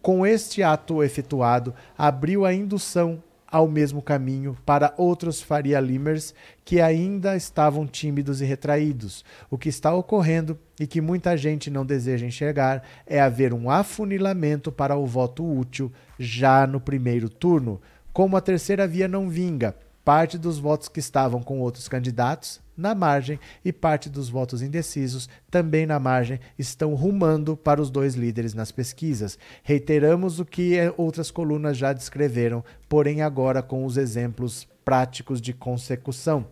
[0.00, 3.20] com este ato efetuado, abriu a indução
[3.50, 9.24] ao mesmo caminho para outros Faria Limers que ainda estavam tímidos e retraídos.
[9.50, 14.70] O que está ocorrendo e que muita gente não deseja enxergar é haver um afunilamento
[14.70, 17.80] para o voto útil já no primeiro turno.
[18.12, 19.74] Como a terceira via não vinga,
[20.04, 25.28] parte dos votos que estavam com outros candidatos na margem e parte dos votos indecisos
[25.50, 29.38] também na margem estão rumando para os dois líderes nas pesquisas.
[29.62, 36.46] Reiteramos o que outras colunas já descreveram, porém agora com os exemplos práticos de consecução.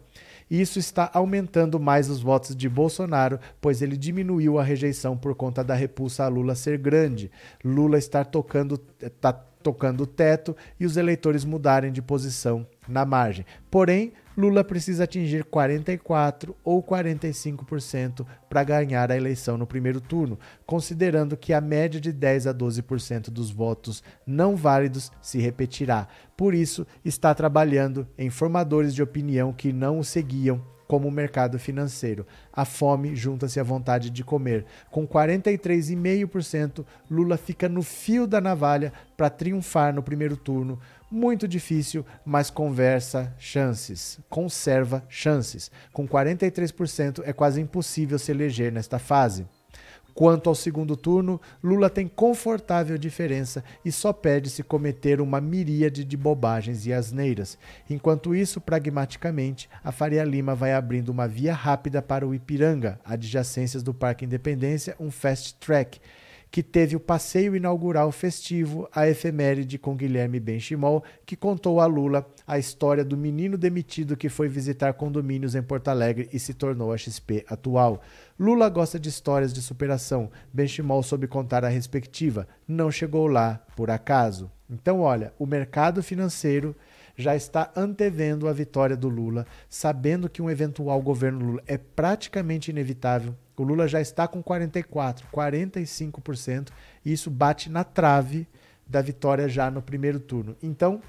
[0.51, 5.63] Isso está aumentando mais os votos de Bolsonaro, pois ele diminuiu a rejeição por conta
[5.65, 7.31] da repulsa a Lula ser grande.
[7.65, 8.79] Lula está tocando,
[9.21, 13.45] tá tocando o teto e os eleitores mudarem de posição na margem.
[13.71, 21.37] Porém, Lula precisa atingir 44 ou 45% para ganhar a eleição no primeiro turno, considerando
[21.37, 26.07] que a média de 10 a 12% dos votos não válidos se repetirá.
[26.37, 31.59] Por isso, está trabalhando em formadores de opinião que não o seguiam como o mercado
[31.59, 32.27] financeiro.
[32.51, 34.65] A fome junta-se à vontade de comer.
[34.91, 40.81] Com 43,5%, Lula fica no fio da navalha para triunfar no primeiro turno.
[41.11, 45.71] Muito difícil, mas conversa chances, conserva chances.
[45.91, 49.47] Com 43% é quase impossível se eleger nesta fase.
[50.19, 56.05] Quanto ao segundo turno, Lula tem confortável diferença e só pede se cometer uma miríade
[56.05, 57.57] de bobagens e asneiras.
[57.89, 63.83] Enquanto isso, pragmaticamente, a Faria Lima vai abrindo uma via rápida para o Ipiranga, adjacências
[63.83, 66.01] do Parque Independência, um fast track
[66.51, 72.27] que teve o passeio inaugural festivo, a efeméride com Guilherme Benchimol, que contou a Lula
[72.47, 76.93] a história do menino demitido que foi visitar condomínios em Porto Alegre e se tornou
[76.93, 78.01] a XP atual.
[78.39, 80.31] Lula gosta de histórias de superação.
[80.53, 82.49] Benchimol soube contar a respectiva.
[82.67, 84.51] Não chegou lá por acaso.
[84.71, 86.75] Então, olha, o mercado financeiro
[87.17, 92.71] já está antevendo a vitória do Lula, sabendo que um eventual governo Lula é praticamente
[92.71, 93.35] inevitável.
[93.63, 96.69] O Lula já está com 44, 45%,
[97.05, 98.47] e isso bate na trave
[98.87, 100.57] da vitória já no primeiro turno.
[100.63, 101.01] Então,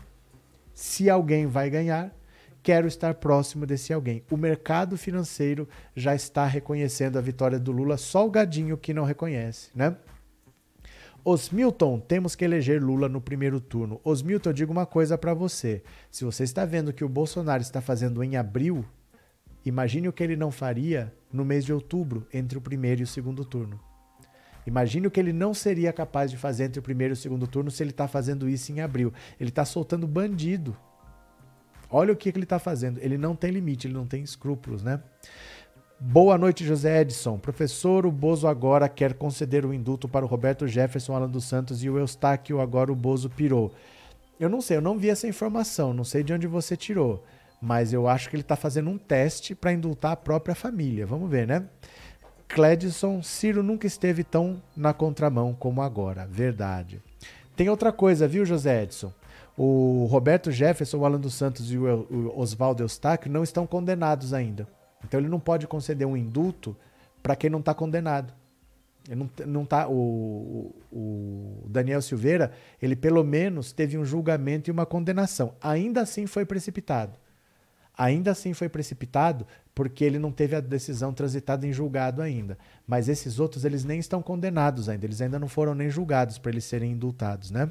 [0.74, 2.14] se alguém vai ganhar,
[2.62, 4.24] quero estar próximo desse alguém.
[4.30, 9.04] O mercado financeiro já está reconhecendo a vitória do Lula, só o gadinho que não
[9.04, 9.96] reconhece, né?
[11.24, 14.00] Os Milton, temos que eleger Lula no primeiro turno.
[14.04, 15.84] Os Milton, eu digo uma coisa para você.
[16.10, 18.86] Se você está vendo que o Bolsonaro está fazendo em abril,
[19.66, 23.08] imagine o que ele não faria no mês de outubro, entre o primeiro e o
[23.08, 23.80] segundo turno.
[24.66, 27.48] Imagine o que ele não seria capaz de fazer entre o primeiro e o segundo
[27.48, 29.12] turno se ele está fazendo isso em abril.
[29.40, 30.78] Ele está soltando bandido.
[31.90, 33.00] Olha o que, que ele está fazendo.
[33.00, 35.02] Ele não tem limite, ele não tem escrúpulos, né?
[36.00, 37.38] Boa noite, José Edson.
[37.40, 41.84] Professor, o Bozo agora quer conceder o indulto para o Roberto Jefferson, Alan dos Santos
[41.84, 43.74] e o Eustáquio, agora o Bozo pirou.
[44.40, 47.26] Eu não sei, eu não vi essa informação, não sei de onde você tirou,
[47.62, 51.06] mas eu acho que ele está fazendo um teste para indultar a própria família.
[51.06, 51.66] Vamos ver, né?
[52.48, 56.26] Cledson, Ciro nunca esteve tão na contramão como agora.
[56.26, 57.02] Verdade.
[57.56, 59.14] Tem outra coisa, viu, José Edson?
[59.58, 64.68] O Roberto Jefferson, o Alan dos Santos e o Oswaldo Eustáquio não estão condenados ainda.
[65.04, 66.76] Então ele não pode conceder um indulto
[67.22, 68.34] para quem não está condenado.
[69.08, 74.72] Ele não, não tá, o, o Daniel Silveira, ele pelo menos teve um julgamento e
[74.72, 75.54] uma condenação.
[75.62, 77.14] Ainda assim foi precipitado.
[78.00, 79.46] Ainda assim foi precipitado
[79.76, 82.58] porque ele não teve a decisão transitada em julgado ainda.
[82.88, 85.06] Mas esses outros, eles nem estão condenados ainda.
[85.06, 87.70] Eles ainda não foram nem julgados para eles serem indultados, né?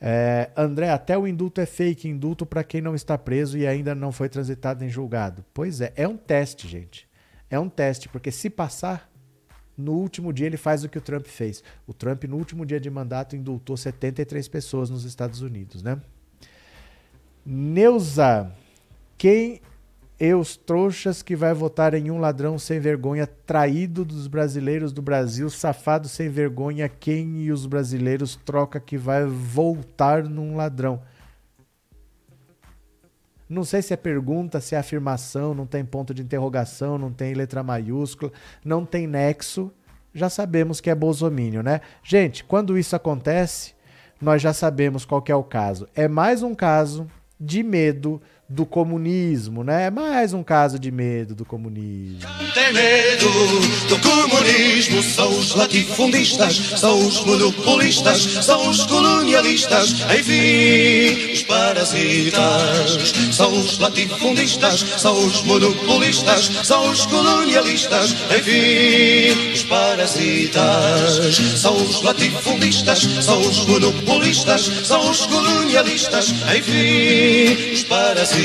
[0.00, 3.94] É, André, até o indulto é fake, indulto para quem não está preso e ainda
[3.94, 5.44] não foi transitado em julgado.
[5.54, 7.08] Pois é, é um teste, gente.
[7.48, 9.08] É um teste, porque se passar,
[9.78, 11.62] no último dia ele faz o que o Trump fez.
[11.86, 16.00] O Trump, no último dia de mandato, indultou 73 pessoas nos Estados Unidos, né?
[17.46, 18.52] Neuza,
[19.22, 19.60] quem
[20.18, 25.00] e os trouxas que vai votar em um ladrão sem vergonha, traído dos brasileiros do
[25.00, 31.00] Brasil, safado sem vergonha, quem e os brasileiros troca que vai voltar num ladrão.
[33.48, 37.32] Não sei se é pergunta, se é afirmação, não tem ponto de interrogação, não tem
[37.32, 38.32] letra maiúscula,
[38.64, 39.70] não tem nexo.
[40.12, 41.80] Já sabemos que é bolsomínio, né?
[42.02, 43.72] Gente, quando isso acontece,
[44.20, 45.86] nós já sabemos qual é o caso.
[45.94, 47.06] É mais um caso
[47.38, 48.20] de medo
[48.52, 49.86] do comunismo, né?
[49.86, 52.28] É mais um caso de medo do comunismo.
[52.52, 53.26] Tem medo
[53.88, 63.14] do comunismo, são os latifundistas, são os monopolistas, são os colonialistas, enfim, os parasitas.
[63.32, 71.36] São os latifundistas, são os monopolistas, são os colonialistas, enfim, os parasitas.
[71.56, 78.41] São os latifundistas, são os monopolistas, são os colonialistas, enfim, os parasitas.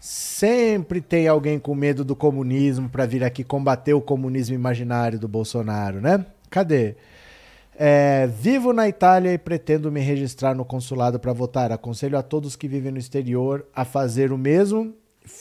[0.00, 5.26] Sempre tem alguém com medo do comunismo para vir aqui combater o comunismo imaginário do
[5.26, 6.26] Bolsonaro, né?
[6.50, 6.96] Cadê?
[7.76, 11.72] É, vivo na Itália e pretendo me registrar no consulado para votar.
[11.72, 14.94] Aconselho a todos que vivem no exterior a fazer o mesmo,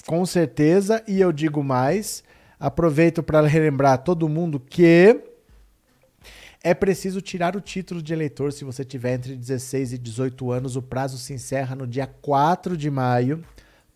[0.07, 1.03] com certeza.
[1.07, 2.23] E eu digo mais:
[2.59, 5.32] aproveito para relembrar a todo mundo que
[6.65, 10.77] É preciso tirar o título de eleitor se você tiver entre 16 e 18 anos.
[10.77, 13.43] O prazo se encerra no dia 4 de maio.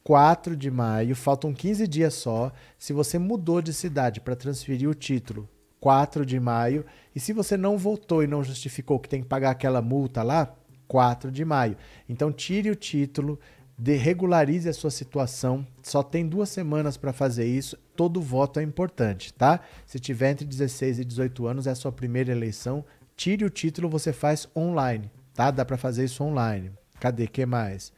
[0.04, 2.52] 4 de maio, faltam 15 dias só.
[2.78, 5.48] Se você mudou de cidade para transferir o título,
[5.80, 6.86] 4 de maio.
[7.16, 10.54] E se você não votou e não justificou que tem que pagar aquela multa lá,
[10.90, 11.78] 4 de maio.
[12.08, 13.40] Então tire o título,
[13.78, 15.66] de, regularize a sua situação.
[15.84, 17.78] Só tem duas semanas para fazer isso.
[17.96, 19.60] Todo voto é importante, tá?
[19.86, 22.84] Se tiver entre 16 e 18 anos, é a sua primeira eleição.
[23.16, 25.52] Tire o título, você faz online, tá?
[25.52, 26.72] Dá para fazer isso online.
[27.00, 27.28] Cadê?
[27.28, 27.94] que mais?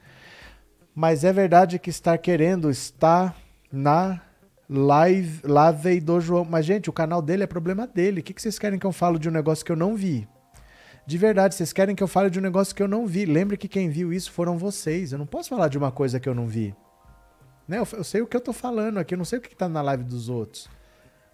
[0.94, 3.34] Mas é verdade que estar querendo está
[3.72, 4.22] na
[4.70, 6.44] live, live do João.
[6.44, 8.20] Mas, gente, o canal dele é problema dele.
[8.20, 10.28] O que, que vocês querem que eu falo de um negócio que eu não vi?
[11.10, 13.26] De verdade, vocês querem que eu fale de um negócio que eu não vi.
[13.26, 15.12] Lembre que quem viu isso foram vocês.
[15.12, 16.76] Eu não posso falar de uma coisa que eu não vi.
[17.68, 17.80] Né?
[17.80, 19.56] Eu, eu sei o que eu tô falando aqui, eu não sei o que, que
[19.56, 20.70] tá na live dos outros.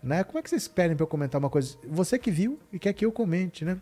[0.01, 0.23] Né?
[0.23, 1.77] Como é que vocês esperem para eu comentar uma coisa?
[1.89, 3.77] Você que viu e quer que eu comente, né?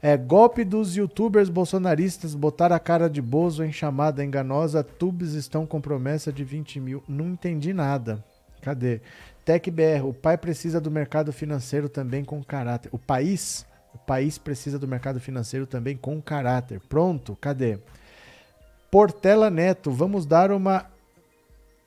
[0.00, 4.84] É, golpe dos youtubers bolsonaristas botar a cara de Bozo em chamada enganosa.
[4.84, 7.02] Tubes estão com promessa de 20 mil.
[7.08, 8.24] Não entendi nada.
[8.62, 9.00] Cadê?
[9.44, 12.88] TecBR, o pai precisa do mercado financeiro também com caráter.
[12.92, 16.80] O país o país precisa do mercado financeiro também com caráter.
[16.88, 17.78] Pronto, cadê?
[18.90, 20.86] Portela Neto, vamos dar uma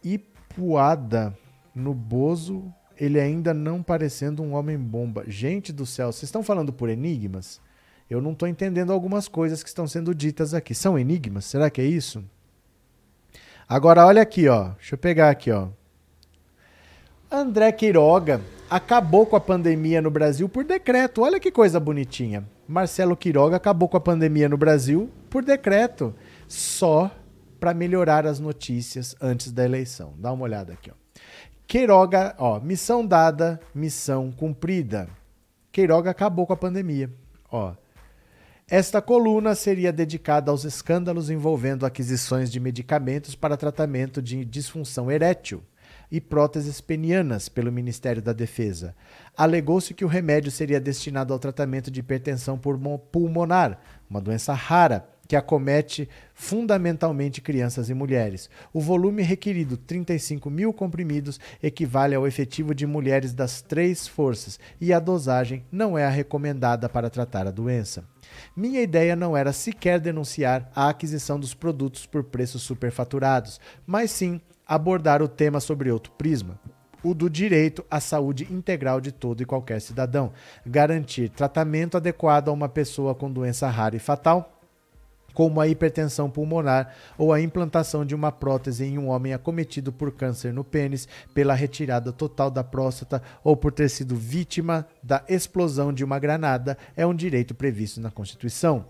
[0.04, 1.36] ipuada
[1.74, 5.24] no Bozo, ele ainda não parecendo um homem-bomba.
[5.28, 7.60] Gente do céu, vocês estão falando por enigmas?
[8.10, 10.76] Eu não estou entendendo algumas coisas que estão sendo ditas aqui.
[10.76, 11.46] São enigmas?
[11.46, 12.24] Será que é isso?
[13.68, 14.70] Agora, olha aqui, ó.
[14.72, 15.70] Deixa eu pegar aqui, ó.
[17.32, 18.42] André Quiroga
[18.72, 21.24] acabou com a pandemia no Brasil por decreto.
[21.24, 22.48] Olha que coisa bonitinha.
[22.66, 26.16] Marcelo Quiroga acabou com a pandemia no Brasil por decreto,
[26.48, 27.12] só
[27.60, 30.14] para melhorar as notícias antes da eleição.
[30.18, 30.94] Dá uma olhada aqui, ó.
[31.68, 35.10] Queiroga, ó, missão dada, missão cumprida.
[35.70, 37.12] Queiroga acabou com a pandemia,
[37.52, 37.74] ó.
[38.70, 45.62] Esta coluna seria dedicada aos escândalos envolvendo aquisições de medicamentos para tratamento de disfunção erétil
[46.12, 48.96] e próteses penianas pelo Ministério da Defesa.
[49.36, 53.80] Alegou-se que o remédio seria destinado ao tratamento de hipertensão pulmonar,
[54.10, 58.50] uma doença rara que acomete fundamentalmente crianças e mulheres.
[58.74, 64.92] O volume requerido, 35 mil comprimidos, equivale ao efetivo de mulheres das três forças e
[64.92, 68.04] a dosagem não é a recomendada para tratar a doença.
[68.54, 73.58] Minha ideia não era sequer denunciar a aquisição dos produtos por preços superfaturados,
[73.88, 74.42] mas sim
[74.74, 76.58] abordar o tema sobre outro prisma
[77.04, 80.32] o do direito à saúde integral de todo e qualquer cidadão,
[80.64, 84.62] garantir tratamento adequado a uma pessoa com doença rara e fatal,
[85.34, 90.12] como a hipertensão pulmonar ou a implantação de uma prótese em um homem acometido por
[90.12, 95.94] câncer no pênis, pela retirada total da próstata ou por ter sido vítima da explosão
[95.94, 98.86] de uma granada, é um direito previsto na Constituição.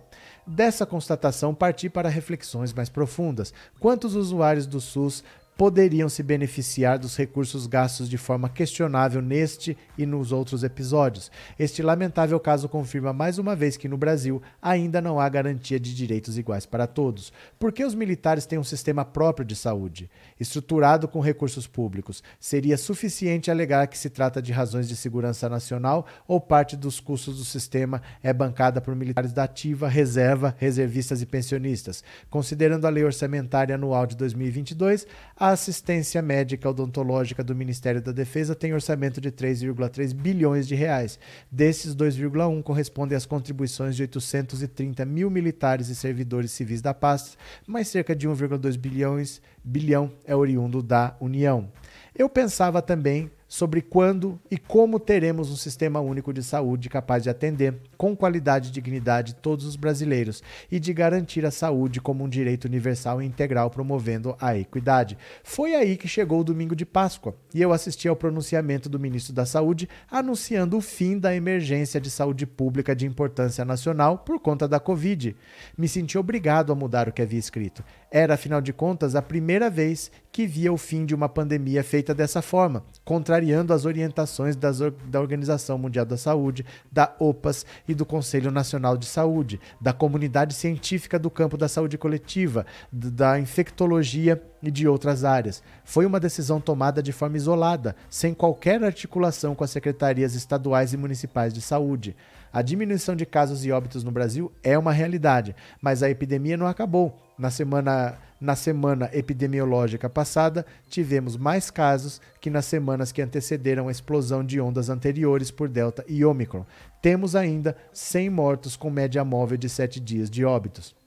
[0.45, 3.53] Dessa constatação, parti para reflexões mais profundas.
[3.79, 5.23] Quantos usuários do SUS
[5.61, 11.31] poderiam se beneficiar dos recursos gastos de forma questionável neste e nos outros episódios.
[11.59, 15.93] Este lamentável caso confirma mais uma vez que no Brasil ainda não há garantia de
[15.93, 17.31] direitos iguais para todos.
[17.59, 20.09] Por que os militares têm um sistema próprio de saúde,
[20.39, 22.23] estruturado com recursos públicos?
[22.39, 27.37] Seria suficiente alegar que se trata de razões de segurança nacional ou parte dos custos
[27.37, 32.03] do sistema é bancada por militares da ativa, reserva, reservistas e pensionistas?
[32.31, 35.05] Considerando a lei orçamentária anual de 2022,
[35.37, 41.19] a assistência médica odontológica do Ministério da Defesa tem orçamento de 3,3 bilhões de reais.
[41.51, 47.37] Desses, 2,1 correspondem às contribuições de 830 mil militares e servidores civis da pasta,
[47.67, 51.71] mais cerca de 1,2 bilhões bilhão é oriundo da União.
[52.15, 57.29] Eu pensava também sobre quando e como teremos um sistema único de saúde capaz de
[57.29, 60.41] atender com qualidade e dignidade todos os brasileiros
[60.71, 65.17] e de garantir a saúde como um direito universal e integral, promovendo a equidade.
[65.43, 69.33] Foi aí que chegou o domingo de Páscoa e eu assisti ao pronunciamento do ministro
[69.33, 74.65] da Saúde anunciando o fim da emergência de saúde pública de importância nacional por conta
[74.65, 75.35] da Covid.
[75.77, 77.83] Me senti obrigado a mudar o que havia escrito.
[78.13, 82.13] Era, afinal de contas, a primeira vez que via o fim de uma pandemia feita
[82.13, 88.05] dessa forma, contrariando as orientações das, da Organização Mundial da Saúde, da OPAS e do
[88.05, 94.69] Conselho Nacional de Saúde, da comunidade científica do campo da saúde coletiva, da infectologia e
[94.69, 95.63] de outras áreas.
[95.85, 100.97] Foi uma decisão tomada de forma isolada, sem qualquer articulação com as secretarias estaduais e
[100.97, 102.13] municipais de saúde.
[102.53, 106.67] A diminuição de casos e óbitos no Brasil é uma realidade, mas a epidemia não
[106.67, 107.17] acabou.
[107.37, 113.91] Na semana, na semana epidemiológica passada, tivemos mais casos que nas semanas que antecederam a
[113.91, 116.65] explosão de ondas anteriores por Delta e Omicron.
[117.01, 121.00] Temos ainda 100 mortos com média móvel de 7 dias de óbitos.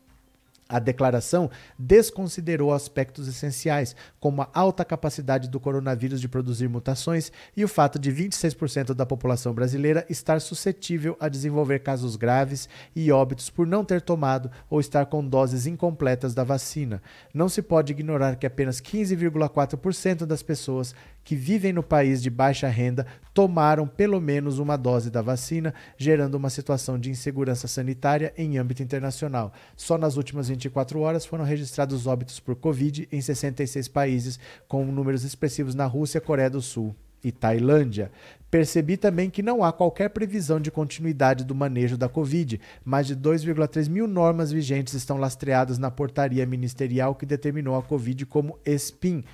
[0.67, 7.63] A declaração desconsiderou aspectos essenciais, como a alta capacidade do coronavírus de produzir mutações e
[7.63, 12.67] o fato de 26% da população brasileira estar suscetível a desenvolver casos graves
[12.97, 17.03] e óbitos por não ter tomado ou estar com doses incompletas da vacina.
[17.33, 20.95] Não se pode ignorar que apenas 15,4% das pessoas
[21.25, 26.35] que vivem no país de baixa renda tomaram pelo menos uma dose da vacina, gerando
[26.35, 29.53] uma situação de insegurança sanitária em âmbito internacional.
[29.75, 34.39] Só nas últimas 24 horas foram registrados óbitos por Covid em 66 países,
[34.69, 36.95] com números expressivos na Rússia, Coreia do Sul
[37.25, 38.13] e Tailândia.
[38.51, 42.61] Percebi também que não há qualquer previsão de continuidade do manejo da Covid.
[42.85, 48.27] Mais de 2,3 mil normas vigentes estão lastreadas na portaria ministerial que determinou a Covid
[48.27, 49.25] como SPIN.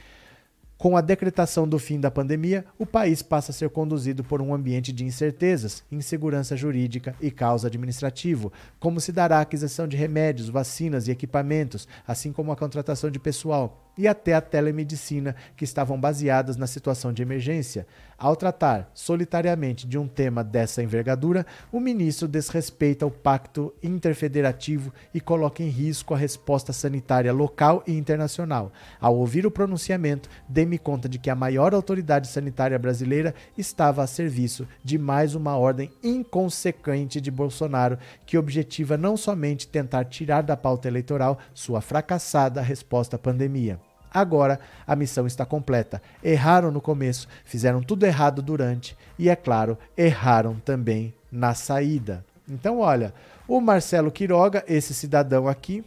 [0.81, 4.55] Com a decretação do fim da pandemia, o país passa a ser conduzido por um
[4.55, 10.49] ambiente de incertezas, insegurança jurídica e caos administrativo, como se dará a aquisição de remédios,
[10.49, 16.01] vacinas e equipamentos, assim como a contratação de pessoal e até a telemedicina, que estavam
[16.01, 17.87] baseadas na situação de emergência.
[18.21, 25.23] Ao tratar solitariamente de um tema dessa envergadura, o ministro desrespeita o pacto interfederativo e
[25.23, 28.71] coloca em risco a resposta sanitária local e internacional.
[29.01, 34.07] Ao ouvir o pronunciamento, dei-me conta de que a maior autoridade sanitária brasileira estava a
[34.07, 40.59] serviço de mais uma ordem inconsequente de Bolsonaro, que objetiva não somente tentar tirar da
[40.59, 43.81] pauta eleitoral sua fracassada resposta à pandemia.
[44.13, 46.03] Agora a missão está completa.
[46.23, 52.25] Erraram no começo, fizeram tudo errado durante e, é claro, erraram também na saída.
[52.49, 53.15] Então, olha,
[53.47, 55.85] o Marcelo Quiroga, esse cidadão aqui,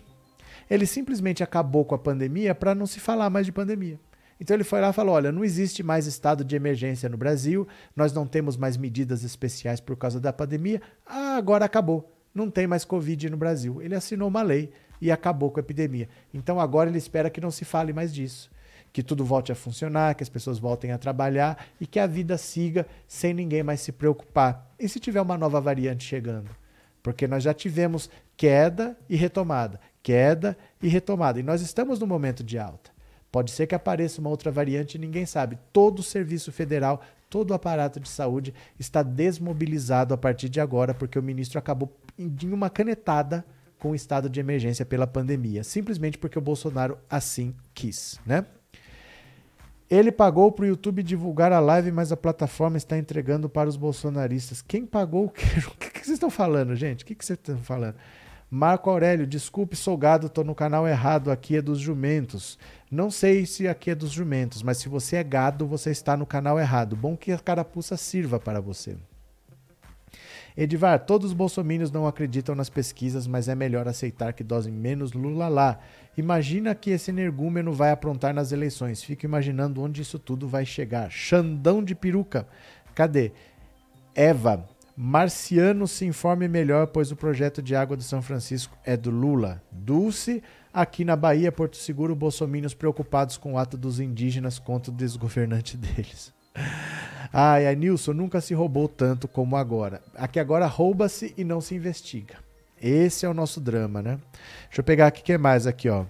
[0.69, 3.99] ele simplesmente acabou com a pandemia para não se falar mais de pandemia.
[4.39, 7.67] Então ele foi lá e falou: olha, não existe mais estado de emergência no Brasil,
[7.95, 10.81] nós não temos mais medidas especiais por causa da pandemia.
[11.05, 12.11] Ah, agora acabou.
[12.33, 13.81] Não tem mais Covid no Brasil.
[13.81, 14.71] Ele assinou uma lei
[15.03, 16.07] e acabou com a epidemia.
[16.33, 18.49] Então agora ele espera que não se fale mais disso.
[18.93, 22.37] Que tudo volte a funcionar, que as pessoas voltem a trabalhar e que a vida
[22.37, 24.73] siga sem ninguém mais se preocupar.
[24.79, 26.49] E se tiver uma nova variante chegando?
[27.01, 31.37] Porque nós já tivemos queda e retomada, queda e retomada.
[31.37, 32.89] E nós estamos no momento de alta.
[33.29, 35.57] Pode ser que apareça uma outra variante e ninguém sabe.
[35.73, 40.93] Todo o serviço federal, todo o aparato de saúde está desmobilizado a partir de agora,
[40.93, 43.43] porque o ministro acabou em uma canetada
[43.83, 48.45] com o estado de emergência pela pandemia, simplesmente porque o Bolsonaro assim quis, né?
[49.89, 53.75] Ele pagou para o YouTube divulgar a live, mas a plataforma está entregando para os
[53.75, 54.61] bolsonaristas.
[54.61, 55.43] Quem pagou o quê?
[55.67, 57.03] O que, vocês estão falando, gente?
[57.03, 57.95] O que, vocês estão falando?
[58.49, 62.57] Marco Aurélio, desculpe, sou gado, estou no canal errado, aqui é dos jumentos.
[62.89, 66.25] Não sei se aqui é dos jumentos, mas se você é gado, você está no
[66.25, 66.95] canal errado.
[66.95, 68.95] Bom que a carapuça sirva para você.
[70.55, 75.13] Edivar, todos os bolsomínios não acreditam nas pesquisas, mas é melhor aceitar que dosem menos
[75.13, 75.79] Lula lá.
[76.15, 79.03] Imagina que esse energúmeno vai aprontar nas eleições.
[79.03, 81.09] Fico imaginando onde isso tudo vai chegar.
[81.09, 82.47] Xandão de peruca.
[82.93, 83.31] Cadê?
[84.13, 89.09] Eva, Marciano se informe melhor, pois o projeto de água do São Francisco é do
[89.09, 89.59] Lula.
[89.71, 94.95] Dulce, aqui na Bahia, Porto Seguro, bolsomínios preocupados com o ato dos indígenas contra o
[94.95, 96.31] desgovernante deles.
[97.31, 100.01] Ai, a Nilson nunca se roubou tanto como agora.
[100.15, 102.35] Aqui agora rouba-se e não se investiga.
[102.81, 104.19] Esse é o nosso drama, né?
[104.65, 106.05] Deixa eu pegar aqui o que mais aqui, ó.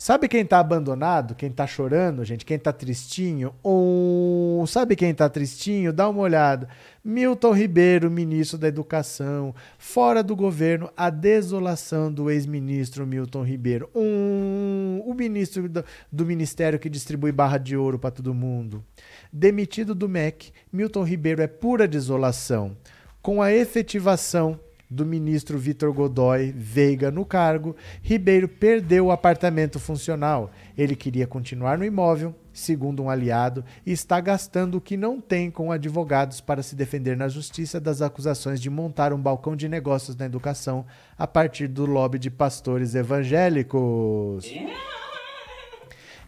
[0.00, 1.34] Sabe quem tá abandonado?
[1.34, 2.42] Quem tá chorando, gente?
[2.42, 3.54] Quem tá tristinho?
[3.62, 5.92] Oh, sabe quem tá tristinho?
[5.92, 6.70] Dá uma olhada.
[7.04, 9.54] Milton Ribeiro, ministro da Educação.
[9.76, 13.90] Fora do governo, a desolação do ex-ministro Milton Ribeiro.
[13.94, 18.82] Um, o ministro do, do ministério que distribui barra de ouro para todo mundo.
[19.30, 22.74] Demitido do MEC, Milton Ribeiro é pura desolação.
[23.20, 24.58] Com a efetivação
[24.90, 30.50] do ministro Vitor Godoy Veiga no cargo, Ribeiro perdeu o apartamento funcional.
[30.76, 35.50] Ele queria continuar no imóvel, segundo um aliado, e está gastando o que não tem
[35.50, 40.16] com advogados para se defender na justiça das acusações de montar um balcão de negócios
[40.16, 40.84] na educação
[41.16, 44.52] a partir do lobby de pastores evangélicos.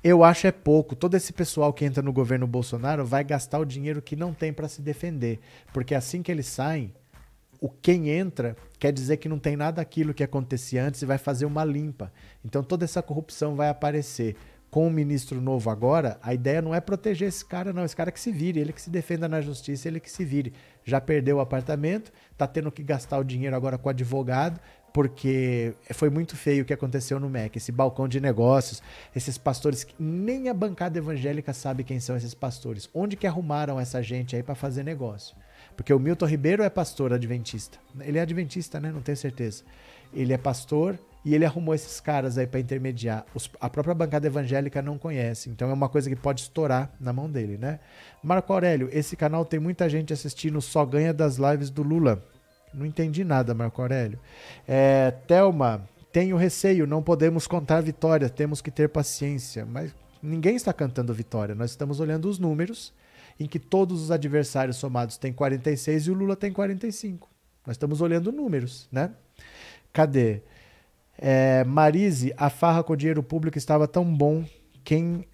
[0.05, 0.97] Eu acho é pouco.
[0.97, 4.53] Todo esse pessoal que entra no governo Bolsonaro vai gastar o dinheiro que não tem
[4.53, 5.39] para se defender,
[5.73, 6.93] porque assim que eles saem,
[7.63, 11.17] o quem entra quer dizer que não tem nada aquilo que acontecia antes e vai
[11.17, 12.13] fazer uma limpa.
[12.45, 14.37] Então toda essa corrupção vai aparecer.
[14.73, 17.85] com o ministro novo agora, a ideia não é proteger esse cara, não.
[17.85, 20.55] Esse cara que se vire, ele que se defenda na justiça, ele que se vire.
[20.83, 24.59] Já perdeu o apartamento, tá tendo que gastar o dinheiro agora com advogado,
[24.91, 28.83] porque foi muito feio o que aconteceu no MEC, esse balcão de negócios,
[29.15, 32.89] esses pastores que nem a bancada evangélica sabe quem são esses pastores.
[32.95, 35.37] Onde que arrumaram essa gente aí para fazer negócio?
[35.77, 37.79] Porque o Milton Ribeiro é pastor adventista.
[38.01, 38.91] Ele é adventista, né?
[38.93, 39.63] Não tenho certeza.
[40.13, 43.25] Ele é pastor e ele arrumou esses caras aí para intermediar.
[43.35, 47.13] Os, a própria bancada evangélica não conhece, então é uma coisa que pode estourar na
[47.13, 47.79] mão dele, né?
[48.23, 52.23] Marco Aurélio, esse canal tem muita gente assistindo, só ganha das lives do Lula.
[52.75, 54.19] Não entendi nada, Marco Aurélio.
[54.67, 59.65] É, Thelma, tenho receio, não podemos contar vitória, temos que ter paciência.
[59.65, 62.93] Mas ninguém está cantando vitória, nós estamos olhando os números
[63.39, 67.29] em que todos os adversários somados têm 46 e o Lula tem 45.
[67.67, 69.11] Nós estamos olhando números, né?
[69.93, 70.43] Cadê?
[71.19, 74.45] É, Marise, a farra com o dinheiro público estava tão bom
[74.83, 75.25] quem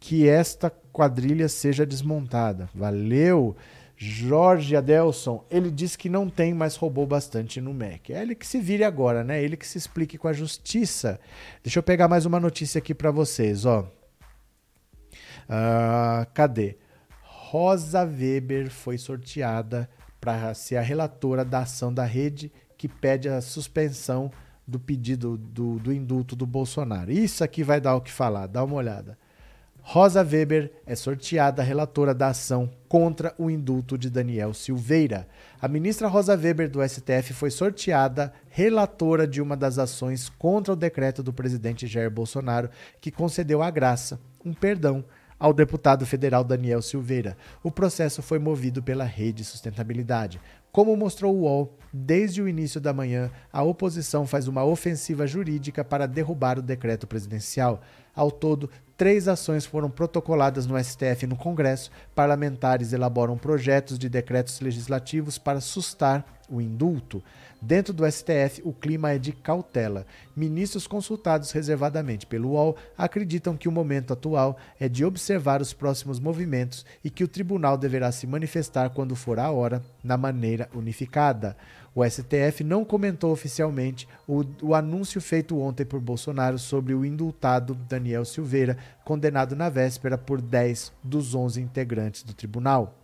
[0.00, 2.68] que esta quadrilha seja desmontada.
[2.74, 3.56] Valeu!
[4.04, 8.12] Jorge Adelson, ele diz que não tem, mas roubou bastante no MEC.
[8.12, 9.40] É ele que se vire agora, né?
[9.40, 11.20] Ele que se explique com a justiça.
[11.62, 13.88] Deixa eu pegar mais uma notícia aqui para vocês, ó.
[15.44, 16.76] Uh, cadê?
[17.22, 19.88] Rosa Weber foi sorteada
[20.20, 24.30] para ser a relatora da ação da rede que pede a suspensão
[24.66, 27.12] do pedido do, do indulto do Bolsonaro.
[27.12, 29.18] Isso aqui vai dar o que falar, dá uma olhada.
[29.84, 35.26] Rosa Weber é sorteada relatora da ação contra o indulto de Daniel Silveira.
[35.60, 40.76] A ministra Rosa Weber do STF foi sorteada relatora de uma das ações contra o
[40.76, 42.70] decreto do presidente Jair Bolsonaro
[43.00, 45.04] que concedeu a graça, um perdão
[45.42, 47.36] ao deputado federal Daniel Silveira.
[47.64, 50.40] O processo foi movido pela Rede Sustentabilidade.
[50.70, 55.82] Como mostrou o UOL, desde o início da manhã, a oposição faz uma ofensiva jurídica
[55.82, 57.82] para derrubar o decreto presidencial.
[58.14, 61.90] Ao todo, três ações foram protocoladas no STF e no Congresso.
[62.14, 67.20] Parlamentares elaboram projetos de decretos legislativos para sustar o indulto.
[67.64, 70.04] Dentro do STF, o clima é de cautela.
[70.34, 76.18] Ministros consultados reservadamente pelo UOL acreditam que o momento atual é de observar os próximos
[76.18, 81.56] movimentos e que o tribunal deverá se manifestar quando for a hora, na maneira unificada.
[81.94, 87.74] O STF não comentou oficialmente o, o, anúncio feito ontem por Bolsonaro sobre o indultado
[87.74, 92.98] Daniel Silveira, condenado na véspera por 10 dos 11 integrantes do tribunal.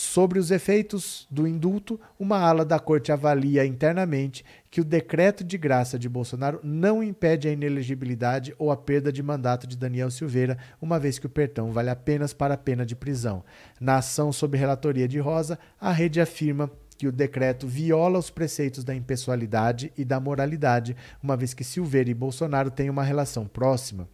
[0.00, 5.58] Sobre os efeitos do indulto, uma ala da corte avalia internamente que o decreto de
[5.58, 10.56] graça de Bolsonaro não impede a inelegibilidade ou a perda de mandato de Daniel Silveira,
[10.80, 13.42] uma vez que o perdão vale apenas para a pena de prisão.
[13.80, 18.84] Na ação sob relatoria de Rosa, a rede afirma que o decreto viola os preceitos
[18.84, 24.08] da impessoalidade e da moralidade, uma vez que Silveira e Bolsonaro têm uma relação próxima.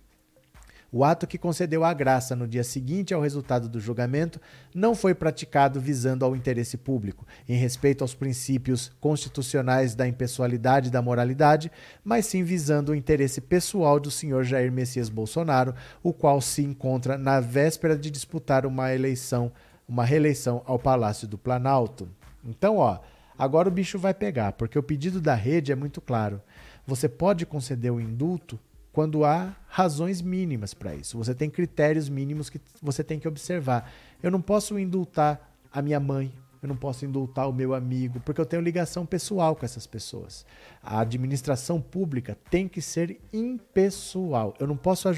[0.96, 4.40] O ato que concedeu a graça no dia seguinte ao resultado do julgamento
[4.72, 10.92] não foi praticado visando ao interesse público, em respeito aos princípios constitucionais da impessoalidade e
[10.92, 11.68] da moralidade,
[12.04, 17.18] mas sim visando o interesse pessoal do senhor Jair Messias Bolsonaro, o qual se encontra
[17.18, 19.50] na véspera de disputar uma eleição,
[19.88, 22.08] uma reeleição ao Palácio do Planalto.
[22.44, 23.00] Então, ó,
[23.36, 26.40] agora o bicho vai pegar, porque o pedido da rede é muito claro.
[26.86, 28.60] Você pode conceder o indulto
[28.94, 31.18] quando há razões mínimas para isso.
[31.18, 33.92] Você tem critérios mínimos que você tem que observar.
[34.22, 38.40] Eu não posso indultar a minha mãe, eu não posso indultar o meu amigo, porque
[38.40, 40.46] eu tenho ligação pessoal com essas pessoas.
[40.80, 44.54] A administração pública tem que ser impessoal.
[44.60, 45.08] Eu não posso.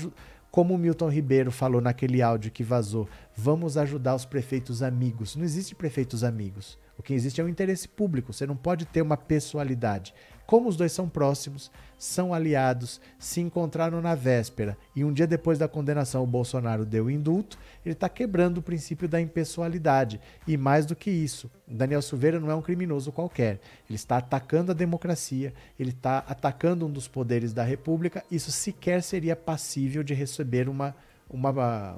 [0.50, 5.36] Como o Milton Ribeiro falou naquele áudio que vazou, vamos ajudar os prefeitos amigos.
[5.36, 6.78] Não existe prefeitos amigos.
[6.96, 8.32] O que existe é um interesse público.
[8.32, 10.14] Você não pode ter uma pessoalidade.
[10.46, 15.58] Como os dois são próximos, são aliados, se encontraram na véspera e um dia depois
[15.58, 20.20] da condenação o Bolsonaro deu indulto, ele está quebrando o princípio da impessoalidade.
[20.46, 23.60] E mais do que isso, Daniel Silveira não é um criminoso qualquer.
[23.88, 28.24] Ele está atacando a democracia, ele está atacando um dos poderes da República.
[28.30, 30.94] Isso sequer seria passível de receber uma,
[31.28, 31.96] uma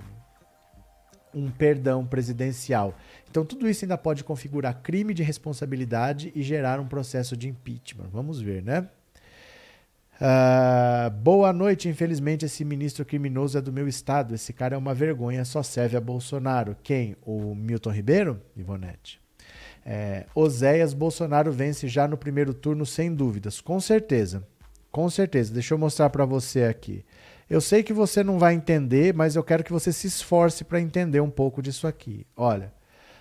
[1.34, 2.94] um perdão presidencial.
[3.30, 8.08] Então, tudo isso ainda pode configurar crime de responsabilidade e gerar um processo de impeachment.
[8.12, 8.88] Vamos ver, né?
[10.20, 11.88] Uh, boa noite.
[11.88, 14.34] Infelizmente, esse ministro criminoso é do meu estado.
[14.34, 16.76] Esse cara é uma vergonha, só serve a Bolsonaro.
[16.82, 17.16] Quem?
[17.24, 18.40] O Milton Ribeiro?
[18.56, 19.20] Ivonete.
[19.86, 23.60] É, Oséias Bolsonaro vence já no primeiro turno, sem dúvidas.
[23.60, 24.46] Com certeza.
[24.90, 25.54] Com certeza.
[25.54, 27.04] Deixa eu mostrar para você aqui.
[27.48, 30.80] Eu sei que você não vai entender, mas eu quero que você se esforce para
[30.80, 32.26] entender um pouco disso aqui.
[32.36, 32.72] Olha,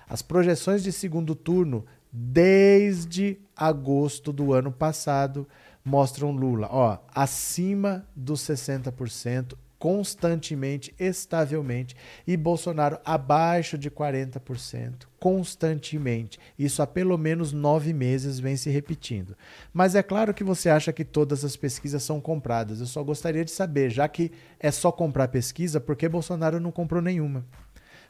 [0.10, 5.48] as projeções de segundo turno desde agosto do ano passado
[5.84, 11.95] mostram Lula, ó, acima dos 60%, constantemente, estavelmente,
[12.26, 16.40] e Bolsonaro abaixo de 40%, constantemente.
[16.58, 19.36] Isso há pelo menos nove meses vem se repetindo.
[19.74, 22.80] Mas é claro que você acha que todas as pesquisas são compradas.
[22.80, 26.72] Eu só gostaria de saber, já que é só comprar pesquisa, por que Bolsonaro não
[26.72, 27.45] comprou nenhuma?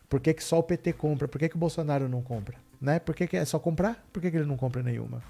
[0.09, 1.27] Por que, que só o PT compra?
[1.27, 2.57] Por que, que o Bolsonaro não compra?
[2.79, 2.99] Né?
[2.99, 4.07] Por que, que é só comprar?
[4.13, 5.21] Por que, que ele não compra nenhuma?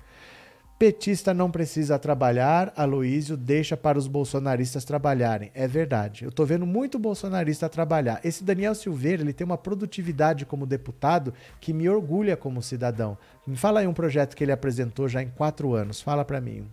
[0.78, 5.50] Petista não precisa trabalhar, Aloísio deixa para os bolsonaristas trabalharem.
[5.56, 6.24] É verdade.
[6.24, 8.20] Eu estou vendo muito bolsonarista trabalhar.
[8.24, 13.18] Esse Daniel Silveira, ele tem uma produtividade como deputado que me orgulha como cidadão.
[13.48, 16.00] Me fala aí um projeto que ele apresentou já em quatro anos.
[16.00, 16.68] Fala para mim.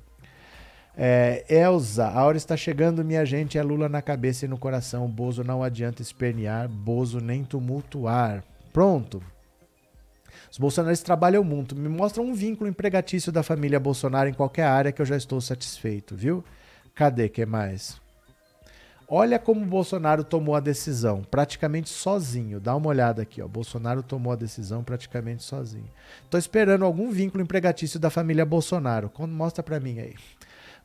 [0.95, 3.57] É, Elza, a hora está chegando, minha gente.
[3.57, 5.09] É Lula na cabeça e no coração.
[5.09, 8.45] Bozo não adianta espernear, Bozo nem tumultuar.
[8.71, 9.23] Pronto.
[10.55, 11.75] Os bolsonaristas trabalham muito.
[11.75, 15.41] Me mostram um vínculo empregatício da família Bolsonaro em qualquer área que eu já estou
[15.41, 16.45] satisfeito, viu?
[16.95, 18.01] Cadê que mais?
[19.09, 22.61] Olha como o Bolsonaro tomou a decisão, praticamente sozinho.
[22.61, 23.49] Dá uma olhada aqui, ó.
[23.49, 25.91] Bolsonaro tomou a decisão praticamente sozinho.
[26.23, 29.11] Estou esperando algum vínculo empregatício da família Bolsonaro.
[29.27, 30.15] Mostra para mim aí.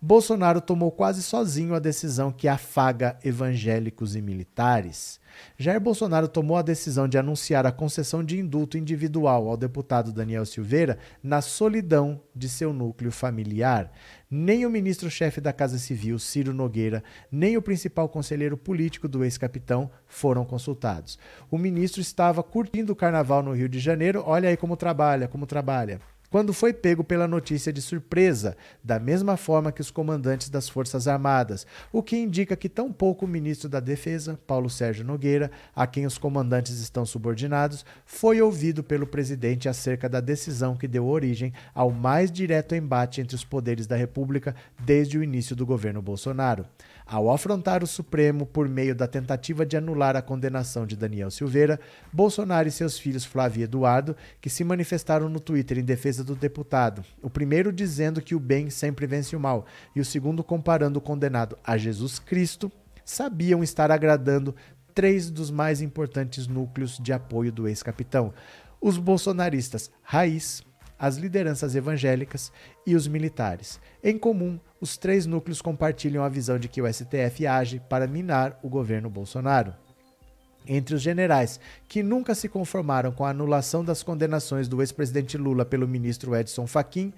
[0.01, 5.19] Bolsonaro tomou quase sozinho a decisão que afaga evangélicos e militares.
[5.57, 10.45] Jair Bolsonaro tomou a decisão de anunciar a concessão de indulto individual ao deputado Daniel
[10.45, 13.91] Silveira na solidão de seu núcleo familiar.
[14.31, 19.91] Nem o ministro-chefe da Casa Civil, Ciro Nogueira, nem o principal conselheiro político do ex-capitão
[20.07, 21.19] foram consultados.
[21.51, 24.23] O ministro estava curtindo o carnaval no Rio de Janeiro.
[24.26, 25.99] Olha aí como trabalha, como trabalha
[26.30, 31.07] quando foi pego pela notícia de surpresa, da mesma forma que os comandantes das Forças
[31.07, 36.06] Armadas, o que indica que tampouco o ministro da Defesa, Paulo Sérgio Nogueira, a quem
[36.06, 41.91] os comandantes estão subordinados, foi ouvido pelo presidente acerca da decisão que deu origem ao
[41.91, 46.65] mais direto embate entre os poderes da República desde o início do governo Bolsonaro.
[47.11, 51.80] Ao afrontar o Supremo por meio da tentativa de anular a condenação de Daniel Silveira,
[52.14, 56.36] Bolsonaro e seus filhos Flávio e Eduardo, que se manifestaram no Twitter em defesa do
[56.36, 59.65] deputado, o primeiro dizendo que o bem sempre vence o mal,
[59.95, 62.72] e o segundo comparando o condenado a Jesus Cristo,
[63.03, 64.56] sabiam estar agradando
[64.94, 68.31] três dos mais importantes núcleos de apoio do ex-capitão:
[68.80, 70.61] os bolsonaristas raiz,
[70.99, 72.51] as lideranças evangélicas
[72.85, 73.80] e os militares.
[74.03, 78.59] Em comum, os três núcleos compartilham a visão de que o STF age para minar
[78.61, 79.73] o governo Bolsonaro.
[80.67, 85.65] Entre os generais que nunca se conformaram com a anulação das condenações do ex-presidente Lula
[85.65, 87.13] pelo ministro Edson Fachin,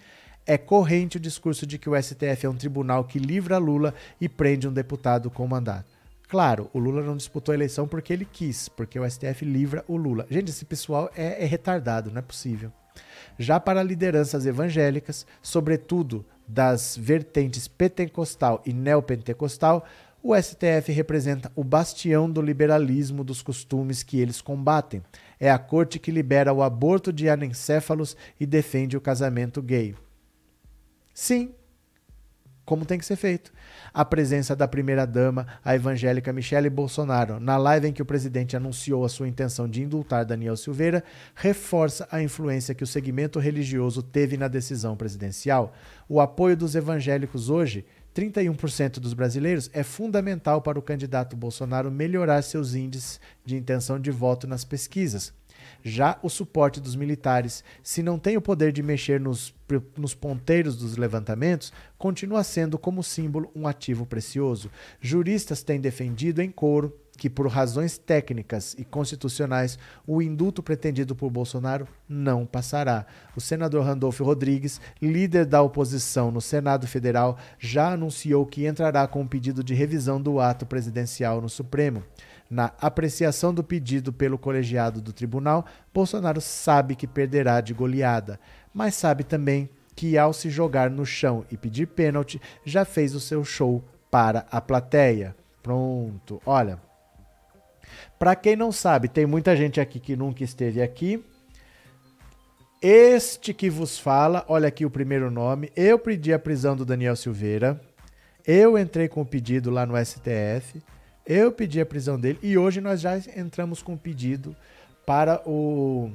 [0.45, 4.29] é corrente o discurso de que o STF é um tribunal que livra Lula e
[4.29, 5.91] prende um deputado com mandato.
[6.27, 9.97] Claro, o Lula não disputou a eleição porque ele quis, porque o STF livra o
[9.97, 10.25] Lula.
[10.29, 12.71] Gente, esse pessoal é, é retardado, não é possível.
[13.41, 19.83] Já para lideranças evangélicas, sobretudo das vertentes pentecostal e neopentecostal,
[20.21, 25.01] o STF representa o bastião do liberalismo dos costumes que eles combatem.
[25.39, 29.95] É a corte que libera o aborto de anencéfalos e defende o casamento gay.
[31.11, 31.51] Sim,
[32.65, 33.51] como tem que ser feito.
[33.93, 39.03] A presença da primeira-dama, a evangélica Michele Bolsonaro, na live em que o presidente anunciou
[39.03, 41.03] a sua intenção de indultar Daniel Silveira,
[41.35, 45.73] reforça a influência que o segmento religioso teve na decisão presidencial.
[46.07, 52.41] O apoio dos evangélicos hoje 31% dos brasileiros é fundamental para o candidato Bolsonaro melhorar
[52.41, 55.33] seus índices de intenção de voto nas pesquisas.
[55.83, 59.53] Já o suporte dos militares, se não tem o poder de mexer nos,
[59.97, 64.69] nos ponteiros dos levantamentos, continua sendo como símbolo um ativo precioso.
[64.99, 69.77] Juristas têm defendido em coro que, por razões técnicas e constitucionais,
[70.07, 73.05] o indulto pretendido por Bolsonaro não passará.
[73.35, 79.21] O senador Randolfo Rodrigues, líder da oposição no Senado Federal, já anunciou que entrará com
[79.21, 82.03] um pedido de revisão do ato presidencial no Supremo.
[82.51, 88.37] Na apreciação do pedido pelo colegiado do tribunal, Bolsonaro sabe que perderá de goleada,
[88.73, 93.21] mas sabe também que, ao se jogar no chão e pedir pênalti, já fez o
[93.21, 95.33] seu show para a plateia.
[95.63, 96.77] Pronto, olha.
[98.19, 101.23] Para quem não sabe, tem muita gente aqui que nunca esteve aqui.
[102.81, 105.71] Este que vos fala, olha aqui o primeiro nome.
[105.73, 107.79] Eu pedi a prisão do Daniel Silveira.
[108.45, 110.81] Eu entrei com o pedido lá no STF.
[111.25, 114.55] Eu pedi a prisão dele e hoje nós já entramos com um pedido
[115.05, 116.09] para o,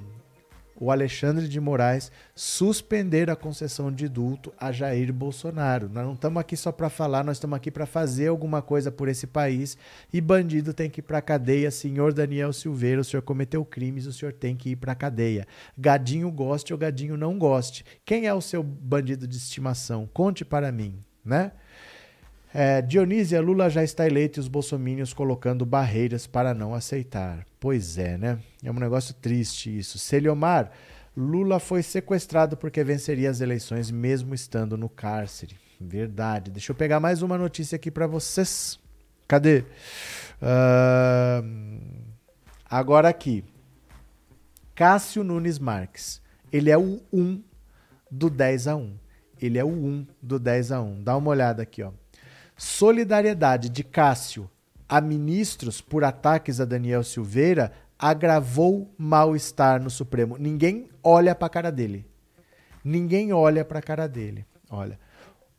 [0.74, 5.88] o Alexandre de Moraes suspender a concessão de indulto a Jair Bolsonaro.
[5.88, 9.08] Nós não estamos aqui só para falar, nós estamos aqui para fazer alguma coisa por
[9.08, 9.78] esse país
[10.12, 11.70] e bandido tem que ir para cadeia.
[11.70, 15.46] Senhor Daniel Silveira, o senhor cometeu crimes, o senhor tem que ir para cadeia.
[15.78, 17.84] Gadinho goste ou gadinho não goste.
[18.04, 20.08] Quem é o seu bandido de estimação?
[20.12, 21.52] Conte para mim, né?
[22.58, 27.44] É, Dionísia, Lula já está eleito e os bolsomínios colocando barreiras para não aceitar.
[27.60, 28.38] Pois é, né?
[28.64, 29.98] É um negócio triste isso.
[29.98, 30.70] Celiomar,
[31.14, 35.54] Lula foi sequestrado porque venceria as eleições mesmo estando no cárcere.
[35.78, 36.50] Verdade.
[36.50, 38.80] Deixa eu pegar mais uma notícia aqui para vocês.
[39.28, 39.62] Cadê?
[40.40, 41.44] Uh,
[42.64, 43.44] agora aqui.
[44.74, 46.22] Cássio Nunes Marques.
[46.50, 47.42] Ele é o 1
[48.10, 48.96] do 10 a 1.
[49.42, 51.04] Ele é o 1 do 10 a 1.
[51.04, 51.92] Dá uma olhada aqui, ó.
[52.56, 54.48] Solidariedade de Cássio
[54.88, 60.38] a ministros por ataques a Daniel Silveira agravou mal-estar no Supremo.
[60.38, 62.06] Ninguém olha para a cara dele.
[62.82, 64.46] Ninguém olha para a cara dele.
[64.70, 64.98] Olha.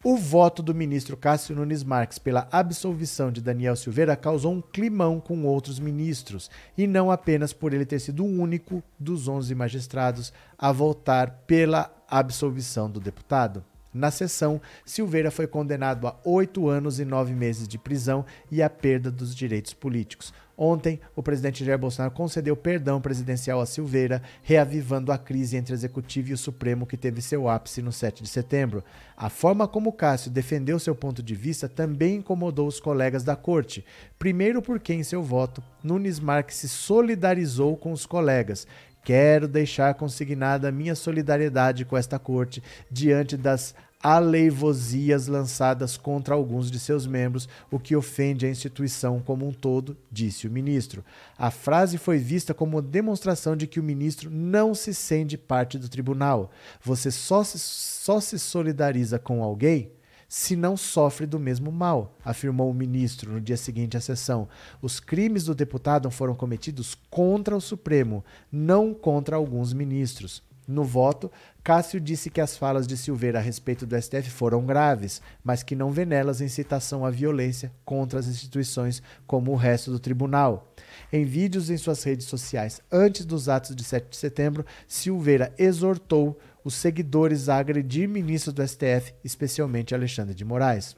[0.03, 5.19] O voto do ministro Cássio Nunes Marques pela absolvição de Daniel Silveira causou um climão
[5.19, 10.31] com outros ministros, e não apenas por ele ter sido o único dos 11 magistrados
[10.57, 13.63] a votar pela absolvição do deputado.
[13.97, 18.69] Na sessão, Silveira foi condenado a oito anos e nove meses de prisão e a
[18.69, 20.31] perda dos direitos políticos.
[20.59, 25.75] Ontem, o presidente Jair Bolsonaro concedeu perdão presidencial a Silveira, reavivando a crise entre o
[25.75, 28.83] Executivo e o Supremo que teve seu ápice no 7 de setembro.
[29.15, 33.85] A forma como Cássio defendeu seu ponto de vista também incomodou os colegas da corte.
[34.17, 38.65] Primeiro porque, em seu voto, Nunes Marques se solidarizou com os colegas.
[39.07, 42.61] Quero deixar consignada minha solidariedade com esta corte
[42.91, 49.47] diante das aleivosias lançadas contra alguns de seus membros, o que ofende a instituição como
[49.47, 51.03] um todo, disse o ministro.
[51.37, 55.89] A frase foi vista como demonstração de que o ministro não se sente parte do
[55.89, 56.51] tribunal.
[56.83, 59.91] Você só se, só se solidariza com alguém
[60.27, 64.47] se não sofre do mesmo mal, afirmou o ministro no dia seguinte à sessão.
[64.81, 70.43] Os crimes do deputado foram cometidos contra o Supremo, não contra alguns ministros.
[70.68, 71.31] No voto,
[71.64, 75.76] Cássio disse que as falas de Silveira a respeito do STF foram graves, mas que
[75.76, 80.73] não vê nelas incitação à violência contra as instituições como o resto do tribunal.
[81.11, 86.38] Em vídeos em suas redes sociais antes dos atos de 7 de setembro, Silveira exortou
[86.65, 90.98] os seguidores a agredir ministros do STF, especialmente Alexandre de Moraes.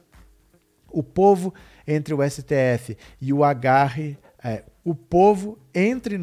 [0.90, 1.54] O povo
[1.86, 4.18] entre o STF e o agarre.
[4.42, 6.18] É, o povo entre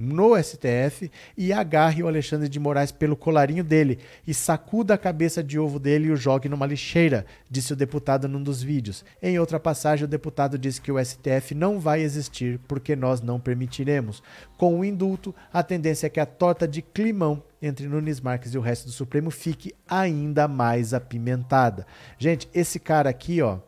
[0.00, 5.44] no STF e agarre o Alexandre de Moraes pelo colarinho dele e sacuda a cabeça
[5.44, 9.04] de ovo dele e o jogue numa lixeira, disse o deputado num dos vídeos.
[9.22, 13.38] Em outra passagem, o deputado disse que o STF não vai existir porque nós não
[13.38, 14.22] permitiremos.
[14.56, 18.58] Com o indulto, a tendência é que a torta de climão entre Nunes Marques e
[18.58, 21.86] o resto do Supremo fique ainda mais apimentada.
[22.18, 23.58] Gente, esse cara aqui, ó,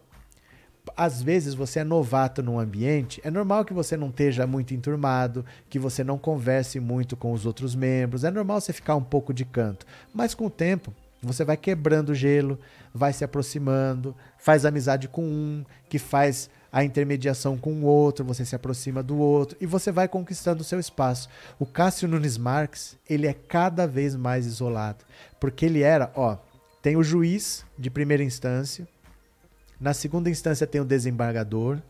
[0.97, 5.45] às vezes você é novato num ambiente, é normal que você não esteja muito enturmado,
[5.69, 9.33] que você não converse muito com os outros membros, é normal você ficar um pouco
[9.33, 9.87] de canto.
[10.13, 10.93] Mas com o tempo,
[11.23, 12.59] você vai quebrando o gelo,
[12.93, 18.45] vai se aproximando, faz amizade com um, que faz a intermediação com o outro, você
[18.45, 21.29] se aproxima do outro e você vai conquistando o seu espaço.
[21.59, 25.05] O Cássio Nunes Marques, ele é cada vez mais isolado,
[25.39, 26.39] porque ele era, ó,
[26.81, 28.89] tem o juiz de primeira instância,
[29.83, 31.83] na segunda instância tem o desembargador,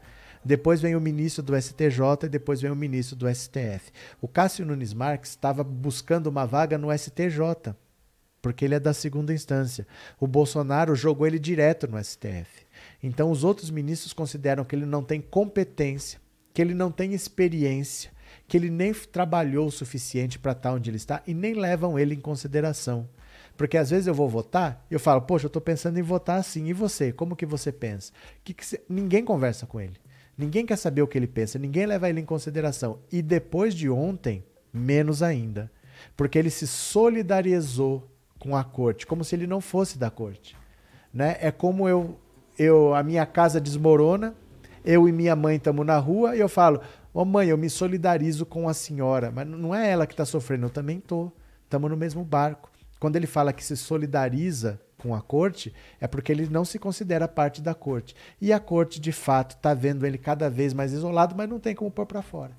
[0.42, 3.92] depois vem o ministro do STJ e depois vem o ministro do STF.
[4.18, 7.74] O Cássio Nunes Marques estava buscando uma vaga no STJ,
[8.40, 9.86] porque ele é da segunda instância.
[10.18, 12.66] O Bolsonaro jogou ele direto no STF.
[13.02, 16.18] Então os outros ministros consideram que ele não tem competência,
[16.54, 18.10] que ele não tem experiência,
[18.48, 22.14] que ele nem trabalhou o suficiente para estar onde ele está e nem levam ele
[22.14, 23.06] em consideração.
[23.56, 26.38] Porque às vezes eu vou votar e eu falo, poxa, eu estou pensando em votar
[26.38, 26.66] assim.
[26.66, 27.12] E você?
[27.12, 28.12] Como que você pensa?
[28.42, 28.64] Que que.
[28.88, 29.96] Ninguém conversa com ele.
[30.36, 31.58] Ninguém quer saber o que ele pensa.
[31.58, 32.98] Ninguém leva ele em consideração.
[33.10, 35.70] E depois de ontem, menos ainda.
[36.16, 38.08] Porque ele se solidarizou
[38.38, 40.56] com a corte, como se ele não fosse da corte.
[41.14, 41.36] Né?
[41.40, 42.18] É como eu,
[42.58, 44.34] eu a minha casa desmorona,
[44.84, 46.80] eu e minha mãe estamos na rua e eu falo,
[47.14, 50.24] ô oh, mãe, eu me solidarizo com a senhora, mas não é ela que está
[50.24, 51.30] sofrendo, eu também tô.
[51.64, 52.71] Estamos no mesmo barco.
[53.02, 57.26] Quando ele fala que se solidariza com a corte, é porque ele não se considera
[57.26, 58.14] parte da corte.
[58.40, 61.74] E a corte, de fato, está vendo ele cada vez mais isolado, mas não tem
[61.74, 62.56] como pôr para fora.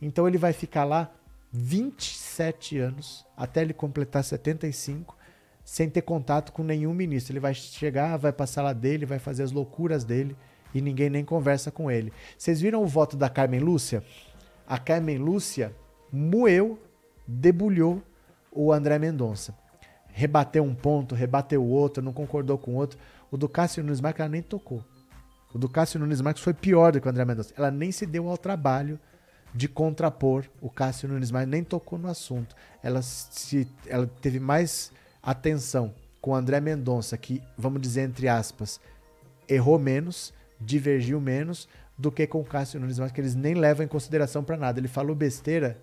[0.00, 1.10] Então ele vai ficar lá
[1.50, 5.16] 27 anos, até ele completar 75,
[5.64, 7.32] sem ter contato com nenhum ministro.
[7.32, 10.36] Ele vai chegar, vai passar lá dele, vai fazer as loucuras dele
[10.72, 12.12] e ninguém nem conversa com ele.
[12.38, 14.04] Vocês viram o voto da Carmen Lúcia?
[14.68, 15.74] A Carmen Lúcia
[16.12, 16.78] moeu,
[17.26, 18.00] debulhou
[18.52, 19.52] o André Mendonça
[20.12, 22.98] rebateu um ponto, rebateu o outro, não concordou com o outro.
[23.30, 24.84] O do Cássio Nunes Marques ela nem tocou.
[25.52, 27.52] O do Cássio Nunes Marques foi pior do que o André Mendonça.
[27.56, 28.98] Ela nem se deu ao trabalho
[29.54, 32.54] de contrapor o Cássio Nunes Marques, nem tocou no assunto.
[32.82, 34.92] Ela, se, ela teve mais
[35.22, 38.80] atenção com o André Mendonça, que, vamos dizer entre aspas,
[39.48, 41.68] errou menos, divergiu menos
[41.98, 44.78] do que com o Cássio Nunes, mas que eles nem levam em consideração para nada.
[44.78, 45.76] Ele falou besteira,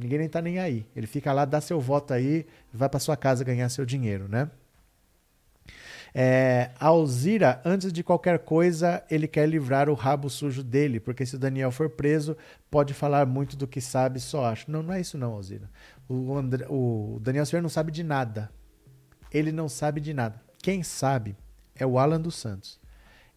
[0.00, 0.86] ninguém nem tá nem aí.
[0.96, 4.50] Ele fica lá, dá seu voto aí, vai para sua casa ganhar seu dinheiro, né?
[6.12, 11.36] É, Alzira, antes de qualquer coisa, ele quer livrar o rabo sujo dele, porque se
[11.36, 12.36] o Daniel for preso,
[12.70, 14.70] pode falar muito do que sabe, só acho.
[14.70, 15.70] Não, não é isso não, Alzira.
[16.08, 18.50] O, André, o Daniel Silveira não sabe de nada.
[19.32, 20.40] Ele não sabe de nada.
[20.58, 21.36] Quem sabe
[21.74, 22.80] é o Alan dos Santos.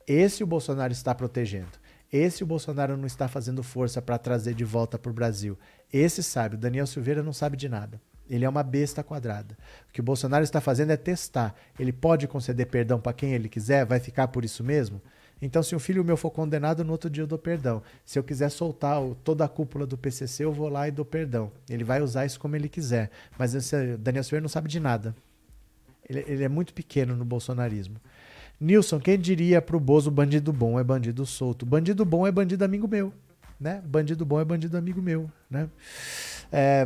[0.08, 1.84] Esse o Bolsonaro está protegendo.
[2.12, 5.58] Esse o Bolsonaro não está fazendo força para trazer de volta para o Brasil.
[5.94, 6.56] Esse sabe.
[6.56, 8.02] O Daniel Silveira não sabe de nada.
[8.28, 9.56] Ele é uma besta quadrada.
[9.88, 11.54] O que o Bolsonaro está fazendo é testar.
[11.80, 13.86] Ele pode conceder perdão para quem ele quiser?
[13.86, 15.00] Vai ficar por isso mesmo?
[15.40, 17.84] Então, se um filho meu for condenado, no outro dia eu dou perdão.
[18.06, 21.04] Se eu quiser soltar o, toda a cúpula do PCC, eu vou lá e dou
[21.04, 21.52] perdão.
[21.70, 23.12] Ele vai usar isso como ele quiser.
[23.38, 25.14] Mas esse, Daniel Silveira não sabe de nada.
[26.10, 27.98] Ele, ele é muito pequeno no bolsonarismo.
[28.60, 31.66] Nilson, quem diria pro Bozo bandido bom é bandido solto?
[31.66, 33.14] Bandido bom é bandido amigo meu.
[33.60, 33.82] Né?
[33.86, 35.30] Bandido bom é bandido amigo meu.
[35.50, 35.70] Né?
[36.52, 36.86] É,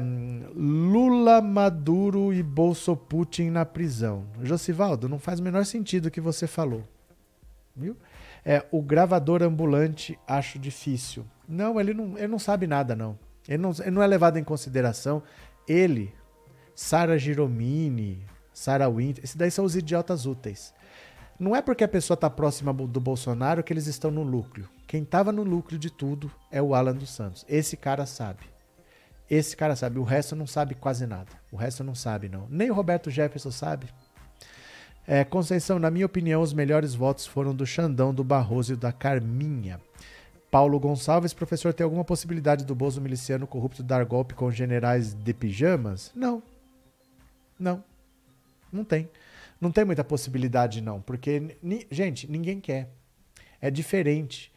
[0.56, 4.26] Lula, Maduro e Bolso Putin na prisão.
[4.44, 6.84] Josivaldo, não faz o menor sentido o que você falou.
[7.76, 7.96] Viu?
[8.46, 11.26] É, o gravador ambulante acho difícil.
[11.48, 13.18] Não, ele não, ele não sabe nada, não.
[13.48, 15.22] Ele não, ele não é levado em consideração.
[15.68, 16.14] Ele,
[16.74, 20.74] Sara Giromini, Sara Winter, esses daí são os idiotas úteis.
[21.40, 24.68] Não é porque a pessoa está próxima do Bolsonaro que eles estão no lucro.
[24.88, 27.46] Quem estava no lucro de tudo é o Alan dos Santos.
[27.48, 28.40] Esse cara sabe.
[29.30, 30.00] Esse cara sabe.
[30.00, 31.30] O resto não sabe quase nada.
[31.52, 32.48] O resto não sabe, não.
[32.50, 33.88] Nem o Roberto Jefferson sabe.
[35.06, 38.92] É, Conceição, na minha opinião, os melhores votos foram do Xandão, do Barroso e da
[38.92, 39.80] Carminha.
[40.50, 45.34] Paulo Gonçalves, professor, tem alguma possibilidade do Bozo miliciano corrupto dar golpe com generais de
[45.34, 46.12] pijamas?
[46.16, 46.42] Não.
[47.60, 47.84] Não.
[48.72, 49.10] Não tem.
[49.60, 51.02] Não tem muita possibilidade, não.
[51.02, 51.58] Porque,
[51.90, 52.90] gente, ninguém quer.
[53.60, 54.52] É diferente.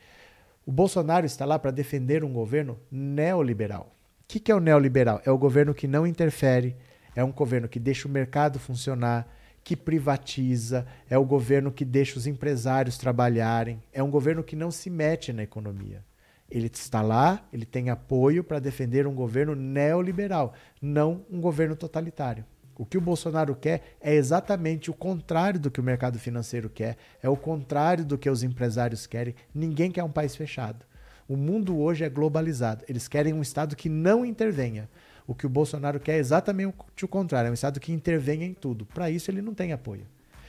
[0.66, 3.94] O Bolsonaro está lá para defender um governo neoliberal.
[4.22, 5.20] O que, que é o neoliberal?
[5.24, 6.76] É o governo que não interfere,
[7.16, 9.26] é um governo que deixa o mercado funcionar,
[9.64, 14.70] que privatiza, é o governo que deixa os empresários trabalharem, é um governo que não
[14.70, 16.04] se mete na economia.
[16.50, 22.44] Ele está lá, ele tem apoio para defender um governo neoliberal, não um governo totalitário.
[22.80, 26.96] O que o Bolsonaro quer é exatamente o contrário do que o mercado financeiro quer,
[27.22, 29.34] é o contrário do que os empresários querem.
[29.54, 30.86] Ninguém quer um país fechado.
[31.28, 32.82] O mundo hoje é globalizado.
[32.88, 34.88] Eles querem um Estado que não intervenha.
[35.26, 38.54] O que o Bolsonaro quer é exatamente o contrário, é um Estado que intervenha em
[38.54, 38.86] tudo.
[38.86, 40.06] Para isso, ele não tem apoio.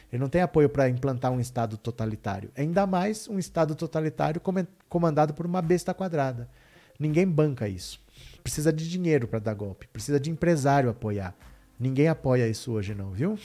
[0.09, 2.49] Ele não tem apoio para implantar um Estado totalitário.
[2.55, 4.39] Ainda mais um Estado totalitário
[4.87, 6.47] comandado por uma besta quadrada.
[6.97, 7.99] Ninguém banca isso.
[8.41, 11.35] Precisa de dinheiro para dar golpe, precisa de empresário apoiar.
[11.81, 13.39] Ninguém apoia isso hoje, não, viu?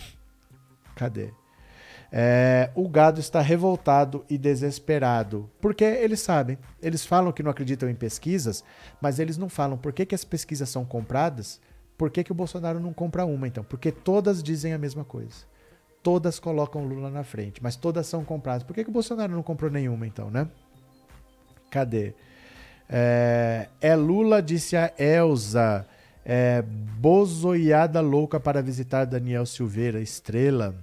[0.94, 1.30] Cadê?
[2.12, 5.50] É, o gado está revoltado e desesperado.
[5.58, 6.58] Porque eles sabem.
[6.82, 8.62] Eles falam que não acreditam em pesquisas,
[9.00, 11.58] mas eles não falam por que, que as pesquisas são compradas.
[11.96, 13.64] Por que, que o Bolsonaro não compra uma, então?
[13.64, 15.46] Porque todas dizem a mesma coisa.
[16.02, 18.64] Todas colocam Lula na frente, mas todas são compradas.
[18.64, 20.46] Por que, que o Bolsonaro não comprou nenhuma, então, né?
[21.70, 22.12] Cadê?
[22.86, 25.86] É, é Lula, disse a Elza.
[26.28, 26.60] É,
[26.98, 30.74] bozoiada louca para visitar Daniel Silveira, estrela.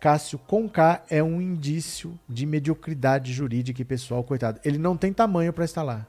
[0.00, 4.58] Cássio Conká é um indício de mediocridade jurídica e pessoal, coitado.
[4.64, 6.06] Ele não tem tamanho para estar lá.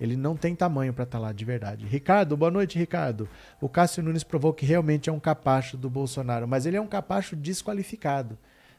[0.00, 1.86] Ele não tem tamanho para estar lá, de verdade.
[1.86, 3.28] Ricardo, boa noite, Ricardo.
[3.60, 6.88] O Cássio Nunes provou que realmente é um capacho do Bolsonaro, mas ele é um
[6.88, 8.36] capacho desqualificado.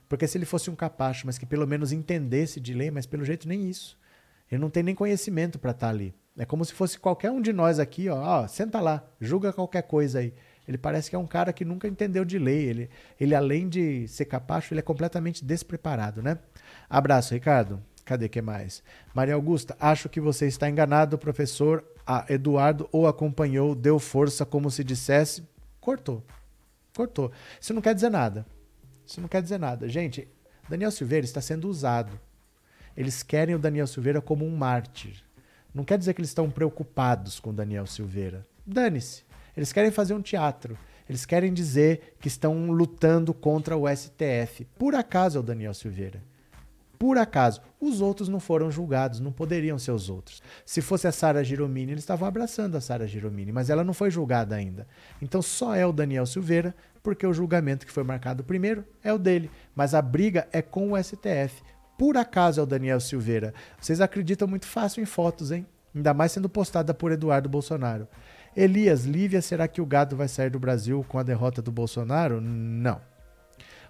[0.09, 3.23] Porque se ele fosse um capacho, mas que pelo menos entendesse de lei, mas pelo
[3.23, 3.97] jeito nem isso.
[4.51, 6.13] Ele não tem nem conhecimento para estar ali.
[6.39, 9.83] É como se fosse qualquer um de nós aqui, ó, ó, senta lá, julga qualquer
[9.83, 10.33] coisa aí.
[10.65, 12.63] Ele parece que é um cara que nunca entendeu de lei.
[12.63, 12.89] Ele,
[13.19, 16.37] ele além de ser capacho, ele é completamente despreparado, né?
[16.89, 17.81] Abraço, Ricardo.
[18.05, 18.81] Cadê que mais?
[19.13, 21.83] Maria Augusta, acho que você está enganado, professor.
[22.29, 25.43] Eduardo ou acompanhou, deu força como se dissesse.
[25.81, 26.23] Cortou.
[26.95, 27.31] Cortou.
[27.59, 28.45] Isso não quer dizer nada.
[29.05, 29.89] Isso não quer dizer nada.
[29.89, 30.27] Gente,
[30.69, 32.17] Daniel Silveira está sendo usado.
[32.95, 35.23] Eles querem o Daniel Silveira como um mártir.
[35.73, 38.45] Não quer dizer que eles estão preocupados com Daniel Silveira.
[38.65, 39.23] Dane-se.
[39.55, 40.77] Eles querem fazer um teatro.
[41.07, 44.65] Eles querem dizer que estão lutando contra o STF.
[44.77, 46.21] Por acaso é o Daniel Silveira.
[46.99, 47.61] Por acaso.
[47.79, 50.41] Os outros não foram julgados, não poderiam ser os outros.
[50.65, 54.11] Se fosse a Sara Giromini, eles estavam abraçando a Sara Giromini, mas ela não foi
[54.11, 54.85] julgada ainda.
[55.21, 59.17] Então só é o Daniel Silveira, porque o julgamento que foi marcado primeiro é o
[59.17, 59.49] dele.
[59.73, 61.63] Mas a briga é com o STF.
[61.99, 63.53] Por acaso é o Daniel Silveira.
[63.77, 65.67] Vocês acreditam muito fácil em fotos, hein?
[65.93, 68.07] Ainda mais sendo postada por Eduardo Bolsonaro.
[68.55, 72.39] Elias, Lívia, será que o gado vai sair do Brasil com a derrota do Bolsonaro?
[72.39, 73.01] Não.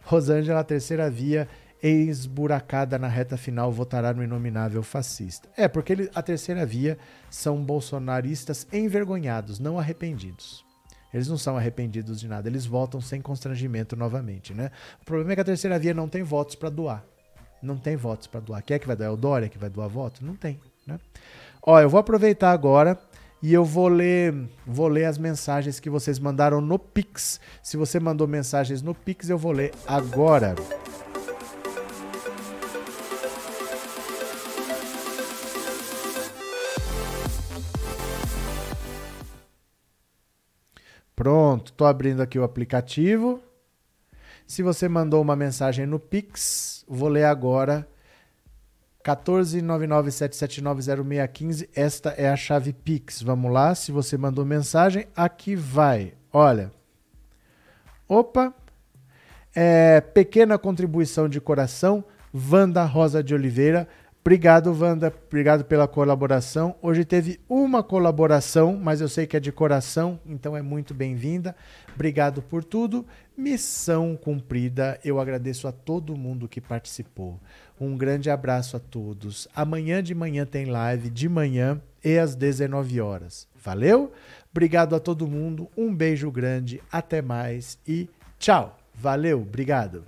[0.01, 1.47] Rosângela, terceira via
[1.83, 5.47] esburacada na reta final, votará no inominável fascista.
[5.55, 6.97] É, porque ele, a terceira via
[7.29, 10.65] são bolsonaristas envergonhados, não arrependidos.
[11.13, 14.71] Eles não são arrependidos de nada, eles votam sem constrangimento novamente, né?
[14.99, 17.05] O problema é que a terceira via não tem votos para doar.
[17.61, 18.63] Não tem votos para doar.
[18.63, 19.09] Quem é que vai doar?
[19.09, 20.25] É o Dória que vai doar voto?
[20.25, 20.99] Não tem, né?
[21.61, 22.97] Ó, eu vou aproveitar agora
[23.41, 24.33] e eu vou ler,
[24.65, 27.39] vou ler as mensagens que vocês mandaram no Pix.
[27.61, 30.55] Se você mandou mensagens no Pix, eu vou ler agora.
[41.13, 43.41] Pronto, tô abrindo aqui o aplicativo.
[44.49, 47.87] Se você mandou uma mensagem no Pix, vou ler agora.
[49.05, 53.21] 14997790615, esta é a chave Pix.
[53.21, 56.15] Vamos lá, se você mandou mensagem, aqui vai.
[56.33, 56.71] Olha.
[58.07, 58.51] Opa.
[59.55, 62.03] É, pequena contribuição de coração,
[62.33, 63.87] Wanda Rosa de Oliveira.
[64.21, 65.13] Obrigado, Wanda.
[65.27, 66.75] Obrigado pela colaboração.
[66.81, 71.55] Hoje teve uma colaboração, mas eu sei que é de coração, então é muito bem-vinda.
[71.95, 73.05] Obrigado por tudo.
[73.35, 74.99] Missão cumprida.
[75.03, 77.39] Eu agradeço a todo mundo que participou.
[77.79, 79.47] Um grande abraço a todos.
[79.55, 83.47] Amanhã de manhã tem live, de manhã e às 19 horas.
[83.63, 84.11] Valeu?
[84.51, 85.69] Obrigado a todo mundo.
[85.77, 86.81] Um beijo grande.
[86.91, 88.77] Até mais e tchau.
[88.93, 89.41] Valeu.
[89.41, 90.03] Obrigado.